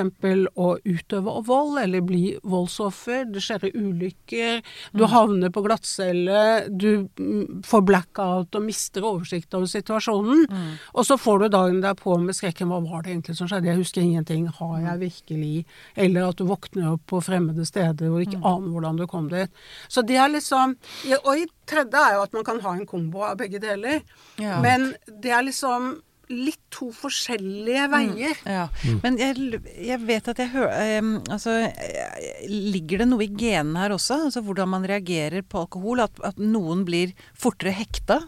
å 0.54 0.68
utøve 0.84 1.36
vold 1.46 1.80
eller 1.82 2.04
bli 2.06 2.36
voldsoffer. 2.42 3.26
Det 3.32 3.42
skjer 3.44 3.68
ulykker. 3.74 4.62
Du 4.96 5.06
havner 5.10 5.52
på 5.54 5.62
glattcelle. 5.66 6.66
Du 6.70 7.06
mm, 7.18 7.62
får 7.66 7.84
blackout 7.86 8.56
og 8.56 8.66
mister 8.66 9.06
oversikt 9.06 9.54
over 9.56 9.70
situasjonen. 9.70 10.46
Og 10.94 11.06
så 11.06 11.18
får 11.20 11.44
du 11.44 11.48
dagen 11.52 11.82
derpå 11.84 12.18
med 12.22 12.36
skrekken 12.36 12.70
Hva 12.70 12.80
var 12.84 13.04
det 13.04 13.14
egentlig 13.14 13.36
som 13.38 13.50
skjedde? 13.50 13.70
Jeg 13.70 13.82
husker 13.82 14.02
ingenting. 14.02 14.46
Har 14.58 14.78
jeg 14.80 15.02
virkelig 15.04 15.66
Eller 15.94 16.28
at 16.30 16.38
du 16.38 16.46
våkner 16.48 16.94
opp 16.94 17.06
på 17.10 17.20
fremmede 17.24 17.66
steder 17.66 18.10
og 18.10 18.22
ikke 18.24 18.40
aner 18.40 18.72
hvordan 18.72 19.00
du 19.00 19.06
kom 19.10 19.28
dit. 19.32 19.52
Så 19.88 20.02
det 20.06 20.18
er 20.20 20.32
liksom 20.32 20.76
Og 21.26 21.42
i 21.42 21.46
tredje 21.68 22.00
er 22.00 22.16
jo 22.16 22.24
at 22.26 22.34
man 22.36 22.46
kan 22.46 22.60
ha 22.62 22.74
en 22.76 22.88
kombo 22.88 23.24
av 23.26 23.38
begge 23.40 23.60
deler. 23.62 24.02
Ja. 24.40 24.60
Men 24.64 24.92
det 25.06 25.32
er 25.34 25.46
liksom 25.46 25.96
litt 26.32 26.58
to 26.74 26.88
forskjellige 26.94 27.84
veier. 27.92 28.38
Ja. 28.50 28.66
Men 29.04 29.18
jeg, 29.20 29.60
jeg 29.86 29.98
vet 30.08 30.30
at 30.32 30.40
jeg 30.42 30.50
hører 30.56 31.04
Altså, 31.30 31.54
eh, 31.70 32.46
ligger 32.50 33.04
det 33.04 33.08
noe 33.12 33.22
i 33.26 33.30
genene 33.30 33.84
her 33.84 33.94
også? 33.94 34.24
Altså 34.26 34.42
hvordan 34.42 34.72
man 34.72 34.86
reagerer 34.88 35.46
på 35.46 35.62
alkohol? 35.62 36.02
At, 36.02 36.18
at 36.26 36.40
noen 36.42 36.82
blir 36.88 37.14
fortere 37.30 37.74
hekta 37.78 38.24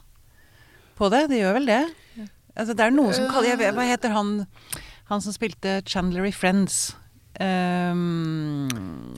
på 0.98 1.10
det? 1.14 1.24
Det 1.32 1.42
gjør 1.42 1.58
vel 1.58 1.70
det? 1.70 1.82
Altså, 2.58 2.74
det 2.74 2.86
er 2.86 2.94
noen 2.94 3.14
som 3.14 3.28
kaller 3.30 3.54
jeg, 3.54 3.74
Hva 3.74 3.86
heter 3.86 4.14
han 4.14 4.32
Han 5.10 5.22
som 5.22 5.34
spilte 5.34 5.80
Chandler 5.86 6.26
i 6.28 6.34
Friends? 6.34 6.96
Um, 7.38 8.66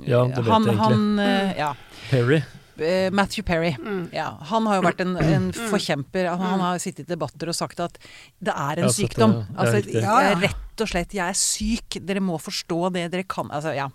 Ja, 0.05 0.26
det 0.28 0.42
vet 0.44 0.52
han, 0.52 0.66
jeg 0.68 0.76
egentlig. 0.76 0.80
Han, 0.80 1.05
uh, 1.20 1.52
ja. 1.57 1.70
Perry. 2.11 2.42
Eh, 2.83 3.11
Matthew 3.12 3.45
Perry. 3.47 3.72
Ja, 4.12 4.28
han 4.51 4.66
har 4.66 4.81
jo 4.81 4.85
vært 4.89 5.01
en, 5.05 5.16
en 5.20 5.49
forkjemper. 5.53 6.28
Han, 6.33 6.41
han 6.55 6.61
har 6.64 6.78
sittet 6.83 7.07
i 7.07 7.12
debatter 7.14 7.49
og 7.53 7.57
sagt 7.59 7.81
at 7.81 7.99
det 8.41 8.53
er 8.55 8.81
en 8.83 8.85
Jeg 8.85 8.91
har 8.91 8.97
sykdom. 8.99 9.33
det. 9.33 9.47
Det 9.47 9.57
er 9.57 9.64
Altså, 9.64 9.81
jeg 9.91 10.03
Ja, 10.03 10.18
ja. 10.24 10.35
er 10.35 10.45
rett 10.49 10.85
og 10.85 10.89
slett 10.93 11.14
Jeg 11.14 11.28
er 11.28 11.41
syk. 11.41 12.01
Dere 12.09 12.20
må 12.24 12.39
forstå 12.41 12.93
det. 12.97 13.07
Dere 13.12 13.24
kan 13.28 13.51
Altså, 13.51 13.74
ja. 13.76 13.89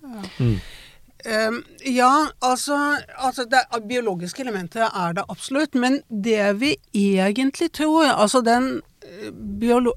Um, 1.26 1.64
ja, 1.90 2.28
altså, 2.46 2.76
altså 3.18 3.46
det 3.50 3.64
biologiske 3.90 4.44
elementet 4.44 4.84
er 4.86 5.16
det 5.18 5.24
absolutt, 5.32 5.74
men 5.74 5.96
det 6.10 6.52
vi 6.60 6.76
egentlig 6.94 7.72
tror, 7.74 8.12
altså 8.14 8.44
den 8.46 8.82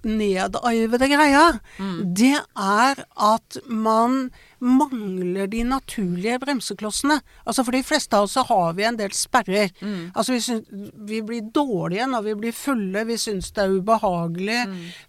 nedarvede 0.04 1.08
greia, 1.10 1.44
det 2.04 2.36
er 2.56 3.04
at 3.14 3.58
man 3.66 4.30
mangler 4.58 5.46
de 5.46 5.62
naturlige 5.62 6.38
bremseklossene. 6.42 7.20
Altså 7.46 7.62
for 7.66 7.76
de 7.76 7.82
fleste 7.86 8.16
av 8.18 8.26
oss 8.26 8.34
så 8.34 8.42
har 8.48 8.74
vi 8.74 8.86
en 8.88 8.98
del 8.98 9.14
sperrer. 9.14 9.70
Altså 10.14 10.34
vi, 10.34 10.40
syns, 10.42 10.66
vi 11.08 11.22
blir 11.22 11.46
dårlige 11.54 12.08
når 12.10 12.26
vi 12.26 12.34
blir 12.42 12.56
fulle, 12.56 13.04
vi 13.06 13.18
syns 13.20 13.52
det 13.54 13.64
er 13.64 13.76
ubehagelig, 13.78 14.60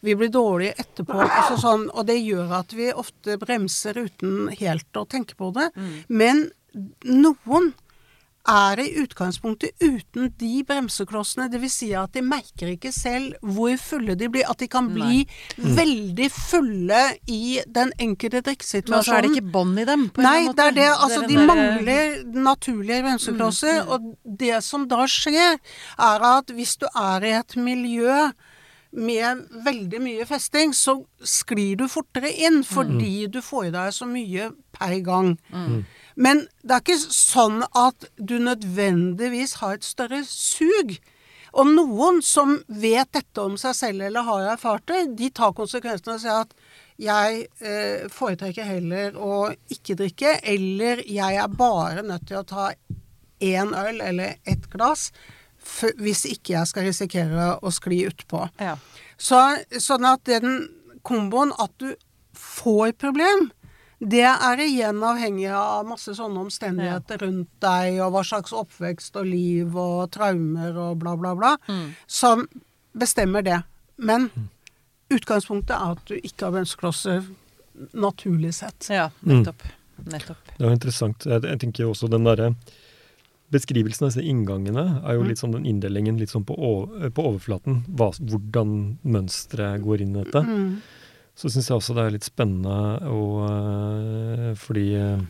vi 0.05 0.15
blir 0.15 0.29
dårlige 0.33 0.77
etterpå. 0.77 1.17
Altså 1.25 1.57
sånn, 1.61 1.89
og 1.89 2.05
det 2.09 2.19
gjør 2.21 2.59
at 2.61 2.73
vi 2.77 2.91
ofte 2.93 3.39
bremser 3.41 3.97
uten 3.97 4.49
helt 4.59 4.97
å 4.97 5.07
tenke 5.09 5.37
på 5.39 5.51
det. 5.57 5.71
Men 6.07 6.49
noen 7.03 7.73
er 8.49 8.81
i 8.81 8.87
utgangspunktet 9.03 9.77
uten 9.83 10.31
de 10.41 10.63
bremseklossene. 10.67 11.47
Dvs. 11.53 11.75
Si 11.79 11.89
at 11.97 12.13
de 12.15 12.23
merker 12.25 12.73
ikke 12.73 12.91
selv 12.95 13.37
hvor 13.45 13.75
fulle 13.81 14.15
de 14.19 14.29
blir. 14.31 14.47
At 14.49 14.59
de 14.63 14.69
kan 14.71 14.89
bli 14.93 15.23
veldig 15.57 16.29
fulle 16.33 17.01
i 17.29 17.59
den 17.67 17.93
enkelte 18.01 18.41
Men 18.89 19.03
så 19.05 19.17
er 19.17 19.25
det 19.25 19.31
ikke 19.35 19.51
bånd 19.53 19.79
i 19.79 19.85
dem, 19.87 20.09
Nei, 20.17 20.47
det 20.55 20.65
er 20.65 20.75
det. 20.75 20.89
Altså, 20.89 21.23
de 21.29 21.37
mangler 21.37 22.19
naturlige 22.33 23.03
bremseklosser. 23.05 23.81
Og 23.87 24.13
det 24.23 24.63
som 24.65 24.87
da 24.89 25.05
skjer, 25.09 25.59
er 25.99 26.29
at 26.33 26.53
hvis 26.55 26.77
du 26.81 26.87
er 26.95 27.25
i 27.25 27.35
et 27.39 27.55
miljø 27.59 28.31
med 28.91 29.43
veldig 29.65 29.99
mye 30.01 30.25
festing, 30.25 30.73
så 30.73 30.95
sklir 31.21 31.77
du 31.77 31.85
fortere 31.91 32.31
inn 32.47 32.63
fordi 32.65 33.27
du 33.29 33.37
får 33.45 33.67
i 33.67 33.73
deg 33.75 33.93
så 33.93 34.07
mye 34.09 34.49
per 34.73 34.95
gang. 35.05 35.35
Men 36.19 36.43
det 36.61 36.75
er 36.75 36.83
ikke 36.83 37.13
sånn 37.15 37.63
at 37.77 38.09
du 38.17 38.35
nødvendigvis 38.43 39.57
har 39.61 39.77
et 39.77 39.87
større 39.87 40.19
sug. 40.27 40.97
Og 41.55 41.71
noen 41.71 42.19
som 42.25 42.59
vet 42.67 43.09
dette 43.15 43.41
om 43.41 43.55
seg 43.57 43.77
selv 43.77 44.05
eller 44.09 44.27
har 44.27 44.51
erfart 44.53 44.85
det, 44.91 44.99
de 45.17 45.31
tar 45.33 45.55
konsekvensene 45.57 46.17
og 46.17 46.21
sier 46.21 46.43
at 46.43 46.53
jeg 46.99 47.45
eh, 47.63 48.05
foretrekker 48.11 48.67
heller 48.67 49.15
å 49.15 49.47
ikke 49.71 49.95
drikke, 50.01 50.35
eller 50.43 51.01
jeg 51.07 51.39
er 51.39 51.59
bare 51.59 52.03
nødt 52.05 52.27
til 52.27 52.41
å 52.41 52.47
ta 52.47 52.69
én 53.39 53.71
øl 53.71 54.01
eller 54.03 54.35
ett 54.43 54.67
glass 54.73 55.09
hvis 55.99 56.25
ikke 56.27 56.53
jeg 56.55 56.67
skal 56.69 56.87
risikere 56.87 57.47
å 57.63 57.71
skli 57.71 58.01
utpå. 58.07 58.45
Ja. 58.59 58.75
Så, 59.19 59.39
sånn 59.79 60.07
at 60.07 60.23
den 60.27 60.67
komboen 61.05 61.51
at 61.59 61.71
du 61.79 61.93
får 62.35 62.95
problem, 62.99 63.49
det 63.99 64.23
er 64.23 64.61
igjen 64.63 65.01
avhengig 65.03 65.49
av 65.51 65.87
masse 65.87 66.13
sånne 66.15 66.45
omstendigheter 66.45 67.19
rundt 67.25 67.51
deg, 67.59 67.97
og 68.05 68.13
hva 68.15 68.23
slags 68.23 68.53
oppvekst 68.55 69.19
og 69.19 69.27
liv 69.27 69.75
og 69.75 70.07
traumer 70.15 70.77
og 70.79 71.01
bla, 71.01 71.17
bla, 71.19 71.33
bla, 71.35 71.55
som 72.07 72.45
bestemmer 72.95 73.43
det. 73.43 73.59
Men 73.99 74.29
utgangspunktet 75.11 75.75
er 75.75 75.97
at 75.97 76.05
du 76.07 76.15
ikke 76.15 76.47
har 76.47 76.55
bremseklosser 76.55 77.27
naturlig 77.91 78.53
sett. 78.55 78.87
ja, 78.89 79.09
nettopp. 79.19 79.63
Nettopp. 80.07 80.53
Det 80.55 80.63
er 80.63 80.75
interessant. 80.75 81.25
Jeg, 81.27 81.43
jeg 81.43 81.59
tenker 81.59 81.89
også 81.89 82.07
den 82.11 82.27
derre 82.27 82.53
Beskrivelsen 83.49 84.05
av 84.05 84.11
disse 84.11 84.21
inngangene 84.29 84.83
er 85.01 85.15
jo 85.17 85.23
litt 85.25 85.39
sånn 85.41 85.55
den 85.55 85.63
inndelingen 85.65 86.19
litt 86.21 86.29
sånn 86.29 86.43
på, 86.45 86.53
over, 86.53 87.09
på 87.09 87.23
overflaten. 87.31 87.79
Hva, 87.97 88.11
hvordan 88.13 88.75
mønsteret 89.01 89.81
går 89.81 90.03
inn 90.05 90.11
i 90.13 90.19
dette. 90.21 90.43
Mm. 90.45 90.75
Så 91.39 91.47
syns 91.53 91.69
jeg 91.71 91.77
også 91.79 91.93
det 91.95 92.03
er 92.03 92.15
litt 92.17 92.27
spennende 92.27 92.77
og, 93.07 93.35
øh, 93.47 94.55
fordi 94.59 94.87
øh, 94.99 95.21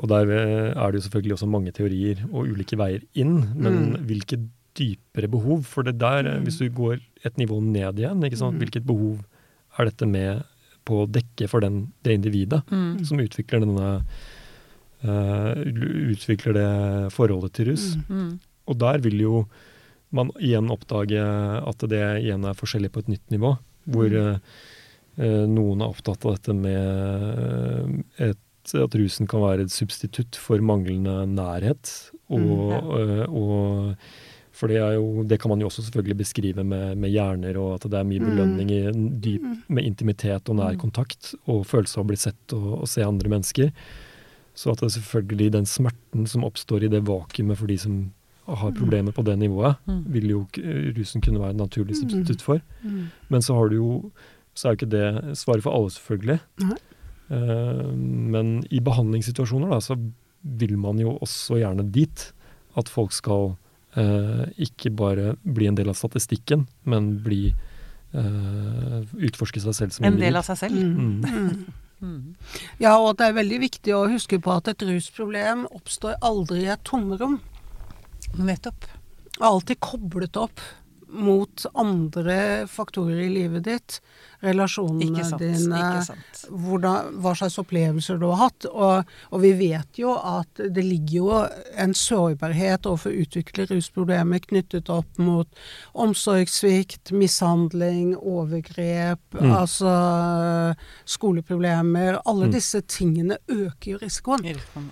Og 0.00 0.08
der 0.08 0.28
øh, 0.32 0.70
er 0.76 0.90
det 0.92 0.98
jo 1.00 1.04
selvfølgelig 1.06 1.32
også 1.36 1.46
mange 1.48 1.72
teorier 1.76 2.20
og 2.32 2.46
ulike 2.48 2.76
veier 2.80 3.02
inn, 3.20 3.34
men 3.56 3.74
Mm. 3.94 4.04
hvilke 4.08 4.38
dypere 4.78 5.28
behov? 5.28 5.62
For 5.68 5.82
det 5.84 5.98
der, 6.00 6.40
hvis 6.40 6.56
du 6.58 6.68
går 6.72 6.96
et 7.24 7.36
nivå 7.38 7.60
ned 7.60 7.98
igjen? 8.00 8.16
Mm. 8.20 8.58
hvilket 8.58 8.86
behov 8.86 9.18
er 9.78 9.84
dette 9.84 10.06
med 10.06 10.42
på 10.84 11.02
å 11.04 11.08
dekke 11.10 11.48
for 11.48 11.60
den, 11.60 11.92
det 12.04 12.14
individet 12.16 12.62
Mm. 12.70 13.04
som 13.04 13.18
utvikler 13.20 13.60
denne 13.60 14.04
uh, 15.04 15.54
utvikler 16.12 16.52
det 16.56 17.12
forholdet 17.12 17.52
til 17.52 17.70
rus? 17.72 17.96
Mm. 18.08 18.38
Og 18.66 18.78
der 18.78 18.98
vil 19.04 19.20
jo 19.20 19.46
man 20.14 20.30
igjen 20.40 20.70
oppdage 20.70 21.20
at 21.20 21.78
det 21.90 22.02
igjen 22.24 22.44
er 22.46 22.54
forskjellig 22.54 22.90
på 22.92 23.00
et 23.00 23.08
nytt 23.08 23.30
nivå. 23.34 23.56
Hvor 23.90 24.14
eh, 24.20 24.36
eh, 25.18 25.44
noen 25.50 25.82
er 25.84 25.92
opptatt 25.92 26.24
av 26.24 26.38
dette 26.38 26.54
med 26.56 28.04
eh, 28.18 28.30
et, 28.30 28.74
at 28.80 28.94
rusen 28.96 29.28
kan 29.28 29.42
være 29.44 29.66
et 29.66 29.74
substitutt 29.74 30.38
for 30.40 30.62
manglende 30.64 31.24
nærhet. 31.28 31.90
Og, 32.32 32.70
eh, 32.98 33.26
og 33.28 33.94
for 34.54 34.70
det, 34.70 34.78
jo, 34.94 35.24
det 35.26 35.40
kan 35.42 35.50
man 35.50 35.60
jo 35.60 35.66
også 35.66 35.82
selvfølgelig 35.82 36.16
beskrive 36.22 36.64
med, 36.64 36.96
med 37.02 37.10
hjerner, 37.10 37.58
og 37.58 37.74
at 37.74 37.88
det 37.90 37.98
er 37.98 38.06
mye 38.06 38.22
Mm. 38.22 38.28
belønning 38.30 38.70
i 38.70 38.80
dyp, 39.20 39.46
med 39.68 39.84
intimitet 39.84 40.48
og 40.48 40.56
nær 40.60 40.78
kontakt, 40.78 41.34
og 41.50 41.66
følelse 41.66 41.98
av 41.98 42.04
å 42.04 42.08
bli 42.12 42.16
sett 42.16 42.54
og, 42.54 42.68
og 42.84 42.88
se 42.88 43.02
andre 43.02 43.28
mennesker. 43.28 43.72
Så 44.54 44.70
at 44.70 44.78
det 44.78 44.86
er 44.86 45.00
selvfølgelig 45.00 45.52
den 45.56 45.66
smerten 45.66 46.28
som 46.30 46.46
oppstår 46.46 46.86
i 46.86 46.92
det 46.92 47.02
vakuumet 47.08 47.58
for 47.58 47.66
de 47.66 47.76
som 47.82 47.96
har 48.46 48.72
problemer 48.76 49.12
på 49.12 49.24
det 49.24 49.38
nivået, 49.38 49.76
Mm. 49.86 50.04
vil 50.12 50.30
jo 50.30 50.46
rusen 50.98 51.20
kunne 51.20 51.40
være 51.40 51.50
en 51.50 51.62
naturlig 51.64 51.96
substitutt 51.96 52.42
for. 52.42 52.60
Mm. 52.82 53.06
Men 53.28 53.42
så 53.42 53.54
har 53.54 53.68
du 53.68 53.76
jo 53.76 54.12
så 54.54 54.68
er 54.68 54.74
jo 54.74 54.78
ikke 54.78 54.92
det 54.94 55.38
svaret 55.38 55.64
for 55.64 55.74
alle, 55.74 55.90
selvfølgelig. 55.90 56.38
Eh, 57.30 57.92
men 58.34 58.54
i 58.70 58.80
behandlingssituasjoner 58.84 59.72
da, 59.72 59.80
så 59.82 59.96
vil 60.44 60.76
man 60.78 61.00
jo 61.00 61.16
også 61.24 61.58
gjerne 61.62 61.86
dit 61.90 62.28
at 62.78 62.90
folk 62.90 63.14
skal 63.14 63.54
uh, 63.96 64.44
ikke 64.58 64.90
bare 64.90 65.36
bli 65.46 65.68
en 65.70 65.76
del 65.78 65.88
av 65.88 65.94
statistikken, 65.94 66.66
men 66.90 67.12
bli 67.22 67.54
uh, 68.12 69.06
utforske 69.14 69.62
seg 69.62 69.76
selv 69.78 69.94
som 69.94 70.08
En 70.08 70.18
del 70.18 70.36
av 70.36 70.42
seg 70.48 70.58
selv. 70.66 70.82
Mm. 70.82 71.22
Mm. 71.22 71.24
Mm. 71.24 71.80
Mm. 72.04 72.34
Ja, 72.82 72.96
og 72.98 73.14
det 73.16 73.28
er 73.30 73.38
veldig 73.38 73.60
viktig 73.62 73.94
å 73.96 74.02
huske 74.10 74.40
på 74.42 74.52
at 74.52 74.68
et 74.74 74.82
rusproblem 74.84 75.64
oppstår 75.70 76.18
aldri 76.20 76.64
i 76.66 76.72
et 76.74 76.82
tomrom. 76.84 77.38
Nettopp. 78.38 78.84
alltid 79.40 79.80
koblet 79.80 80.36
opp 80.36 80.60
mot 81.14 81.62
andre 81.78 82.66
faktorer 82.66 83.20
i 83.22 83.28
livet 83.30 83.62
ditt. 83.64 84.00
Relasjonene 84.42 85.04
Ikke 85.20 85.24
sant. 85.28 85.38
dine, 85.44 85.78
Ikke 85.78 86.00
sant. 86.08 86.40
hvordan, 86.50 87.12
hva 87.22 87.34
slags 87.38 87.58
opplevelser 87.62 88.18
du 88.18 88.24
har 88.32 88.40
hatt. 88.48 88.66
Og, 88.66 89.04
og 89.30 89.40
vi 89.44 89.52
vet 89.52 90.00
jo 90.00 90.16
at 90.18 90.58
det 90.58 90.82
ligger 90.84 91.14
jo 91.14 91.28
en 91.78 91.94
sårbarhet 91.94 92.88
overfor 92.90 93.14
å 93.14 93.22
utvikle 93.22 93.68
rusproblemer 93.70 94.42
knyttet 94.42 94.90
opp 94.90 95.06
mot 95.22 95.46
omsorgssvikt, 95.94 97.12
mishandling, 97.14 98.16
overgrep, 98.18 99.20
Mm. 99.38 99.50
altså 99.54 99.94
skoleproblemer. 101.06 102.18
Alle 102.26 102.46
Mm. 102.46 102.52
disse 102.52 102.80
tingene 102.82 103.38
øker 103.48 103.92
jo 103.92 103.98
risikoen. 103.98 104.44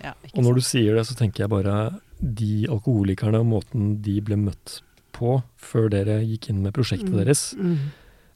Ja, 0.03 0.15
Og 0.37 0.45
når 0.45 0.55
du 0.55 0.61
sier 0.61 0.95
det, 0.95 1.07
så 1.07 1.15
tenker 1.17 1.45
jeg 1.45 1.51
bare 1.51 2.01
de 2.23 2.67
alkoholikerne 2.71 3.41
og 3.43 3.47
måten 3.51 3.97
de 4.03 4.21
ble 4.21 4.37
møtt 4.37 4.81
på 5.13 5.43
før 5.61 5.91
dere 5.91 6.21
gikk 6.25 6.49
inn 6.51 6.63
med 6.63 6.73
prosjektet 6.75 7.11
Mm. 7.11 7.19
deres. 7.25 7.55
Mm. 7.59 7.79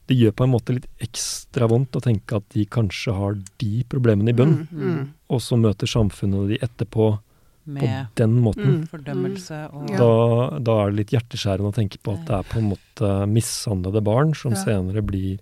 Det 0.07 0.15
gjør 0.17 0.31
på 0.35 0.43
en 0.45 0.51
måte 0.51 0.73
litt 0.75 0.87
ekstra 1.03 1.67
vondt 1.67 1.91
å 1.95 2.01
tenke 2.03 2.35
at 2.37 2.49
de 2.49 2.65
kanskje 2.65 3.13
har 3.15 3.33
de 3.59 3.83
problemene 3.89 4.29
i 4.29 4.33
bunn, 4.33 4.67
Mm. 4.71 4.81
Mm. 4.97 5.07
og 5.29 5.39
så 5.41 5.57
møter 5.59 5.87
samfunnet 5.87 6.47
de 6.49 6.57
etterpå 6.59 7.19
på 7.67 7.87
den 8.15 8.41
måten. 8.41 8.63
Mm. 8.63 8.87
fordømmelse 8.87 9.73
og 9.73 9.87
Da, 9.97 10.59
da 10.59 10.85
er 10.85 10.91
det 10.91 10.95
litt 10.95 11.11
hjerteskjærende 11.11 11.67
å 11.67 11.75
tenke 11.75 11.97
på 12.01 12.13
at 12.13 12.25
det 12.25 12.35
er 12.37 12.43
på 12.43 12.57
en 12.59 12.69
måte 12.71 13.27
mishandlede 13.27 14.01
barn 14.03 14.33
som 14.33 14.53
Ja. 14.53 14.63
senere 14.63 15.01
blir 15.03 15.39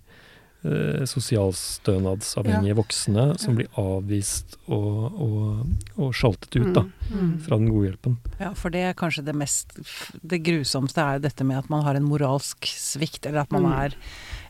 eh, 0.66 1.04
sosialstønadsavhengige 1.06 2.76
voksne, 2.78 3.24
som 3.40 3.56
blir 3.58 3.68
avvist 3.80 4.56
og, 4.66 5.20
og, 5.22 5.66
og 5.96 6.14
sjaltet 6.16 6.58
ut 6.60 6.72
da, 6.76 6.84
Mm. 7.06 7.36
fra 7.46 7.54
den 7.60 7.68
gode 7.70 7.86
hjelpen. 7.92 8.16
Ja, 8.40 8.48
for 8.58 8.68
det 8.74 8.80
er 8.82 8.94
kanskje 8.98 9.22
det 9.24 9.34
mest 9.38 9.76
Det 10.26 10.40
grusomste 10.42 10.98
er 10.98 11.20
jo 11.20 11.22
dette 11.28 11.44
med 11.46 11.60
at 11.60 11.68
man 11.70 11.84
har 11.86 11.94
en 11.94 12.02
moralsk 12.08 12.66
svikt, 12.66 13.26
eller 13.30 13.44
at 13.44 13.52
man 13.54 13.62
Mm. 13.62 13.72
er 13.84 13.94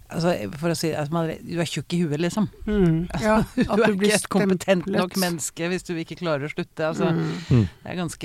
Altså, 0.08 0.30
for 0.54 0.70
å 0.70 0.76
si 0.78 0.92
at 0.94 1.10
man, 1.10 1.26
Du 1.42 1.58
er 1.58 1.66
tjukk 1.66 1.92
i 1.92 1.98
huet, 2.06 2.20
liksom. 2.22 2.48
Mm. 2.64 3.08
Ja, 3.20 3.42
Du 3.56 3.62
er 3.82 3.90
ikke 3.90 4.14
et 4.14 4.28
kompetent 4.30 4.86
nok 4.86 5.16
menneske 5.18 5.66
hvis 5.68 5.82
du 5.82 5.94
ikke 5.98 6.14
klarer 6.20 6.46
å 6.46 6.52
slutte. 6.54 6.78
Altså, 6.86 7.10
Mm. 7.10 7.32
Mm. 7.50 7.68
det, 7.82 7.90
er 7.90 7.96
ganske, 7.96 8.22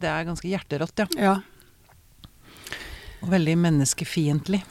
det 0.00 0.08
er 0.08 0.24
ganske 0.24 0.48
hjerterått, 0.48 0.96
ja. 0.98 1.06
Ja. 1.20 1.34
Og 3.22 3.28
veldig 3.30 3.56
menneskefiendtlig. 3.58 4.62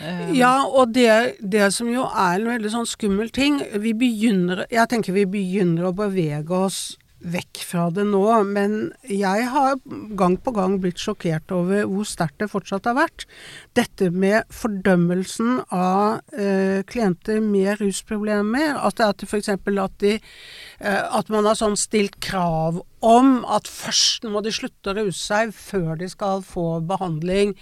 Eh, 0.00 0.32
ja, 0.36 0.66
og 0.66 0.92
det, 0.94 1.36
det 1.40 1.70
som 1.72 1.88
jo 1.88 2.04
er 2.04 2.36
en 2.36 2.50
veldig 2.50 2.72
sånn 2.72 2.88
skummel 2.88 3.30
ting 3.32 3.62
Vi 3.80 3.94
begynner 3.96 4.66
Jeg 4.68 4.90
tenker 4.92 5.16
vi 5.16 5.24
begynner 5.30 5.88
å 5.88 5.94
bevege 5.96 6.52
oss 6.66 6.80
vekk 7.24 7.60
fra 7.64 7.86
det 7.94 8.04
nå, 8.06 8.22
men 8.44 8.74
jeg 9.08 9.46
har 9.50 9.78
gang 10.18 10.36
på 10.36 10.52
gang 10.56 10.76
blitt 10.82 11.00
sjokkert 11.00 11.50
over 11.54 11.86
hvor 11.88 12.06
sterkt 12.08 12.42
det 12.42 12.50
fortsatt 12.52 12.88
har 12.88 12.98
vært. 12.98 13.24
Dette 13.78 14.10
med 14.12 14.44
fordømmelsen 14.52 15.62
av 15.74 16.20
eh, 16.36 16.82
klienter 16.88 17.40
med 17.44 17.80
rusproblemer. 17.80 18.76
At 18.76 19.00
er 19.00 19.14
f.eks. 19.26 19.48
At, 19.56 19.96
de, 20.02 20.16
eh, 20.80 21.02
at 21.18 21.32
man 21.32 21.48
har 21.48 21.58
sånn 21.58 21.78
stilt 21.80 22.20
krav 22.24 22.82
om 23.06 23.44
at 23.52 23.68
først 23.70 24.26
må 24.30 24.42
de 24.44 24.52
slutte 24.54 24.92
å 24.92 24.96
ruse 24.98 25.20
seg 25.20 25.54
før 25.56 25.96
de 26.00 26.08
skal 26.10 26.42
få 26.46 26.80
behandling 26.86 27.54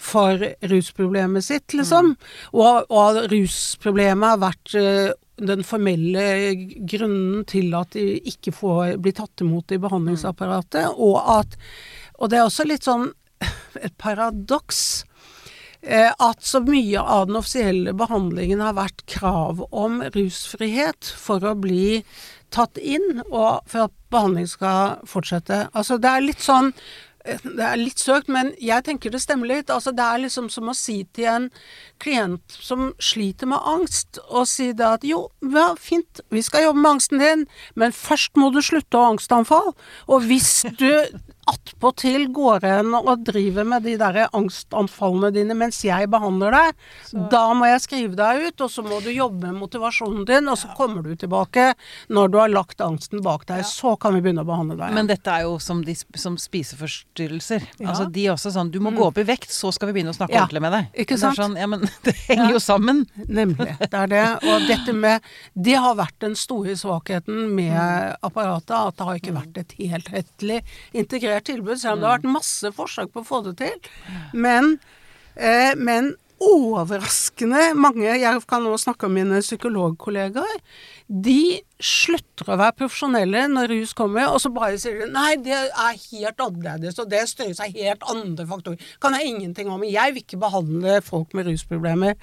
for 0.00 0.42
rusproblemet 0.70 1.46
sitt, 1.46 1.74
liksom. 1.76 2.14
Mm. 2.14 2.30
Og, 2.58 2.94
og 2.94 3.24
rusproblemet 3.32 4.34
har 4.34 4.42
vært 4.44 4.78
eh, 4.78 5.10
den 5.48 5.64
formelle 5.66 6.24
grunnen 6.88 7.44
til 7.48 7.72
at 7.78 7.94
de 7.96 8.18
ikke 8.28 8.52
får 8.54 8.98
bli 9.02 9.12
tatt 9.16 9.44
imot 9.44 9.72
i 9.72 9.80
behandlingsapparatet, 9.82 10.96
og 10.96 11.20
at 11.40 11.56
Og 12.20 12.28
det 12.28 12.36
er 12.36 12.44
også 12.44 12.66
litt 12.68 12.84
sånn 12.84 13.06
et 13.86 13.94
paradoks 13.96 15.06
eh, 15.80 16.12
at 16.12 16.42
så 16.44 16.60
mye 16.60 17.00
av 17.00 17.30
den 17.30 17.38
offisielle 17.40 17.94
behandlingen 17.96 18.60
har 18.60 18.76
vært 18.76 19.06
krav 19.08 19.62
om 19.70 20.02
rusfrihet 20.12 21.14
for 21.16 21.40
å 21.40 21.54
bli 21.56 22.02
tatt 22.52 22.76
inn, 22.76 23.22
og 23.30 23.64
for 23.70 23.86
at 23.86 23.94
behandling 24.12 24.48
skal 24.50 25.00
fortsette. 25.08 25.70
Altså 25.72 25.96
det 26.02 26.10
er 26.10 26.26
litt 26.26 26.44
sånn 26.44 26.74
det 27.58 27.64
er 27.66 27.80
litt 27.80 28.00
søkt, 28.00 28.30
men 28.32 28.52
jeg 28.62 28.84
tenker 28.86 29.12
det 29.12 29.22
stemmer 29.22 29.50
litt. 29.50 29.72
Altså, 29.72 29.92
det 29.96 30.04
er 30.04 30.22
liksom 30.24 30.48
som 30.52 30.70
å 30.70 30.76
si 30.76 31.02
til 31.16 31.28
en 31.30 31.48
klient 32.02 32.56
som 32.56 32.90
sliter 33.02 33.50
med 33.50 33.60
angst, 33.68 34.20
og 34.28 34.48
si 34.48 34.70
det 34.76 34.86
at 34.86 35.06
jo, 35.06 35.26
ja, 35.52 35.70
fint, 35.80 36.22
vi 36.32 36.42
skal 36.44 36.68
jobbe 36.68 36.82
med 36.82 36.92
angsten 36.94 37.22
din, 37.22 37.44
men 37.74 37.96
først 37.96 38.40
må 38.40 38.50
du 38.54 38.62
slutte 38.64 38.96
å 38.96 39.04
ha 39.04 39.12
angstanfall. 39.14 39.74
Og 40.08 40.26
hvis 40.30 40.64
du 40.80 40.90
attpåtil 41.48 42.28
går 42.28 42.64
hen 42.66 42.94
og 42.94 43.24
driver 43.24 43.64
med 43.64 43.84
de 43.86 43.96
der 44.00 44.18
angstanfallene 44.36 45.30
dine 45.34 45.56
mens 45.58 45.80
jeg 45.84 46.08
behandler 46.12 46.54
deg, 46.54 46.82
så. 47.08 47.24
da 47.32 47.42
må 47.56 47.68
jeg 47.70 47.82
skrive 47.84 48.18
deg 48.18 48.48
ut, 48.48 48.64
og 48.66 48.72
så 48.72 48.84
må 48.84 49.00
du 49.04 49.10
jobbe 49.12 49.46
med 49.46 49.60
motivasjonen 49.62 50.26
din, 50.28 50.50
og 50.50 50.58
så 50.60 50.70
kommer 50.76 51.04
du 51.06 51.14
tilbake 51.18 51.70
når 52.12 52.32
du 52.32 52.38
har 52.40 52.52
lagt 52.52 52.84
angsten 52.84 53.24
bak 53.24 53.46
deg. 53.48 53.62
Ja. 53.64 53.68
Så 53.70 53.94
kan 54.00 54.14
vi 54.16 54.22
begynne 54.24 54.44
å 54.44 54.48
behandle 54.48 54.76
deg. 54.78 54.94
Men 54.96 55.10
dette 55.10 55.32
er 55.32 55.46
jo 55.48 55.56
som, 55.62 55.82
de, 55.86 55.96
som 55.96 56.36
spiseforstyrrelser. 56.40 57.66
Ja. 57.80 57.90
Altså 57.92 58.08
de 58.10 58.26
er 58.26 58.34
også 58.34 58.52
sånn 58.54 58.70
Du 58.70 58.78
må 58.82 58.92
mm. 58.92 58.98
gå 59.00 59.08
opp 59.08 59.20
i 59.22 59.26
vekt, 59.26 59.50
så 59.54 59.72
skal 59.74 59.90
vi 59.90 59.98
begynne 59.98 60.14
å 60.14 60.18
snakke 60.18 60.36
ja. 60.36 60.44
ordentlig 60.44 60.64
med 60.66 60.76
deg. 60.76 60.90
Ikke 61.04 61.18
sant? 61.20 61.38
Det, 61.38 61.46
sånn, 61.46 61.56
ja, 61.60 61.70
men 61.70 61.86
det 62.06 62.16
henger 62.26 62.54
jo 62.54 62.62
sammen. 62.62 63.02
Nemlig. 63.26 63.74
Det 63.80 64.02
er 64.04 64.12
det. 64.12 64.24
Og 64.44 64.68
dette 64.68 64.94
med 64.96 65.26
Det 65.54 65.76
har 65.80 65.96
vært 65.98 66.18
den 66.22 66.36
store 66.38 66.76
svakheten 66.78 67.48
med 67.56 67.74
mm. 67.74 68.20
apparatet, 68.26 68.76
at 68.76 68.98
det 68.98 69.08
har 69.08 69.20
ikke 69.20 69.34
mm. 69.34 69.40
vært 69.40 69.60
et 69.64 69.76
helhetlig 69.80 70.60
integrert 70.96 71.29
integrert 71.30 71.46
tilbud, 71.46 71.78
selv 71.78 71.98
om 71.98 72.00
det 72.00 72.08
har 72.08 72.18
vært 72.18 72.34
masse 72.38 72.72
forsøk 72.74 73.12
på 73.12 73.22
å 73.22 73.28
få 73.28 73.44
det 73.46 73.58
til. 73.60 73.78
Men, 74.32 74.78
eh, 75.36 75.74
men 75.76 76.16
overraskende 76.40 77.74
mange, 77.76 78.06
jeg 78.16 78.40
kan 78.48 78.62
nå 78.64 78.72
snakke 78.80 79.04
om 79.06 79.12
mine 79.12 79.42
psykologkollegaer, 79.42 80.60
de 81.06 81.60
slutter 81.78 82.48
å 82.48 82.56
være 82.56 82.78
profesjonelle 82.78 83.42
når 83.48 83.68
rus 83.74 83.92
kommer, 83.92 84.30
og 84.30 84.40
så 84.40 84.48
bare 84.48 84.78
sier 84.78 85.02
de 85.02 85.10
nei, 85.12 85.36
det 85.36 85.52
er 85.52 85.98
helt 86.00 86.40
annerledes, 86.40 86.98
og 86.98 87.10
det 87.10 87.26
styrer 87.28 87.52
seg 87.58 87.76
helt 87.76 88.02
andre 88.08 88.46
faktorer. 88.46 88.80
Kan 89.00 89.12
jeg 89.18 89.28
ingenting 89.28 89.68
om. 89.68 89.84
Jeg 89.84 90.14
vil 90.14 90.24
ikke 90.24 90.40
behandle 90.40 91.02
folk 91.04 91.34
med 91.34 91.50
rusproblemer. 91.50 92.16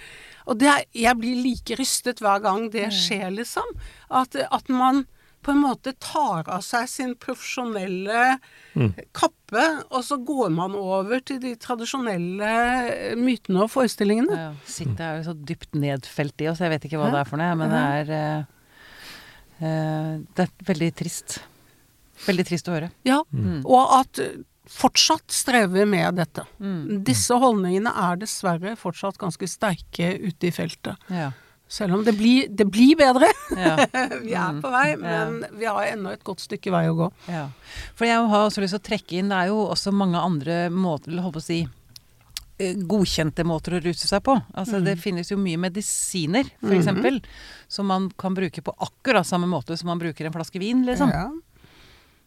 Og 0.48 0.58
det, 0.58 0.74
jeg 0.96 1.14
blir 1.20 1.38
like 1.44 1.78
rystet 1.78 2.24
hver 2.24 2.42
gang 2.42 2.72
det 2.74 2.90
skjer, 2.96 3.30
liksom. 3.36 3.70
At, 4.10 4.34
at 4.34 4.70
man 4.70 5.06
på 5.46 5.54
en 5.54 5.62
måte 5.64 5.94
tar 6.04 6.48
av 6.52 6.64
seg 6.66 6.90
sin 6.92 7.14
profesjonelle 7.20 8.38
mm. 8.74 8.90
kappe, 9.16 9.66
og 9.88 10.04
så 10.04 10.18
går 10.28 10.52
man 10.56 10.76
over 10.78 11.22
til 11.24 11.40
de 11.44 11.54
tradisjonelle 11.62 12.52
mytene 13.20 13.64
og 13.64 13.72
forestillingene. 13.72 14.40
Ja, 14.42 14.50
Sitter 14.68 15.06
er 15.08 15.22
jo 15.22 15.30
så 15.30 15.38
dypt 15.38 15.78
nedfelt 15.78 16.44
i 16.44 16.50
oss, 16.52 16.64
jeg 16.64 16.74
vet 16.74 16.90
ikke 16.90 17.00
hva 17.00 17.12
ja. 17.12 17.16
det 17.16 17.24
er 17.24 17.32
for 17.32 17.44
noe, 17.44 17.56
men 17.62 17.74
det 17.74 17.86
er 18.02 18.12
uh, 19.62 20.12
Det 20.36 20.48
er 20.48 20.68
veldig 20.68 20.92
trist. 21.00 21.40
Veldig 22.28 22.46
trist 22.50 22.70
å 22.70 22.76
høre. 22.76 22.92
Ja, 23.08 23.22
mm. 23.32 23.64
og 23.64 23.98
at 24.02 24.22
fortsatt 24.68 25.32
strever 25.32 25.88
med 25.88 26.18
dette. 26.20 26.44
Mm. 26.60 27.04
Disse 27.08 27.36
holdningene 27.40 27.92
er 28.04 28.20
dessverre 28.20 28.76
fortsatt 28.80 29.20
ganske 29.22 29.48
sterke 29.50 30.12
ute 30.20 30.50
i 30.50 30.54
feltet. 30.54 31.08
Ja. 31.08 31.32
Selv 31.68 31.98
om 31.98 32.04
det 32.04 32.14
blir, 32.16 32.48
det 32.50 32.66
blir 32.72 32.96
bedre. 32.96 33.28
Ja. 33.52 33.76
vi 34.24 34.34
er 34.34 34.54
mm. 34.56 34.62
på 34.64 34.72
vei, 34.72 34.86
men 35.02 35.42
ja. 35.44 35.50
vi 35.60 35.66
har 35.68 35.90
ennå 35.92 36.14
et 36.16 36.24
godt 36.28 36.44
stykke 36.46 36.72
vei 36.72 36.86
å 36.88 36.96
gå. 36.96 37.10
Ja. 37.28 37.48
For 37.98 38.08
jeg 38.08 38.22
har 38.32 38.46
også 38.46 38.64
lyst 38.64 38.78
til 38.78 38.82
å 38.82 38.88
trekke 38.88 39.18
inn 39.20 39.34
Det 39.34 39.42
er 39.42 39.50
jo 39.52 39.66
også 39.68 39.92
mange 39.92 40.22
andre 40.22 40.68
måter, 40.72 41.12
eller 41.12 41.26
holdt 41.26 41.36
på 41.40 41.44
å 41.44 41.48
si 41.48 41.60
eh, 41.66 42.80
godkjente 42.88 43.44
måter 43.48 43.76
å 43.76 43.82
ruse 43.84 44.08
seg 44.08 44.24
på. 44.24 44.38
Altså 44.56 44.80
mm. 44.80 44.88
Det 44.88 44.96
finnes 45.04 45.34
jo 45.34 45.40
mye 45.42 45.60
medisiner, 45.60 46.48
f.eks., 46.62 46.88
mm 46.88 47.04
-hmm. 47.04 47.20
som 47.68 47.92
man 47.92 48.10
kan 48.16 48.34
bruke 48.34 48.62
på 48.62 48.76
akkurat 48.78 49.28
samme 49.28 49.48
måte 49.48 49.78
som 49.78 49.88
man 49.88 50.00
bruker 50.00 50.26
en 50.26 50.34
flaske 50.34 50.60
vin, 50.60 50.86
liksom. 50.86 51.12
Ja. 51.12 51.32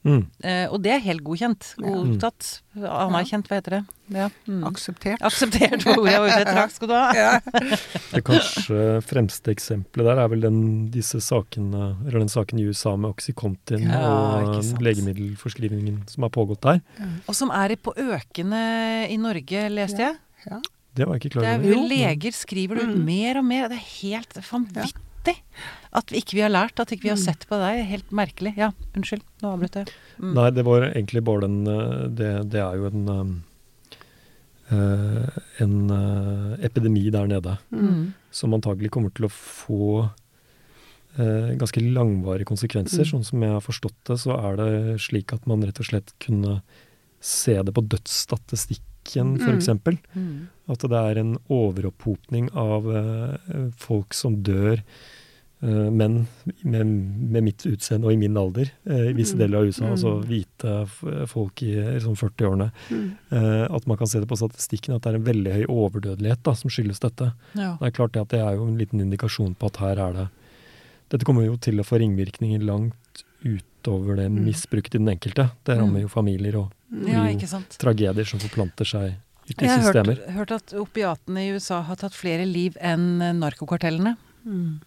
Mm. 0.00 0.22
Eh, 0.40 0.64
og 0.72 0.80
det 0.80 0.94
er 0.94 1.02
helt 1.04 1.22
godkjent. 1.24 1.74
Godtatt. 1.80 2.48
Anerkjent, 2.80 3.50
hva 3.50 3.58
heter 3.58 3.74
det? 3.76 3.80
Ja. 4.14 4.28
Mm. 4.48 4.62
Akseptert. 4.70 5.20
Akseptert 5.26 5.84
var 5.84 6.00
ordet 6.00 6.14
jeg 6.14 6.22
var 6.22 6.30
ute 6.30 6.38
etter. 6.40 6.60
Takk 6.60 6.72
skal 6.74 6.90
du 6.90 6.94
ha. 6.96 7.34
det 8.14 8.22
kanskje 8.26 8.86
fremste 9.04 9.52
eksempelet 9.52 10.08
der 10.08 10.22
er 10.24 10.32
vel 10.32 10.46
den, 10.46 10.62
disse 10.94 11.20
sakene, 11.24 11.92
eller 12.06 12.22
den 12.22 12.32
saken 12.32 12.62
i 12.62 12.66
USA 12.70 12.94
med 12.96 13.12
Oxycontin 13.12 13.86
ja, 13.90 14.00
og 14.00 14.82
legemiddelforskrivningen 14.82 16.02
som 16.10 16.26
har 16.26 16.32
pågått 16.34 16.64
der. 16.64 16.82
Og 17.26 17.36
som 17.36 17.52
er 17.54 17.76
på 17.76 17.94
økende 18.00 18.64
i 19.10 19.20
Norge, 19.20 19.68
leste 19.74 20.06
jeg. 20.08 20.18
Ja. 20.48 20.62
Det 20.96 21.06
var 21.06 21.16
jeg 21.16 21.26
ikke 21.26 21.36
klar 21.36 21.52
over. 21.60 21.84
Leger 21.92 22.34
skriver 22.34 22.80
det 22.80 22.88
ut 22.88 22.96
mm. 22.96 23.06
mer 23.06 23.38
og 23.38 23.46
mer. 23.46 23.68
Det 23.70 23.78
er 23.78 23.88
helt 24.00 24.40
vanvittig 24.40 25.06
vanvittig 25.20 25.42
at 25.90 26.12
vi 26.12 26.20
ikke 26.20 26.36
vi 26.36 26.42
har 26.44 26.52
lært, 26.52 26.78
at 26.78 26.92
ikke 26.92 27.08
vi 27.08 27.10
har 27.10 27.18
mm. 27.18 27.24
sett 27.24 27.46
på 27.48 27.58
deg. 27.58 27.84
Helt 27.88 28.10
merkelig. 28.12 28.54
Ja, 28.56 28.70
unnskyld, 28.94 29.22
nå 29.42 29.54
avbrøt 29.54 29.76
jeg. 29.80 29.86
Mm. 30.18 30.34
Nei, 30.36 30.50
det 30.54 30.64
var 30.64 30.86
egentlig 30.86 31.22
bare 31.24 31.46
den 31.46 31.66
eh, 31.66 32.08
Det, 32.08 32.50
det 32.50 32.60
er 32.60 32.76
jo 32.76 32.86
en 32.90 33.08
uh, 34.70 35.38
en 35.58 35.90
uh, 35.90 36.54
epidemi 36.62 37.10
der 37.10 37.26
nede 37.26 37.56
mm. 37.74 38.12
som 38.30 38.54
antagelig 38.54 38.92
kommer 38.94 39.10
til 39.10 39.26
å 39.26 39.32
få 39.34 40.04
uh, 40.04 41.50
ganske 41.58 41.82
langvarige 41.82 42.46
konsekvenser. 42.46 43.02
Mm. 43.02 43.10
Sånn 43.10 43.26
som 43.26 43.42
jeg 43.42 43.56
har 43.56 43.66
forstått 43.66 43.98
det, 44.06 44.20
så 44.22 44.38
er 44.38 44.60
det 44.60 45.00
slik 45.02 45.34
at 45.34 45.48
man 45.50 45.66
rett 45.66 45.82
og 45.82 45.90
slett 45.90 46.14
kunne 46.22 46.60
se 47.20 47.58
det 47.66 47.74
på 47.74 47.82
dødsstatistikken, 47.82 48.89
f.eks. 49.08 49.68
Mm. 49.68 49.96
mm. 50.12 50.34
At 50.70 50.84
det 50.86 51.00
er 51.00 51.18
en 51.18 51.32
overopphopning 51.50 52.50
av 52.54 52.86
folk 53.80 54.14
som 54.14 54.36
dør 54.46 54.84
Uh, 55.62 55.90
men 55.90 56.26
med, 56.60 56.86
med, 56.86 57.42
mitt 57.44 57.66
utseende 57.68 58.08
og 58.08 58.14
i 58.14 58.20
min 58.20 58.36
alder, 58.40 58.70
uh, 58.88 59.10
i 59.10 59.16
visse 59.16 59.36
mm. 59.36 59.40
deler 59.42 59.58
av 59.58 59.66
USA, 59.68 59.90
altså 59.90 60.12
mm. 60.12 60.14
altså 60.16 60.28
hvite 60.30 61.26
folk 61.28 61.62
i 61.66 61.74
sånn 62.00 62.16
40-årene, 62.16 62.70
mm. 62.88 63.02
uh, 63.34 63.66
at 63.68 63.88
man 63.90 64.00
kan 64.00 64.08
se 64.08 64.22
det 64.22 64.28
på 64.30 64.38
statistikken 64.40 64.96
at 64.96 65.04
det 65.04 65.12
er 65.12 65.18
en 65.18 65.26
veldig 65.26 65.56
høy 65.58 65.66
overdødelighet 65.66 66.40
da, 66.48 66.54
som 66.56 66.72
skyldes 66.72 67.04
dette. 67.04 67.28
Ja. 67.52 67.74
Det 67.76 67.90
er 67.90 67.96
klart 67.98 68.16
det 68.16 68.24
at 68.24 68.32
det 68.32 68.40
er 68.40 68.56
jo 68.56 68.70
en 68.70 68.80
liten 68.80 69.04
indikasjon 69.04 69.52
på 69.60 69.68
at 69.68 69.82
her 69.84 70.00
er 70.08 70.16
det 70.16 70.28
Dette 71.10 71.26
kommer 71.26 71.42
jo 71.42 71.56
til 71.58 71.82
å 71.82 71.84
få 71.84 71.98
ringvirkninger 71.98 72.62
langt 72.62 72.94
utover 73.80 74.20
det 74.20 74.28
mm. 74.28 74.44
misbruket 74.44 74.94
i 74.94 75.00
den 75.00 75.08
enkelte. 75.08 75.48
Det 75.64 75.78
rammer 75.78 75.98
mm. 75.98 76.04
jo 76.04 76.12
familier 76.12 76.60
og 76.60 77.08
ja, 77.08 77.24
tragedier 77.80 78.28
som 78.28 78.42
forplanter 78.42 78.88
seg 78.88 79.10
i 79.10 79.54
systemer. 79.56 79.64
Jeg 79.66 79.80
har 79.80 79.96
hørt, 79.96 80.22
hørt 80.36 80.54
at 80.58 80.76
opiatene 80.78 81.48
i 81.48 81.56
USA 81.56 81.80
har 81.88 81.98
tatt 81.98 82.14
flere 82.14 82.46
liv 82.46 82.76
enn 82.78 83.18
narkokartellene. 83.40 84.14
Mm. 84.44 84.78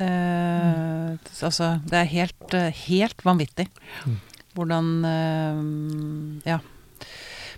Eh, 0.00 1.10
altså, 1.44 1.74
det 1.84 1.98
er 1.98 2.12
helt, 2.14 2.54
eh, 2.56 2.72
helt 2.86 3.24
vanvittig 3.26 3.66
mm. 4.06 4.20
hvordan 4.56 4.92
eh, 5.04 6.52
Ja. 6.54 6.60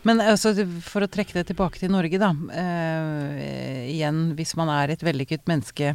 Men 0.02 0.18
altså, 0.18 0.50
for 0.82 1.04
å 1.04 1.10
trekke 1.10 1.36
det 1.36 1.44
tilbake 1.52 1.78
til 1.78 1.92
Norge, 1.94 2.18
da. 2.18 2.32
Eh, 2.58 3.84
igjen, 3.92 4.32
hvis 4.34 4.56
man 4.58 4.72
er 4.74 4.90
et 4.90 5.04
vellykket 5.06 5.46
menneske 5.46 5.92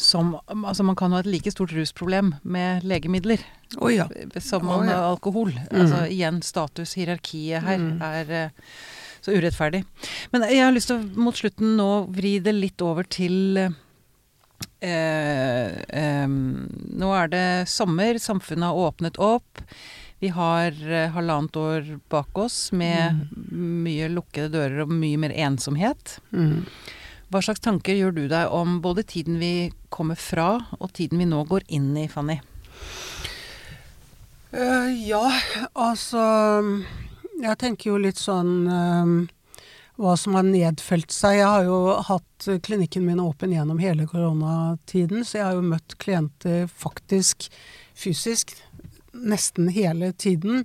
som 0.00 0.32
Altså, 0.48 0.84
man 0.86 0.96
kan 0.96 1.12
ha 1.12 1.20
et 1.20 1.28
like 1.28 1.52
stort 1.52 1.74
rusproblem 1.76 2.32
med 2.42 2.86
legemidler 2.88 3.42
oh, 3.78 3.90
ja. 3.92 4.06
som 4.40 4.64
man 4.66 4.86
oh, 4.86 4.88
ja. 4.88 5.02
alkohol. 5.10 5.52
Mm. 5.52 5.82
Altså 5.82 6.06
igjen, 6.08 6.40
statushierarkiet 6.44 7.66
her 7.66 7.84
mm. 7.84 7.92
er 8.08 8.34
eh, 8.38 8.72
så 9.20 9.36
urettferdig. 9.36 9.84
Men 10.32 10.48
jeg 10.48 10.64
har 10.64 10.72
lyst 10.72 10.88
til 10.90 11.02
å 11.02 11.22
mot 11.26 11.36
slutten 11.36 11.76
nå 11.76 11.90
vri 12.16 12.38
det 12.40 12.56
litt 12.56 12.80
over 12.84 13.04
til 13.04 13.60
Eh, 14.80 15.72
eh, 15.88 16.28
nå 16.28 17.10
er 17.12 17.32
det 17.32 17.48
sommer, 17.68 18.18
samfunnet 18.18 18.70
har 18.70 18.86
åpnet 18.88 19.20
opp. 19.20 19.60
Vi 20.20 20.32
har 20.32 20.72
eh, 20.72 21.10
halvannet 21.12 21.56
år 21.56 21.90
bak 22.12 22.38
oss 22.38 22.70
med 22.72 23.20
mm. 23.20 23.76
mye 23.84 24.08
lukkede 24.12 24.52
dører 24.56 24.84
og 24.84 24.92
mye 24.92 25.20
mer 25.20 25.36
ensomhet. 25.36 26.18
Mm. 26.32 26.64
Hva 27.30 27.38
slags 27.46 27.62
tanker 27.62 27.94
gjør 27.94 28.14
du 28.16 28.24
deg 28.26 28.50
om 28.50 28.80
både 28.82 29.04
tiden 29.06 29.36
vi 29.38 29.70
kommer 29.94 30.18
fra, 30.18 30.64
og 30.82 30.90
tiden 30.96 31.20
vi 31.22 31.28
nå 31.30 31.44
går 31.46 31.62
inn 31.70 31.92
i, 31.94 32.08
Fanny? 32.10 32.40
Uh, 34.50 34.90
ja, 35.06 35.28
altså 35.78 36.18
Jeg 37.38 37.54
tenker 37.60 37.92
jo 37.92 38.00
litt 38.02 38.18
sånn 38.18 38.54
uh, 38.66 39.12
hva 40.00 40.16
som 40.18 40.34
har 40.34 40.48
nedfelt 40.48 41.14
seg. 41.14 41.36
Jeg 41.38 41.46
har 41.46 41.68
jo 41.68 41.78
hatt 42.08 42.48
klinikken 42.66 43.06
min 43.06 43.22
åpen 43.22 43.54
gjennom 43.54 43.78
hele 43.78 44.08
koronatiden, 44.10 45.22
så 45.22 45.38
jeg 45.38 45.46
har 45.46 45.60
jo 45.60 45.70
møtt 45.70 45.94
klienter 46.02 46.64
faktisk 46.66 47.46
fysisk 47.94 48.56
nesten 49.14 49.70
hele 49.70 50.10
tiden. 50.18 50.64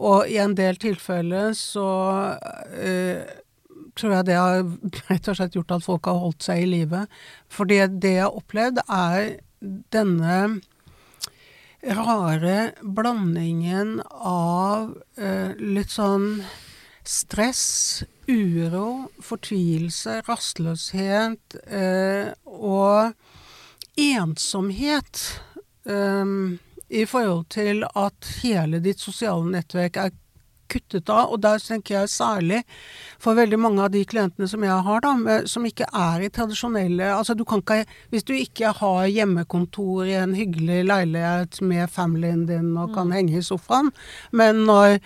Og 0.00 0.26
i 0.26 0.40
en 0.42 0.56
del 0.58 0.80
tilfeller 0.80 1.54
så 1.54 1.86
uh, 2.34 3.22
tror 4.00 4.16
jeg 4.16 4.28
det 4.30 4.38
har 4.40 4.64
rett 5.10 5.30
og 5.30 5.38
slett 5.38 5.56
gjort 5.58 5.76
at 5.76 5.86
folk 5.86 6.08
har 6.10 6.20
holdt 6.24 6.48
seg 6.48 6.64
i 6.64 6.68
live. 6.70 7.04
For 7.52 7.68
det 7.68 7.80
jeg 7.84 8.24
har 8.24 8.36
opplevd, 8.36 8.82
er 8.88 9.36
denne 9.92 10.60
rare 11.80 12.72
blandingen 12.82 14.00
av 14.20 14.96
eh, 15.16 15.52
litt 15.56 15.92
sånn 15.92 16.42
stress, 17.06 18.02
uro, 18.28 19.10
fortvilelse, 19.24 20.20
rastløshet 20.28 21.56
eh, 21.66 22.30
og 22.44 23.16
ensomhet 24.00 25.22
eh, 25.88 26.34
i 26.90 27.06
forhold 27.08 27.48
til 27.54 27.84
at 27.88 28.32
hele 28.42 28.82
ditt 28.84 29.00
sosiale 29.00 29.48
nettverk 29.50 29.98
er 30.02 30.19
kuttet 30.70 31.10
av. 31.12 31.34
Og 31.34 31.42
der 31.44 31.60
tenker 31.62 31.98
jeg 32.00 32.12
særlig 32.12 32.62
for 33.20 33.38
veldig 33.38 33.58
mange 33.60 33.84
av 33.84 33.92
de 33.94 34.02
klientene 34.08 34.48
som 34.50 34.64
jeg 34.64 34.86
har, 34.86 35.02
da, 35.04 35.12
med, 35.18 35.48
som 35.50 35.66
ikke 35.66 35.88
er 35.90 36.24
i 36.24 36.30
tradisjonelle 36.32 37.10
Altså 37.10 37.34
du 37.36 37.44
kan 37.48 37.60
ikke 37.60 37.84
Hvis 38.12 38.26
du 38.26 38.32
ikke 38.36 38.72
har 38.78 39.08
hjemmekontor 39.10 40.08
i 40.08 40.16
en 40.18 40.34
hyggelig 40.36 40.82
leilighet 40.88 41.60
med 41.64 41.90
familien 41.90 42.46
din 42.48 42.72
og 42.78 42.94
kan 42.94 43.10
mm. 43.10 43.14
henge 43.16 43.38
i 43.38 43.44
sofaen, 43.44 43.90
men 44.36 44.64
når 44.68 44.98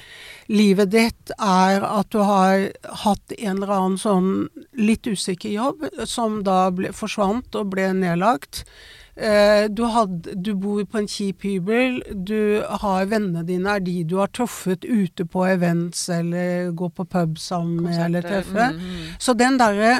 livet 0.52 0.92
ditt 0.92 1.32
er 1.38 1.84
at 1.86 2.10
du 2.12 2.20
har 2.24 2.68
hatt 3.04 3.34
en 3.38 3.56
eller 3.56 3.72
annen 3.74 4.00
sånn 4.00 4.30
litt 4.78 5.06
usikker 5.06 5.52
jobb 5.52 5.86
som 6.08 6.42
da 6.46 6.68
ble, 6.74 6.92
forsvant 6.96 7.56
og 7.58 7.72
ble 7.74 7.90
nedlagt, 7.96 8.64
du, 9.14 9.84
had, 9.94 10.26
du, 10.34 10.48
bor 10.58 10.80
på 10.90 10.98
en 10.98 11.06
kjip 11.06 11.44
hybel. 11.46 12.00
Du 12.26 12.64
har 12.82 13.06
Vennene 13.06 13.44
dine 13.46 13.76
er 13.76 13.84
de 13.86 14.00
du 14.10 14.16
har 14.18 14.32
truffet 14.34 14.82
ute 14.82 15.22
på 15.30 15.44
events 15.46 16.08
eller 16.10 16.72
går 16.74 16.90
på 16.96 17.06
pub 17.12 17.38
sammen 17.38 17.86
med 17.86 18.00
eller 18.08 18.26
treffe 18.26 18.72
Mm, 18.74 18.80
mm. 18.80 19.14
Så 19.22 19.36
den 19.38 19.58
derre 19.60 19.92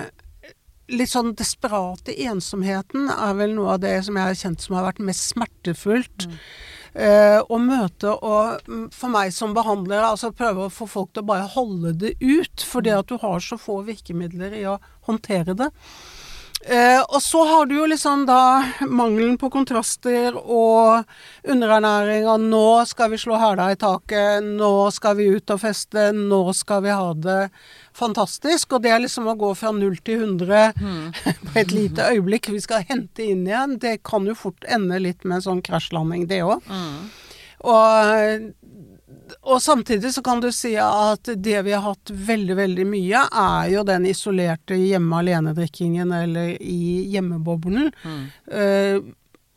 litt 0.93 1.13
sånn 1.13 1.33
desperate 1.39 2.15
ensomheten 2.27 3.09
er 3.13 3.35
vel 3.39 3.55
noe 3.57 3.77
av 3.77 3.83
det 3.85 3.97
som 4.07 4.19
jeg 4.19 4.31
har 4.31 4.39
kjent 4.39 4.65
som 4.65 4.79
har 4.79 4.89
vært 4.91 5.05
mest 5.05 5.31
smertefullt. 5.33 6.27
Mm. 6.29 6.41
Eh, 6.95 7.41
å 7.51 7.59
møte 7.59 8.13
og 8.15 8.69
mm, 8.69 8.85
for 8.95 9.11
meg 9.11 9.33
som 9.35 9.55
behandler, 9.57 10.05
altså 10.07 10.31
prøve 10.37 10.69
å 10.69 10.73
få 10.73 10.87
folk 10.87 11.11
til 11.11 11.25
å 11.25 11.31
bare 11.33 11.49
holde 11.57 11.95
det 12.05 12.13
ut. 12.21 12.67
Fordi 12.69 12.93
mm. 12.93 12.99
at 13.01 13.11
du 13.11 13.17
har 13.23 13.43
så 13.43 13.59
få 13.61 13.81
virkemidler 13.89 14.55
i 14.61 14.67
å 14.71 14.79
håndtere 15.09 15.57
det. 15.59 15.71
Eh, 16.65 17.01
og 17.03 17.21
så 17.23 17.43
har 17.45 17.67
du 17.69 17.75
jo 17.77 17.87
liksom 17.87 18.23
da 18.25 18.65
mangelen 18.89 19.37
på 19.41 19.51
kontraster 19.53 20.37
og 20.39 21.05
underernæring, 21.45 22.25
og 22.31 22.41
nå 22.41 22.69
skal 22.89 23.13
vi 23.13 23.19
slå 23.21 23.37
hæla 23.37 23.67
i 23.75 23.77
taket, 23.81 24.47
nå 24.47 24.71
skal 24.95 25.19
vi 25.19 25.29
ut 25.35 25.53
og 25.53 25.61
feste, 25.61 26.07
nå 26.17 26.41
skal 26.57 26.87
vi 26.87 26.95
ha 26.95 27.11
det 27.27 27.43
fantastisk. 27.95 28.73
Og 28.73 28.85
det 28.85 28.95
er 28.95 29.05
liksom 29.05 29.29
å 29.29 29.37
gå 29.39 29.53
fra 29.59 29.75
null 29.77 29.99
til 30.07 30.25
100 30.25 30.81
mm. 30.81 31.05
på 31.51 31.59
et 31.61 31.75
lite 31.75 32.09
øyeblikk. 32.15 32.49
Vi 32.55 32.65
skal 32.65 32.87
hente 32.89 33.29
inn 33.29 33.45
igjen. 33.45 33.77
Det 33.83 33.99
kan 34.07 34.25
jo 34.25 34.37
fort 34.39 34.65
ende 34.65 35.03
litt 35.03 35.25
med 35.29 35.43
en 35.43 35.47
sånn 35.51 35.63
krasjlanding, 35.65 36.25
det 36.33 36.41
òg. 36.47 36.65
Mm. 36.65 36.97
Og 37.65 38.49
og 39.43 39.63
samtidig 39.63 40.13
så 40.15 40.23
kan 40.23 40.41
du 40.41 40.51
si 40.53 40.75
at 40.81 41.29
det 41.37 41.59
vi 41.67 41.75
har 41.75 41.85
hatt 41.85 42.11
veldig, 42.11 42.57
veldig 42.61 42.87
mye, 42.89 43.25
er 43.31 43.73
jo 43.73 43.85
den 43.89 44.07
isolerte 44.11 44.79
hjemme 44.79 45.21
alene-drikkingen 45.23 46.15
eller 46.15 46.55
i 46.61 47.05
hjemmeboblen. 47.15 47.93
Mm. 48.05 48.25
Uh, 48.53 49.13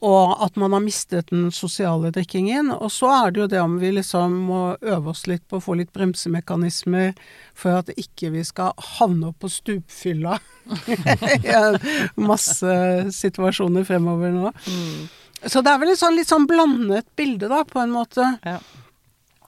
og 0.05 0.43
at 0.45 0.57
man 0.61 0.75
har 0.75 0.83
mistet 0.85 1.31
den 1.31 1.47
sosiale 1.51 2.11
drikkingen. 2.13 2.69
Og 2.75 2.91
så 2.93 3.09
er 3.15 3.31
det 3.33 3.41
jo 3.41 3.47
det 3.49 3.61
om 3.63 3.79
vi 3.81 3.89
liksom 3.95 4.35
må 4.45 4.61
øve 4.77 5.09
oss 5.09 5.25
litt 5.29 5.47
på 5.49 5.57
å 5.57 5.63
få 5.63 5.73
litt 5.79 5.89
bremsemekanismer 5.95 7.15
for 7.57 7.79
at 7.79 7.89
ikke 7.97 8.29
vi 8.35 8.43
skal 8.45 8.77
havne 8.99 9.31
opp 9.31 9.41
på 9.41 9.49
stupfylla 9.49 10.37
i 11.41 12.21
masse 12.21 12.75
situasjoner 13.17 13.87
fremover 13.89 14.35
nå. 14.35 14.53
Mm. 14.53 15.07
Så 15.45 15.61
det 15.65 15.73
er 15.73 15.81
vel 15.81 15.93
et 15.93 16.01
sånn 16.01 16.17
litt 16.17 16.29
sånn 16.29 16.45
blandet 16.49 17.09
bilde, 17.17 17.49
da, 17.49 17.63
på 17.65 17.81
en 17.81 17.93
måte. 17.93 18.35
Ja. 18.45 18.59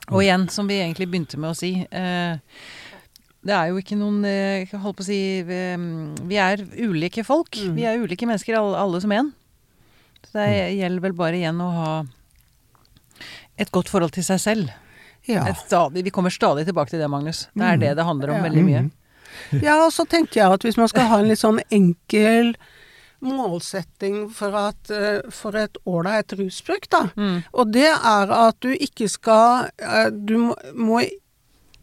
Og 0.10 0.24
igjen, 0.24 0.48
som 0.50 0.70
vi 0.70 0.80
egentlig 0.82 1.10
begynte 1.10 1.40
med 1.40 1.52
å 1.52 1.58
si 1.58 1.74
eh, 1.86 2.40
det 3.40 3.56
er 3.56 3.70
jo 3.72 3.80
ikke 3.80 3.98
noen 4.00 4.24
eh, 4.28 4.72
holdt 4.82 5.00
på 5.00 5.06
å 5.06 5.08
si 5.08 5.20
vi, 5.48 5.60
vi 6.28 6.40
er 6.42 6.64
ulike 6.84 7.24
folk. 7.24 7.56
Mm. 7.56 7.76
Vi 7.78 7.86
er 7.88 8.02
ulike 8.02 8.28
mennesker, 8.28 8.58
alle, 8.60 8.80
alle 8.82 9.00
som 9.04 9.14
én. 9.16 9.32
Så 10.26 10.34
det 10.36 10.48
mm. 10.50 10.78
gjelder 10.82 11.06
vel 11.08 11.16
bare 11.18 11.40
igjen 11.40 11.62
å 11.64 11.70
ha 11.78 11.92
et 13.60 13.72
godt 13.76 13.92
forhold 13.92 14.16
til 14.16 14.26
seg 14.28 14.42
selv. 14.44 14.74
Ja. 15.28 15.46
Stadig, 15.56 16.04
vi 16.04 16.14
kommer 16.16 16.34
stadig 16.34 16.66
tilbake 16.68 16.92
til 16.92 17.02
det, 17.02 17.08
Magnus. 17.12 17.46
Det 17.54 17.64
er 17.64 17.80
mm. 17.80 17.84
det 17.86 17.94
det 18.00 18.08
handler 18.08 18.34
om 18.34 18.42
ja. 18.42 18.48
veldig 18.50 18.66
mye. 18.66 18.84
Ja, 19.62 19.78
og 19.86 19.94
så 19.94 20.04
tenker 20.10 20.42
jeg 20.42 20.58
at 20.58 20.66
hvis 20.66 20.78
man 20.80 20.90
skal 20.92 21.08
ha 21.08 21.20
en 21.22 21.30
litt 21.30 21.40
sånn 21.40 21.62
enkel 21.72 22.56
målsetting 23.26 24.30
for, 24.34 24.56
at, 24.56 24.92
eh, 24.94 25.22
for 25.34 25.58
et 25.60 25.80
ålreit 25.86 26.34
rusbruk, 26.40 26.90
da. 26.92 27.08
Mm. 27.16 27.42
Og 27.52 27.74
det 27.74 27.90
er 27.92 28.36
at 28.36 28.60
du 28.64 28.72
ikke 28.74 29.10
skal 29.12 29.70
eh, 29.82 30.08
Du 30.12 30.38
må, 30.38 30.56
må 30.76 31.02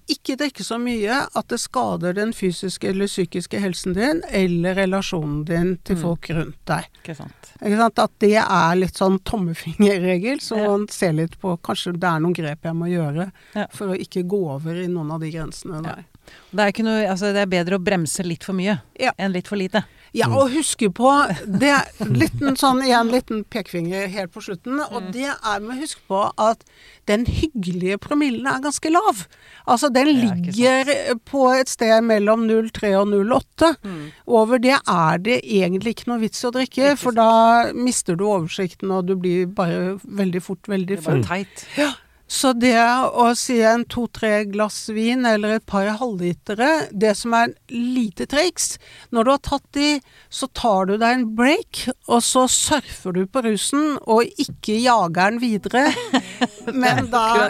ikke 0.06 0.36
drikke 0.38 0.64
så 0.64 0.78
mye 0.78 1.18
at 1.26 1.48
det 1.50 1.58
skader 1.58 2.14
den 2.14 2.32
fysiske 2.36 2.88
eller 2.92 3.10
psykiske 3.10 3.58
helsen 3.58 3.96
din, 3.96 4.22
eller 4.30 4.76
relasjonen 4.78 5.40
din 5.48 5.72
til 5.86 5.98
mm. 5.98 6.02
folk 6.02 6.30
rundt 6.30 6.60
deg. 6.70 6.86
Ikke 7.00 7.16
sant. 7.18 7.50
Ikke 7.58 7.80
sant? 7.80 8.02
At 8.04 8.14
det 8.22 8.36
er 8.38 8.78
litt 8.78 9.00
sånn 9.00 9.18
tommefingerregel, 9.26 10.38
så 10.44 10.60
ja. 10.60 10.68
man 10.70 10.86
ser 10.94 11.16
litt 11.18 11.34
på 11.42 11.56
Kanskje 11.66 11.96
det 11.96 12.10
er 12.10 12.22
noen 12.22 12.36
grep 12.36 12.68
jeg 12.68 12.78
må 12.78 12.90
gjøre 12.90 13.30
ja. 13.56 13.66
for 13.74 13.94
å 13.94 13.98
ikke 13.98 14.22
gå 14.30 14.42
over 14.54 14.78
i 14.78 14.86
noen 14.90 15.10
av 15.16 15.24
de 15.24 15.32
grensene 15.34 15.82
der. 15.82 16.04
Ja. 16.06 16.12
Det 16.26 16.64
er, 16.64 16.82
noe, 16.86 17.02
altså 17.10 17.30
det 17.34 17.42
er 17.42 17.50
bedre 17.50 17.78
å 17.78 17.82
bremse 17.82 18.24
litt 18.26 18.46
for 18.46 18.56
mye 18.58 18.78
enn 18.98 19.34
litt 19.34 19.50
for 19.50 19.58
lite. 19.58 19.84
Ja, 20.14 20.28
og 20.30 20.52
huske 20.54 20.88
på 20.94 21.10
det 21.46 21.74
liten 22.06 22.56
sånn, 22.58 22.82
igjen 22.86 23.10
liten 23.12 23.42
pekefinger 23.52 24.06
helt 24.12 24.32
på 24.34 24.42
slutten. 24.44 24.78
Og 24.86 25.08
mm. 25.08 25.10
det 25.16 25.28
er 25.32 25.64
med 25.64 25.74
å 25.74 25.80
huske 25.80 26.02
på 26.08 26.22
at 26.40 26.62
den 27.10 27.26
hyggelige 27.28 27.98
promillen 28.02 28.46
er 28.50 28.62
ganske 28.64 28.90
lav. 28.92 29.26
Altså 29.66 29.90
den 29.92 30.12
ligger 30.20 30.92
på 31.28 31.48
et 31.56 31.70
sted 31.70 32.06
mellom 32.06 32.46
0,3 32.48 32.94
og 33.00 33.12
0,8. 33.12 33.72
Mm. 33.82 34.00
Over 34.40 34.62
det 34.62 34.78
er 34.78 35.22
det 35.26 35.40
egentlig 35.42 35.96
ikke 35.96 36.10
noe 36.12 36.22
vits 36.22 36.46
å 36.46 36.54
drikke, 36.54 36.94
for 37.00 37.16
da 37.16 37.30
mister 37.76 38.18
du 38.18 38.26
oversikten, 38.30 38.94
og 38.94 39.10
du 39.10 39.16
blir 39.18 39.46
bare 39.50 39.98
veldig 40.02 40.42
fort 40.44 40.70
veldig 40.70 41.00
full. 41.02 41.22
Det 41.22 41.26
er 41.26 41.30
bare 41.30 41.44
teit. 41.44 41.68
Ja. 41.78 41.92
Så 42.26 42.50
det 42.58 42.74
å 43.14 43.28
si 43.38 43.60
en 43.62 43.84
to-tre 43.86 44.40
glass 44.50 44.88
vin 44.90 45.22
eller 45.28 45.56
et 45.56 45.66
par 45.66 45.86
halvlitere, 46.00 46.88
det 46.90 47.12
som 47.14 47.34
er 47.38 47.52
lite 47.70 48.26
triks 48.26 48.80
Når 49.14 49.24
du 49.26 49.30
har 49.30 49.42
tatt 49.46 49.66
de, 49.76 49.90
så 50.28 50.48
tar 50.50 50.90
du 50.90 50.96
deg 50.96 51.06
en 51.06 51.26
break, 51.38 51.84
og 52.10 52.24
så 52.26 52.46
surfer 52.50 53.14
du 53.14 53.22
på 53.30 53.44
rusen, 53.46 53.94
og 54.02 54.26
ikke 54.42 54.74
jager 54.82 55.36
den 55.36 55.40
videre. 55.42 55.86
Men 56.82 57.06
da 57.12 57.46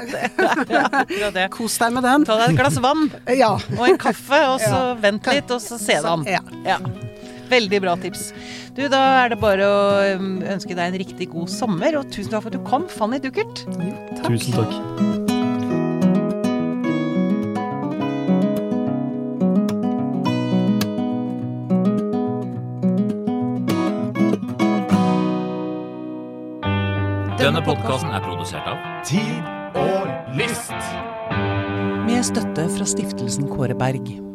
Kos 1.56 1.80
deg 1.80 1.96
med 1.96 2.04
den. 2.04 2.28
Ta 2.28 2.36
deg 2.42 2.52
et 2.52 2.60
glass 2.60 2.80
vann 2.84 3.08
ja. 3.32 3.54
og 3.78 3.84
en 3.88 4.00
kaffe, 4.00 4.42
og 4.52 4.60
så 4.60 4.74
ja. 4.76 4.96
vent 5.08 5.32
litt, 5.32 5.56
og 5.56 5.62
så 5.62 5.80
se 5.80 6.00
deg 6.02 6.12
om. 6.12 6.26
Ja. 6.28 6.44
Ja. 6.66 6.80
Veldig 7.50 7.80
bra 7.84 7.94
tips. 8.00 8.30
Du, 8.76 8.86
da 8.92 9.02
er 9.22 9.32
det 9.32 9.40
bare 9.42 9.66
å 9.68 9.78
um, 10.18 10.36
ønske 10.42 10.74
deg 10.74 10.90
en 10.90 11.00
riktig 11.04 11.30
god 11.32 11.52
sommer, 11.52 12.00
og 12.00 12.10
tusen 12.12 12.32
takk 12.34 12.46
for 12.46 12.52
at 12.52 12.58
du 12.58 12.66
kom, 12.66 12.88
Fanny 12.90 13.22
Duckert. 13.22 13.64
Jo, 13.78 13.94
takk. 14.18 14.28
Tusen 14.34 14.58
takk. 14.58 15.24
Denne 27.46 27.60
podkasten 27.62 28.10
er 28.10 28.24
produsert 28.24 28.66
av 28.66 28.80
Tid 29.06 29.78
og 29.78 30.34
List. 30.34 30.74
Med 32.08 32.26
støtte 32.26 32.66
fra 32.74 32.88
stiftelsen 32.90 33.46
Kåre 33.52 33.76
Berg. 33.78 34.25